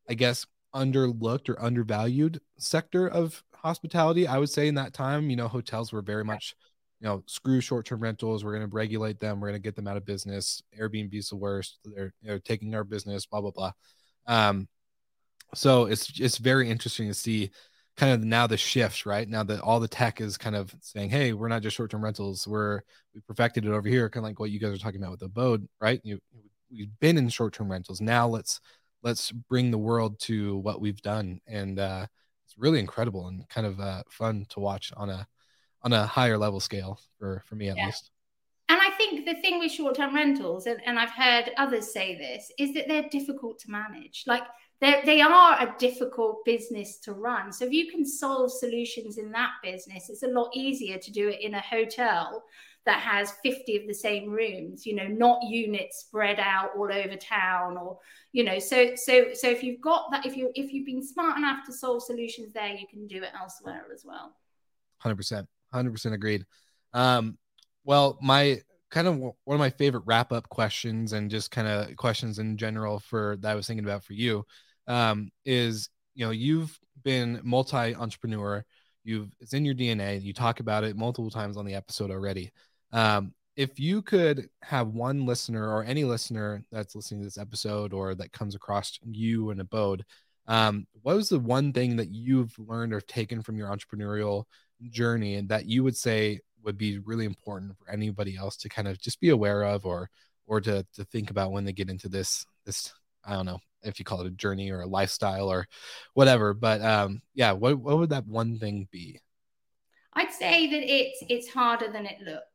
I 0.09 0.13
guess, 0.13 0.45
underlooked 0.73 1.49
or 1.49 1.61
undervalued 1.61 2.41
sector 2.57 3.07
of 3.07 3.43
hospitality. 3.53 4.27
I 4.27 4.37
would 4.37 4.49
say 4.49 4.67
in 4.67 4.75
that 4.75 4.93
time, 4.93 5.29
you 5.29 5.35
know, 5.35 5.47
hotels 5.47 5.91
were 5.91 6.01
very 6.01 6.23
much, 6.23 6.55
you 6.99 7.07
know, 7.07 7.23
screw 7.27 7.61
short 7.61 7.85
term 7.85 8.01
rentals. 8.01 8.43
We're 8.43 8.55
going 8.55 8.69
to 8.69 8.75
regulate 8.75 9.19
them. 9.19 9.39
We're 9.39 9.49
going 9.49 9.61
to 9.61 9.67
get 9.67 9.75
them 9.75 9.87
out 9.87 9.97
of 9.97 10.05
business. 10.05 10.61
Airbnb's 10.79 11.29
the 11.29 11.35
worst. 11.37 11.79
They're 12.23 12.39
taking 12.39 12.75
our 12.75 12.83
business. 12.83 13.25
Blah 13.25 13.41
blah 13.41 13.51
blah. 13.51 13.71
Um, 14.27 14.67
so 15.55 15.85
it's 15.85 16.19
it's 16.19 16.37
very 16.37 16.69
interesting 16.69 17.07
to 17.07 17.13
see 17.13 17.51
kind 17.97 18.13
of 18.13 18.23
now 18.23 18.47
the 18.47 18.55
shift 18.55 19.05
right 19.05 19.27
now 19.27 19.43
that 19.43 19.59
all 19.59 19.79
the 19.79 19.87
tech 19.87 20.21
is 20.21 20.37
kind 20.37 20.55
of 20.55 20.73
saying 20.79 21.09
hey 21.09 21.33
we're 21.33 21.49
not 21.49 21.61
just 21.61 21.75
short-term 21.75 22.01
rentals 22.01 22.47
we're 22.47 22.81
we 23.13 23.19
perfected 23.27 23.65
it 23.65 23.71
over 23.71 23.89
here 23.89 24.09
kind 24.09 24.23
of 24.23 24.29
like 24.29 24.39
what 24.39 24.51
you 24.51 24.59
guys 24.59 24.73
are 24.73 24.77
talking 24.77 25.01
about 25.01 25.11
with 25.11 25.19
the 25.19 25.25
abode 25.25 25.67
right 25.81 25.99
you 26.03 26.17
we've 26.71 26.97
been 27.01 27.17
in 27.17 27.27
short-term 27.27 27.69
rentals 27.69 27.99
now 27.99 28.25
let's 28.25 28.61
let's 29.03 29.31
bring 29.31 29.71
the 29.71 29.77
world 29.77 30.19
to 30.19 30.57
what 30.57 30.81
we've 30.81 31.01
done. 31.01 31.41
And 31.47 31.79
uh, 31.79 32.07
it's 32.45 32.57
really 32.57 32.79
incredible 32.79 33.27
and 33.27 33.47
kind 33.49 33.67
of 33.67 33.79
uh, 33.79 34.03
fun 34.09 34.45
to 34.49 34.59
watch 34.59 34.91
on 34.97 35.09
a 35.09 35.27
on 35.81 35.93
a 35.93 36.05
higher 36.05 36.37
level 36.37 36.59
scale 36.59 36.99
for 37.17 37.43
for 37.45 37.55
me 37.55 37.69
at 37.69 37.77
yeah. 37.77 37.85
least. 37.85 38.11
And 38.67 38.79
i 38.81 38.89
think 38.91 39.25
the 39.25 39.35
thing 39.35 39.59
with 39.59 39.71
short-term 39.71 40.13
rentals 40.13 40.67
and, 40.67 40.79
and 40.85 40.99
i've 40.99 41.11
heard 41.11 41.51
others 41.57 41.91
say 41.93 42.17
this 42.17 42.51
is 42.59 42.73
that 42.73 42.87
they're 42.87 43.09
difficult 43.09 43.59
to 43.59 43.71
manage. 43.71 44.23
Like 44.27 44.43
they 44.81 45.01
they 45.05 45.21
are 45.21 45.61
a 45.61 45.75
difficult 45.77 46.43
business 46.43 46.97
to 46.99 47.13
run. 47.13 47.51
So 47.53 47.65
if 47.65 47.71
you 47.71 47.89
can 47.89 48.05
solve 48.05 48.51
solutions 48.51 49.17
in 49.17 49.31
that 49.31 49.51
business 49.63 50.09
it's 50.09 50.23
a 50.23 50.27
lot 50.27 50.49
easier 50.53 50.97
to 50.97 51.11
do 51.11 51.29
it 51.29 51.41
in 51.41 51.53
a 51.53 51.61
hotel 51.61 52.43
that 52.89 52.99
has 52.99 53.33
50 53.43 53.77
of 53.77 53.87
the 53.87 53.93
same 53.93 54.29
rooms 54.29 54.85
you 54.85 54.95
know 54.95 55.07
not 55.07 55.43
units 55.43 55.99
spread 55.99 56.39
out 56.39 56.71
all 56.75 56.91
over 56.91 57.15
town 57.15 57.77
or 57.77 57.99
you 58.31 58.43
know 58.43 58.57
so 58.59 58.95
so 58.95 59.27
so 59.33 59.47
if 59.49 59.63
you've 59.63 59.79
got 59.79 60.09
that 60.11 60.25
if 60.25 60.35
you 60.35 60.51
if 60.55 60.73
you've 60.73 60.85
been 60.85 61.05
smart 61.05 61.37
enough 61.37 61.65
to 61.65 61.71
solve 61.71 62.03
solutions 62.03 62.51
there 62.53 62.73
you 62.73 62.87
can 62.87 63.07
do 63.07 63.23
it 63.23 63.29
elsewhere 63.39 63.85
as 63.93 64.03
well 64.03 64.35
100% 65.05 65.45
100% 65.73 66.13
agreed 66.13 66.45
um 66.93 67.37
well 67.83 68.17
my 68.21 68.59
kind 68.89 69.07
of 69.07 69.17
one 69.17 69.35
of 69.47 69.59
my 69.59 69.69
favorite 69.69 70.03
wrap 70.07 70.31
up 70.31 70.49
questions 70.49 71.13
and 71.13 71.29
just 71.29 71.51
kind 71.51 71.67
of 71.67 71.95
questions 71.95 72.39
in 72.39 72.57
general 72.57 72.99
for 72.99 73.37
that 73.39 73.51
I 73.51 73.55
was 73.55 73.67
thinking 73.67 73.85
about 73.85 74.03
for 74.03 74.13
you 74.13 74.43
um 74.87 75.29
is 75.45 75.89
you 76.19 76.25
know, 76.25 76.31
you've 76.31 76.77
been 77.01 77.39
multi 77.43 77.95
entrepreneur. 77.95 78.65
You've 79.05 79.29
it's 79.39 79.53
in 79.53 79.63
your 79.63 79.73
DNA. 79.73 80.21
You 80.21 80.33
talk 80.33 80.59
about 80.59 80.83
it 80.83 80.97
multiple 80.97 81.31
times 81.31 81.55
on 81.55 81.65
the 81.65 81.75
episode 81.75 82.11
already. 82.11 82.51
Um, 82.91 83.33
if 83.55 83.79
you 83.79 84.01
could 84.01 84.49
have 84.61 84.87
one 84.87 85.25
listener 85.25 85.69
or 85.69 85.83
any 85.83 86.05
listener 86.05 86.63
that's 86.71 86.95
listening 86.95 87.19
to 87.19 87.25
this 87.25 87.37
episode 87.37 87.91
or 87.91 88.15
that 88.15 88.31
comes 88.31 88.55
across 88.55 88.97
you 89.03 89.49
and 89.49 89.59
Abode, 89.59 90.05
um, 90.47 90.87
what 91.01 91.15
was 91.15 91.29
the 91.29 91.39
one 91.39 91.73
thing 91.73 91.97
that 91.97 92.09
you've 92.09 92.57
learned 92.57 92.93
or 92.93 93.01
taken 93.01 93.41
from 93.41 93.57
your 93.57 93.69
entrepreneurial 93.69 94.45
journey 94.89 95.35
and 95.35 95.49
that 95.49 95.65
you 95.65 95.83
would 95.83 95.97
say 95.97 96.39
would 96.63 96.77
be 96.77 96.99
really 96.99 97.25
important 97.25 97.77
for 97.77 97.89
anybody 97.91 98.37
else 98.37 98.55
to 98.57 98.69
kind 98.69 98.87
of 98.87 98.99
just 98.99 99.19
be 99.19 99.29
aware 99.29 99.63
of 99.63 99.85
or 99.85 100.09
or 100.47 100.59
to 100.61 100.85
to 100.93 101.03
think 101.05 101.29
about 101.29 101.51
when 101.51 101.65
they 101.65 101.73
get 101.73 101.89
into 101.89 102.09
this 102.09 102.45
this 102.65 102.93
I 103.23 103.33
don't 103.33 103.45
know 103.45 103.59
if 103.83 103.99
you 103.99 104.05
call 104.05 104.21
it 104.21 104.27
a 104.27 104.31
journey 104.31 104.71
or 104.71 104.81
a 104.81 104.87
lifestyle 104.87 105.49
or 105.49 105.67
whatever 106.13 106.53
but 106.53 106.81
um 106.81 107.21
yeah 107.33 107.51
what 107.51 107.77
what 107.77 107.97
would 107.97 108.09
that 108.09 108.27
one 108.27 108.57
thing 108.57 108.87
be? 108.91 109.19
I'd 110.13 110.33
say 110.33 110.67
that 110.69 110.83
it's 110.83 111.23
it's 111.29 111.49
harder 111.49 111.91
than 111.91 112.05
it 112.05 112.21
looks 112.21 112.48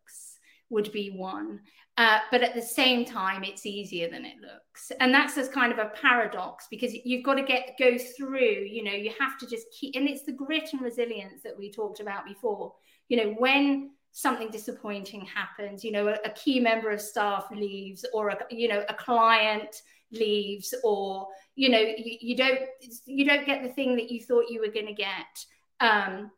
would 0.70 0.90
be 0.92 1.10
one. 1.10 1.60
Uh, 1.96 2.18
but 2.30 2.42
at 2.42 2.54
the 2.54 2.62
same 2.62 3.04
time 3.04 3.44
it's 3.44 3.66
easier 3.66 4.10
than 4.10 4.24
it 4.24 4.34
looks. 4.40 4.90
And 4.98 5.14
that's 5.14 5.38
as 5.38 5.48
kind 5.48 5.72
of 5.72 5.78
a 5.78 5.92
paradox 6.00 6.66
because 6.70 6.92
you've 6.92 7.24
got 7.24 7.34
to 7.34 7.44
get 7.44 7.76
go 7.78 7.96
through 7.96 8.66
you 8.68 8.82
know 8.82 8.92
you 8.92 9.12
have 9.20 9.38
to 9.38 9.46
just 9.46 9.66
keep 9.78 9.94
and 9.94 10.08
it's 10.08 10.24
the 10.24 10.32
grit 10.32 10.70
and 10.72 10.82
resilience 10.82 11.42
that 11.42 11.56
we 11.56 11.70
talked 11.70 12.00
about 12.00 12.26
before. 12.26 12.72
You 13.08 13.18
know 13.18 13.34
when 13.38 13.90
something 14.10 14.48
disappointing 14.48 15.26
happens 15.26 15.82
you 15.84 15.90
know 15.90 16.06
a, 16.08 16.16
a 16.24 16.30
key 16.30 16.60
member 16.60 16.90
of 16.90 17.00
staff 17.00 17.46
leaves 17.50 18.04
or 18.12 18.28
a 18.28 18.38
you 18.50 18.68
know 18.68 18.84
a 18.88 18.94
client 18.94 19.82
leaves 20.12 20.72
or 20.84 21.26
you 21.56 21.68
know 21.68 21.80
you, 21.80 22.16
you 22.20 22.36
don't 22.36 22.60
you 23.06 23.24
don't 23.24 23.46
get 23.46 23.62
the 23.62 23.72
thing 23.72 23.96
that 23.96 24.10
you 24.10 24.20
thought 24.20 24.48
you 24.48 24.60
were 24.60 24.72
going 24.72 24.86
to 24.86 24.92
get. 24.92 25.44
Um 25.80 26.30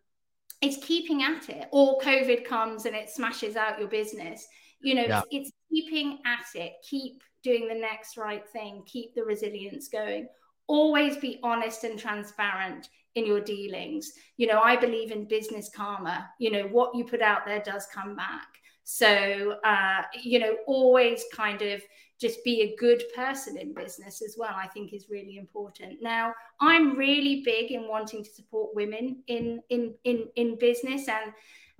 it's 0.62 0.84
keeping 0.84 1.22
at 1.22 1.48
it 1.48 1.68
or 1.70 1.98
covid 2.00 2.44
comes 2.44 2.86
and 2.86 2.96
it 2.96 3.10
smashes 3.10 3.56
out 3.56 3.78
your 3.78 3.88
business. 3.88 4.46
You 4.80 4.94
know 4.94 5.04
yeah. 5.04 5.22
it's, 5.30 5.50
it's 5.50 5.52
keeping 5.70 6.18
at 6.24 6.46
it. 6.54 6.72
Keep 6.88 7.22
doing 7.42 7.68
the 7.68 7.74
next 7.74 8.16
right 8.16 8.46
thing. 8.48 8.82
Keep 8.86 9.14
the 9.14 9.24
resilience 9.24 9.88
going. 9.88 10.28
Always 10.66 11.16
be 11.16 11.38
honest 11.42 11.84
and 11.84 11.98
transparent 11.98 12.88
in 13.14 13.26
your 13.26 13.40
dealings. 13.40 14.12
You 14.36 14.46
know 14.46 14.60
i 14.60 14.76
believe 14.76 15.10
in 15.10 15.28
business 15.28 15.70
karma. 15.74 16.28
You 16.38 16.50
know 16.50 16.64
what 16.64 16.94
you 16.94 17.04
put 17.04 17.22
out 17.22 17.46
there 17.46 17.60
does 17.60 17.86
come 17.92 18.16
back 18.16 18.48
so 18.88 19.56
uh, 19.64 20.02
you 20.22 20.38
know 20.38 20.54
always 20.68 21.24
kind 21.34 21.60
of 21.60 21.82
just 22.20 22.42
be 22.44 22.62
a 22.62 22.76
good 22.76 23.02
person 23.16 23.58
in 23.58 23.74
business 23.74 24.22
as 24.22 24.36
well 24.38 24.54
i 24.56 24.68
think 24.68 24.94
is 24.94 25.08
really 25.10 25.38
important. 25.38 26.00
Now 26.00 26.32
i'm 26.60 26.96
really 26.96 27.42
big 27.44 27.72
in 27.72 27.88
wanting 27.88 28.22
to 28.22 28.30
support 28.30 28.76
women 28.76 29.24
in 29.26 29.60
in 29.70 29.92
in 30.04 30.28
in 30.36 30.56
business 30.56 31.08
and 31.08 31.32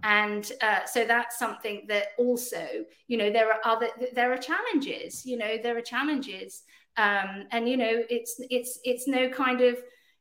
and 0.02 0.52
uh, 0.62 0.84
so 0.84 1.04
that's 1.04 1.38
something 1.38 1.86
that 1.88 2.08
also 2.18 2.66
you 3.06 3.16
know 3.16 3.30
there 3.30 3.52
are 3.52 3.60
other 3.64 3.88
there 4.12 4.32
are 4.32 4.36
challenges 4.36 5.24
you 5.24 5.36
know 5.38 5.56
there 5.62 5.78
are 5.78 5.82
challenges. 5.82 6.64
Um, 6.98 7.44
and 7.52 7.68
you 7.68 7.76
know 7.76 8.02
it's 8.08 8.40
it's 8.50 8.80
it's 8.82 9.06
no 9.06 9.28
kind 9.28 9.60
of 9.60 9.76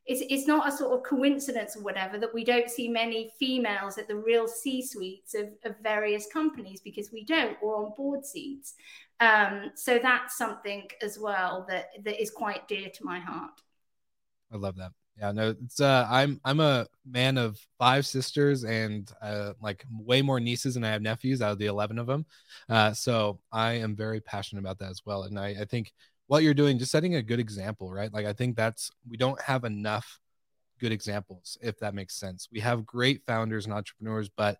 it's, 0.06 0.22
it's 0.30 0.46
not 0.46 0.68
a 0.68 0.76
sort 0.76 0.92
of 0.96 1.02
coincidence 1.02 1.76
or 1.76 1.82
whatever 1.82 2.16
that 2.18 2.32
we 2.32 2.44
don't 2.44 2.70
see 2.70 2.88
many 2.88 3.32
females 3.38 3.98
at 3.98 4.06
the 4.06 4.16
real 4.16 4.46
C 4.46 4.80
suites 4.80 5.34
of, 5.34 5.48
of 5.64 5.74
various 5.82 6.26
companies 6.32 6.80
because 6.80 7.10
we 7.12 7.24
don't, 7.24 7.56
or 7.60 7.84
on 7.84 7.92
board 7.96 8.24
seats. 8.24 8.74
Um, 9.18 9.72
so 9.74 9.98
that's 9.98 10.36
something 10.36 10.88
as 11.02 11.18
well 11.18 11.66
that 11.68 11.88
that 12.04 12.20
is 12.20 12.30
quite 12.30 12.68
dear 12.68 12.88
to 12.88 13.04
my 13.04 13.18
heart. 13.18 13.62
I 14.52 14.56
love 14.56 14.76
that. 14.76 14.92
Yeah, 15.18 15.32
no, 15.32 15.54
it's 15.62 15.80
uh 15.80 16.06
I'm 16.10 16.40
I'm 16.44 16.60
a 16.60 16.86
man 17.06 17.38
of 17.38 17.58
five 17.78 18.04
sisters 18.04 18.64
and 18.64 19.10
uh 19.22 19.54
like 19.62 19.84
way 19.90 20.20
more 20.20 20.38
nieces 20.38 20.74
than 20.74 20.84
I 20.84 20.90
have 20.90 21.00
nephews 21.00 21.40
out 21.40 21.52
of 21.52 21.58
the 21.58 21.66
11 21.66 21.98
of 21.98 22.06
them. 22.06 22.26
Uh 22.68 22.92
so 22.92 23.40
I 23.50 23.72
am 23.74 23.96
very 23.96 24.20
passionate 24.20 24.60
about 24.60 24.78
that 24.80 24.90
as 24.90 25.00
well 25.06 25.22
and 25.22 25.38
I 25.38 25.56
I 25.60 25.64
think 25.64 25.92
what 26.26 26.42
you're 26.42 26.54
doing 26.54 26.78
just 26.78 26.90
setting 26.90 27.14
a 27.14 27.22
good 27.22 27.40
example, 27.40 27.92
right? 27.92 28.12
Like 28.12 28.26
I 28.26 28.32
think 28.32 28.56
that's 28.56 28.90
we 29.08 29.16
don't 29.16 29.40
have 29.40 29.64
enough 29.64 30.18
good 30.80 30.92
examples 30.92 31.56
if 31.62 31.78
that 31.80 31.94
makes 31.94 32.14
sense. 32.16 32.48
We 32.52 32.60
have 32.60 32.86
great 32.86 33.22
founders 33.26 33.66
and 33.66 33.74
entrepreneurs 33.74 34.28
but 34.28 34.58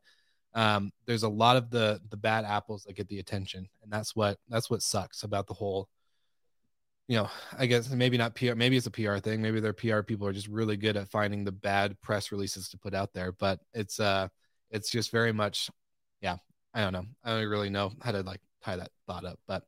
um 0.55 0.91
there's 1.07 1.25
a 1.25 1.29
lot 1.29 1.57
of 1.57 1.71
the 1.71 2.01
the 2.09 2.17
bad 2.17 2.45
apples 2.45 2.85
that 2.85 2.95
get 2.97 3.09
the 3.09 3.19
attention 3.19 3.69
and 3.83 3.93
that's 3.93 4.17
what 4.17 4.39
that's 4.49 4.71
what 4.71 4.81
sucks 4.81 5.23
about 5.23 5.47
the 5.47 5.55
whole 5.55 5.89
you 7.09 7.17
know, 7.17 7.31
I 7.57 7.67
guess 7.67 7.89
maybe 7.91 8.19
not 8.19 8.35
PR, 8.35 8.55
maybe 8.55 8.77
it's 8.77 8.87
a 8.87 8.91
PR 8.91 9.19
thing. 9.19 9.41
Maybe 9.41 9.61
their 9.61 9.73
PR 9.73 10.01
people 10.01 10.27
are 10.27 10.33
just 10.33 10.49
really 10.49 10.77
good 10.77 10.97
at 10.97 11.09
finding 11.09 11.45
the 11.45 11.53
bad 11.53 12.01
press 12.01 12.33
releases 12.33 12.69
to 12.71 12.79
put 12.79 12.95
out 12.95 13.13
there. 13.13 13.33
But 13.33 13.61
it's 13.75 14.01
uh 14.01 14.29
it's 14.71 14.91
just 14.91 15.13
very 15.13 15.33
much, 15.33 15.71
yeah, 16.21 16.37
I 16.75 16.81
don't 16.81 16.93
know. 16.93 17.05
I 17.23 17.31
don't 17.31 17.49
really 17.49 17.71
know 17.71 17.93
how 18.03 18.13
to 18.13 18.23
like 18.23 18.41
tie 18.65 18.77
that 18.77 18.91
thought 19.07 19.25
up. 19.25 19.39
But 19.47 19.63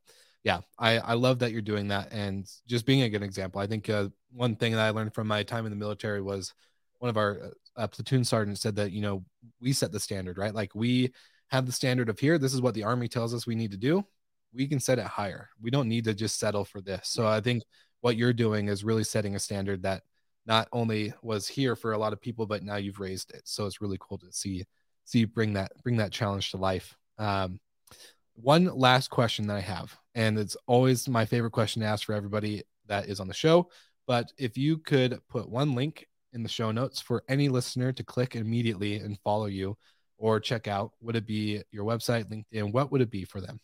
yeah, 0.45 0.61
I, 0.79 0.99
I 0.99 1.15
love 1.15 1.41
that 1.41 1.53
you're 1.53 1.63
doing 1.63 1.89
that 1.89 2.13
and 2.13 2.47
just 2.67 2.87
being 2.87 3.03
a 3.03 3.09
good 3.09 3.23
example. 3.23 3.61
I 3.61 3.67
think 3.67 3.89
uh, 3.91 4.09
one 4.33 4.57
thing 4.57 4.73
that 4.73 4.87
I 4.87 4.91
learned 4.91 5.15
from 5.15 5.27
my 5.27 5.43
time 5.43 5.67
in 5.67 5.71
the 5.71 5.77
military 5.77 6.23
was 6.23 6.55
one 6.99 7.09
of 7.09 7.17
our 7.17 7.53
uh, 7.77 7.87
platoon 7.89 8.25
sergeants 8.25 8.61
said 8.61 8.77
that, 8.77 8.93
you 8.93 9.01
know, 9.01 9.25
we 9.61 9.73
set 9.73 9.93
the 9.93 10.01
standard, 10.01 10.39
right? 10.39 10.55
Like 10.55 10.75
we 10.75 11.13
have 11.49 11.67
the 11.67 11.73
standard 11.73 12.09
of 12.09 12.19
here. 12.19 12.39
This 12.39 12.55
is 12.55 12.61
what 12.61 12.75
the 12.75 12.85
army 12.85 13.09
tells 13.09 13.35
us 13.35 13.47
we 13.47 13.55
need 13.55 13.73
to 13.73 13.77
do 13.77 14.05
we 14.53 14.67
can 14.67 14.81
set 14.81 14.99
it 14.99 15.07
higher. 15.07 15.51
We 15.61 15.71
don't 15.71 15.89
need 15.89 16.05
to 16.05 16.15
just 16.15 16.39
settle 16.39 16.65
for 16.65 16.81
this. 16.81 17.09
So 17.09 17.27
I 17.27 17.41
think 17.41 17.63
what 18.01 18.17
you're 18.17 18.33
doing 18.33 18.69
is 18.69 18.85
really 18.85 19.05
setting 19.05 19.35
a 19.35 19.39
standard 19.39 19.83
that 19.83 20.03
not 20.47 20.69
only 20.73 21.13
was 21.23 21.47
here 21.47 21.77
for 21.77 21.93
a 21.93 21.99
lot 21.99 22.13
of 22.13 22.21
people, 22.21 22.47
but 22.47 22.63
now 22.63 22.77
you've 22.77 23.01
raised 23.01 23.33
it. 23.33 23.43
So 23.45 23.67
it's 23.67 23.81
really 23.81 23.99
cool 24.01 24.19
to 24.19 24.33
see 24.33 24.65
see 25.05 25.21
you 25.21 25.27
bring 25.27 25.55
that 25.55 25.73
bring 25.83 25.97
that 25.97 26.13
challenge 26.13 26.51
to 26.51 26.57
life. 26.57 26.97
Um, 27.19 27.61
one 28.35 28.67
last 28.67 29.11
question 29.11 29.47
that 29.49 29.57
I 29.57 29.61
have, 29.61 29.97
and 30.19 30.37
it's 30.37 30.57
always 30.67 31.09
my 31.09 31.25
favorite 31.25 31.53
question 31.53 31.81
to 31.81 31.87
ask 31.87 32.05
for 32.05 32.13
everybody 32.13 32.65
that 32.89 33.09
is 33.09 33.21
on 33.21 33.29
the 33.29 33.35
show. 33.35 33.71
But 34.09 34.33
if 34.37 34.59
you 34.59 34.79
could 34.79 35.21
put 35.29 35.49
one 35.49 35.77
link 35.77 36.09
in 36.33 36.43
the 36.43 36.49
show 36.49 36.73
notes 36.73 37.01
for 37.01 37.23
any 37.29 37.49
listener 37.49 37.93
to 37.93 38.03
click 38.03 38.35
immediately 38.35 38.97
and 38.97 39.17
follow 39.21 39.47
you 39.47 39.79
or 40.19 40.41
check 40.41 40.67
out, 40.67 40.91
would 41.01 41.15
it 41.15 41.25
be 41.25 41.63
your 41.71 41.85
website, 41.85 42.25
LinkedIn? 42.25 42.73
What 42.73 42.91
would 42.91 43.01
it 43.01 43.13
be 43.13 43.25
for 43.25 43.41
them? 43.41 43.61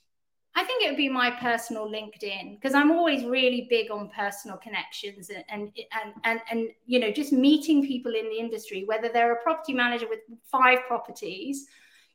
I 0.55 0.63
think 0.63 0.85
it 0.85 0.91
would 0.91 0.97
be 0.97 1.09
my 1.09 1.33
personal 1.33 1.89
LinkedIn 1.89 2.61
because 2.61 2.75
I'm 2.75 2.93
always 2.93 3.25
really 3.25 3.67
big 3.69 3.91
on 3.91 4.09
personal 4.17 4.57
connections 4.57 5.31
and, 5.31 5.45
and 5.49 5.73
and 5.93 6.15
and 6.23 6.41
and 6.49 6.69
you 6.87 7.01
know 7.01 7.11
just 7.11 7.33
meeting 7.33 7.85
people 7.85 8.15
in 8.15 8.27
the 8.27 8.39
industry, 8.39 8.85
whether 8.87 9.09
they're 9.09 9.33
a 9.33 9.43
property 9.43 9.73
manager 9.73 10.07
with 10.09 10.21
five 10.53 10.79
properties, 10.87 11.67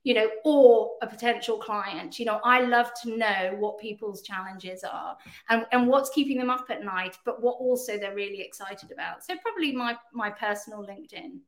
you 0.03 0.13
know, 0.13 0.29
or 0.45 0.91
a 1.01 1.07
potential 1.07 1.57
client. 1.57 2.19
You 2.19 2.25
know, 2.25 2.39
I 2.43 2.61
love 2.61 2.91
to 3.03 3.17
know 3.17 3.55
what 3.59 3.79
people's 3.79 4.21
challenges 4.21 4.83
are 4.83 5.17
and, 5.49 5.65
and 5.71 5.87
what's 5.87 6.09
keeping 6.09 6.37
them 6.37 6.49
up 6.49 6.67
at 6.69 6.83
night, 6.83 7.17
but 7.25 7.41
what 7.41 7.57
also 7.59 7.97
they're 7.97 8.15
really 8.15 8.41
excited 8.41 8.91
about. 8.91 9.23
So 9.23 9.35
probably 9.41 9.71
my 9.73 9.97
my 10.13 10.29
personal 10.29 10.83
LinkedIn. 10.83 11.39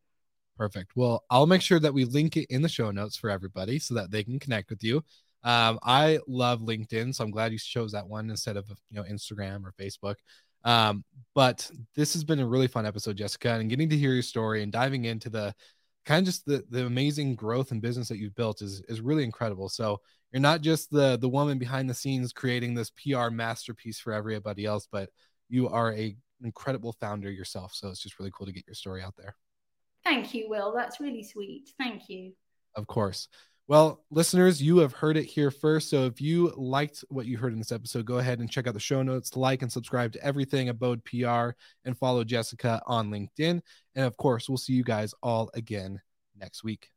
Perfect. 0.57 0.91
Well, 0.95 1.23
I'll 1.29 1.47
make 1.47 1.61
sure 1.61 1.79
that 1.79 1.93
we 1.93 2.05
link 2.05 2.37
it 2.37 2.45
in 2.49 2.61
the 2.61 2.69
show 2.69 2.91
notes 2.91 3.15
for 3.15 3.29
everybody 3.29 3.79
so 3.79 3.95
that 3.95 4.11
they 4.11 4.23
can 4.23 4.37
connect 4.37 4.69
with 4.69 4.83
you. 4.83 5.03
Um, 5.43 5.79
I 5.81 6.19
love 6.27 6.59
LinkedIn, 6.59 7.15
so 7.15 7.23
I'm 7.23 7.31
glad 7.31 7.51
you 7.51 7.57
chose 7.57 7.93
that 7.93 8.07
one 8.07 8.29
instead 8.29 8.57
of 8.57 8.69
you 8.69 8.97
know 8.97 9.03
Instagram 9.03 9.63
or 9.65 9.71
Facebook. 9.71 10.15
Um, 10.63 11.03
but 11.33 11.69
this 11.95 12.13
has 12.13 12.23
been 12.23 12.39
a 12.39 12.45
really 12.45 12.67
fun 12.67 12.85
episode, 12.85 13.17
Jessica, 13.17 13.53
and 13.53 13.69
getting 13.69 13.89
to 13.89 13.97
hear 13.97 14.13
your 14.13 14.21
story 14.21 14.61
and 14.61 14.71
diving 14.71 15.05
into 15.05 15.29
the 15.29 15.55
kind 16.05 16.19
of 16.19 16.25
just 16.25 16.45
the, 16.45 16.63
the 16.69 16.85
amazing 16.85 17.35
growth 17.35 17.71
and 17.71 17.81
business 17.81 18.07
that 18.09 18.17
you've 18.17 18.35
built 18.35 18.61
is 18.61 18.81
is 18.87 19.01
really 19.01 19.23
incredible. 19.23 19.69
So 19.69 19.99
you're 20.31 20.41
not 20.41 20.61
just 20.61 20.89
the 20.91 21.17
the 21.17 21.29
woman 21.29 21.57
behind 21.57 21.89
the 21.89 21.93
scenes 21.93 22.33
creating 22.33 22.73
this 22.73 22.91
PR 22.91 23.29
masterpiece 23.29 23.99
for 23.99 24.13
everybody 24.13 24.65
else, 24.65 24.87
but 24.91 25.09
you 25.49 25.67
are 25.69 25.93
a 25.93 26.15
incredible 26.43 26.93
founder 26.93 27.29
yourself. 27.29 27.73
So 27.73 27.89
it's 27.89 28.01
just 28.01 28.19
really 28.19 28.31
cool 28.33 28.47
to 28.47 28.53
get 28.53 28.65
your 28.65 28.75
story 28.75 29.01
out 29.01 29.15
there. 29.17 29.35
Thank 30.03 30.33
you, 30.33 30.49
Will. 30.49 30.73
That's 30.75 30.99
really 30.99 31.23
sweet. 31.23 31.69
Thank 31.77 32.09
you. 32.09 32.33
Of 32.75 32.87
course. 32.87 33.27
Well, 33.71 34.03
listeners, 34.11 34.61
you 34.61 34.79
have 34.79 34.91
heard 34.91 35.15
it 35.15 35.23
here 35.23 35.49
first. 35.49 35.89
So 35.89 36.03
if 36.03 36.19
you 36.19 36.51
liked 36.57 37.05
what 37.07 37.25
you 37.25 37.37
heard 37.37 37.53
in 37.53 37.59
this 37.59 37.71
episode, 37.71 38.03
go 38.03 38.17
ahead 38.17 38.39
and 38.39 38.51
check 38.51 38.67
out 38.67 38.73
the 38.73 38.81
show 38.81 39.01
notes, 39.01 39.37
like 39.37 39.61
and 39.61 39.71
subscribe 39.71 40.11
to 40.11 40.21
everything 40.21 40.67
Abode 40.67 41.05
PR, 41.05 41.51
and 41.85 41.97
follow 41.97 42.25
Jessica 42.25 42.81
on 42.85 43.09
LinkedIn. 43.09 43.61
And 43.95 44.05
of 44.05 44.17
course, 44.17 44.49
we'll 44.49 44.57
see 44.57 44.73
you 44.73 44.83
guys 44.83 45.13
all 45.23 45.49
again 45.53 46.01
next 46.37 46.65
week. 46.65 46.89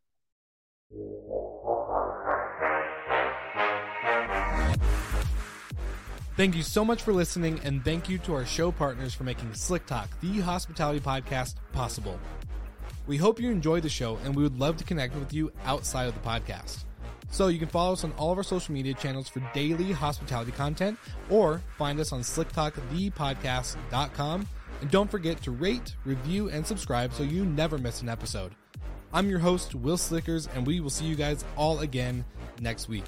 Thank 6.35 6.57
you 6.57 6.63
so 6.63 6.83
much 6.83 7.03
for 7.03 7.13
listening, 7.13 7.61
and 7.63 7.85
thank 7.85 8.09
you 8.09 8.17
to 8.17 8.33
our 8.33 8.45
show 8.45 8.69
partners 8.69 9.13
for 9.13 9.23
making 9.23 9.53
Slick 9.53 9.85
Talk, 9.85 10.09
the 10.19 10.41
hospitality 10.41 10.99
podcast, 10.99 11.55
possible. 11.71 12.19
We 13.07 13.17
hope 13.17 13.39
you 13.39 13.49
enjoy 13.51 13.81
the 13.81 13.89
show 13.89 14.17
and 14.23 14.35
we 14.35 14.43
would 14.43 14.59
love 14.59 14.77
to 14.77 14.83
connect 14.83 15.15
with 15.15 15.33
you 15.33 15.51
outside 15.65 16.07
of 16.07 16.13
the 16.13 16.19
podcast. 16.27 16.83
So 17.31 17.47
you 17.47 17.57
can 17.59 17.67
follow 17.67 17.93
us 17.93 18.03
on 18.03 18.11
all 18.13 18.31
of 18.31 18.37
our 18.37 18.43
social 18.43 18.73
media 18.73 18.93
channels 18.93 19.27
for 19.27 19.41
daily 19.53 19.91
hospitality 19.91 20.51
content 20.51 20.97
or 21.29 21.61
find 21.77 21.99
us 21.99 22.11
on 22.11 22.21
slicktalkthepodcast.com 22.21 24.47
And 24.81 24.91
don't 24.91 25.09
forget 25.11 25.41
to 25.43 25.51
rate, 25.51 25.95
review, 26.05 26.49
and 26.49 26.65
subscribe 26.65 27.13
so 27.13 27.23
you 27.23 27.45
never 27.45 27.77
miss 27.77 28.01
an 28.01 28.09
episode. 28.09 28.53
I'm 29.13 29.29
your 29.29 29.39
host, 29.39 29.75
Will 29.75 29.97
Slickers, 29.97 30.47
and 30.47 30.67
we 30.67 30.81
will 30.81 30.89
see 30.89 31.05
you 31.05 31.15
guys 31.15 31.45
all 31.55 31.79
again 31.79 32.25
next 32.59 32.89
week. 32.89 33.05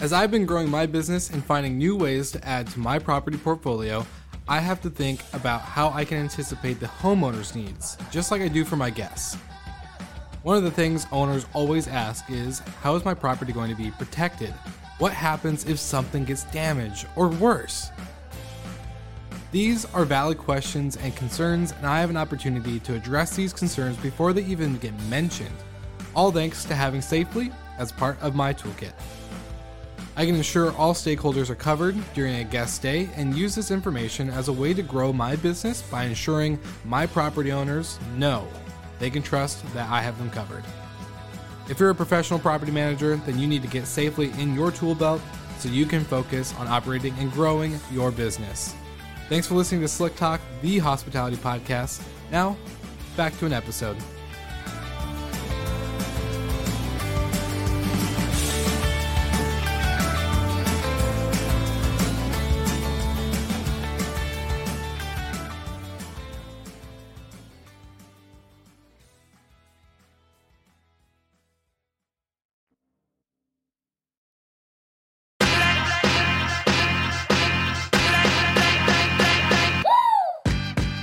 As 0.00 0.12
I've 0.12 0.30
been 0.30 0.46
growing 0.46 0.70
my 0.70 0.86
business 0.86 1.30
and 1.30 1.44
finding 1.44 1.76
new 1.76 1.96
ways 1.96 2.30
to 2.30 2.46
add 2.46 2.68
to 2.68 2.78
my 2.78 3.00
property 3.00 3.36
portfolio, 3.36 4.06
I 4.46 4.60
have 4.60 4.80
to 4.82 4.90
think 4.90 5.24
about 5.32 5.60
how 5.60 5.90
I 5.90 6.04
can 6.04 6.18
anticipate 6.18 6.78
the 6.78 6.86
homeowner's 6.86 7.56
needs, 7.56 7.98
just 8.08 8.30
like 8.30 8.40
I 8.40 8.46
do 8.46 8.64
for 8.64 8.76
my 8.76 8.90
guests. 8.90 9.34
One 10.44 10.56
of 10.56 10.62
the 10.62 10.70
things 10.70 11.08
owners 11.10 11.46
always 11.52 11.88
ask 11.88 12.30
is 12.30 12.60
how 12.80 12.94
is 12.94 13.04
my 13.04 13.12
property 13.12 13.52
going 13.52 13.70
to 13.70 13.76
be 13.76 13.90
protected? 13.90 14.54
What 14.98 15.12
happens 15.12 15.64
if 15.66 15.80
something 15.80 16.24
gets 16.24 16.44
damaged 16.44 17.08
or 17.16 17.26
worse? 17.26 17.90
These 19.50 19.84
are 19.86 20.04
valid 20.04 20.38
questions 20.38 20.96
and 20.96 21.16
concerns, 21.16 21.72
and 21.72 21.84
I 21.84 21.98
have 21.98 22.10
an 22.10 22.16
opportunity 22.16 22.78
to 22.80 22.94
address 22.94 23.34
these 23.34 23.52
concerns 23.52 23.96
before 23.96 24.32
they 24.32 24.44
even 24.44 24.78
get 24.78 24.94
mentioned, 25.08 25.56
all 26.14 26.30
thanks 26.30 26.64
to 26.66 26.76
having 26.76 27.00
Safely 27.00 27.50
as 27.78 27.90
part 27.90 28.16
of 28.22 28.36
my 28.36 28.54
toolkit. 28.54 28.92
I 30.18 30.26
can 30.26 30.34
ensure 30.34 30.74
all 30.76 30.94
stakeholders 30.94 31.48
are 31.48 31.54
covered 31.54 31.96
during 32.12 32.34
a 32.34 32.44
guest 32.44 32.74
stay 32.74 33.08
and 33.14 33.36
use 33.36 33.54
this 33.54 33.70
information 33.70 34.30
as 34.30 34.48
a 34.48 34.52
way 34.52 34.74
to 34.74 34.82
grow 34.82 35.12
my 35.12 35.36
business 35.36 35.80
by 35.80 36.06
ensuring 36.06 36.58
my 36.84 37.06
property 37.06 37.52
owners 37.52 38.00
know 38.16 38.48
they 38.98 39.10
can 39.10 39.22
trust 39.22 39.62
that 39.74 39.88
I 39.88 40.02
have 40.02 40.18
them 40.18 40.28
covered. 40.30 40.64
If 41.68 41.78
you're 41.78 41.90
a 41.90 41.94
professional 41.94 42.40
property 42.40 42.72
manager, 42.72 43.14
then 43.14 43.38
you 43.38 43.46
need 43.46 43.62
to 43.62 43.68
get 43.68 43.86
safely 43.86 44.32
in 44.38 44.56
your 44.56 44.72
tool 44.72 44.96
belt 44.96 45.22
so 45.60 45.68
you 45.68 45.86
can 45.86 46.02
focus 46.02 46.52
on 46.58 46.66
operating 46.66 47.14
and 47.20 47.30
growing 47.30 47.78
your 47.92 48.10
business. 48.10 48.74
Thanks 49.28 49.46
for 49.46 49.54
listening 49.54 49.82
to 49.82 49.88
Slick 49.88 50.16
Talk, 50.16 50.40
the 50.62 50.78
hospitality 50.78 51.36
podcast. 51.36 52.02
Now, 52.32 52.56
back 53.16 53.38
to 53.38 53.46
an 53.46 53.52
episode. 53.52 53.96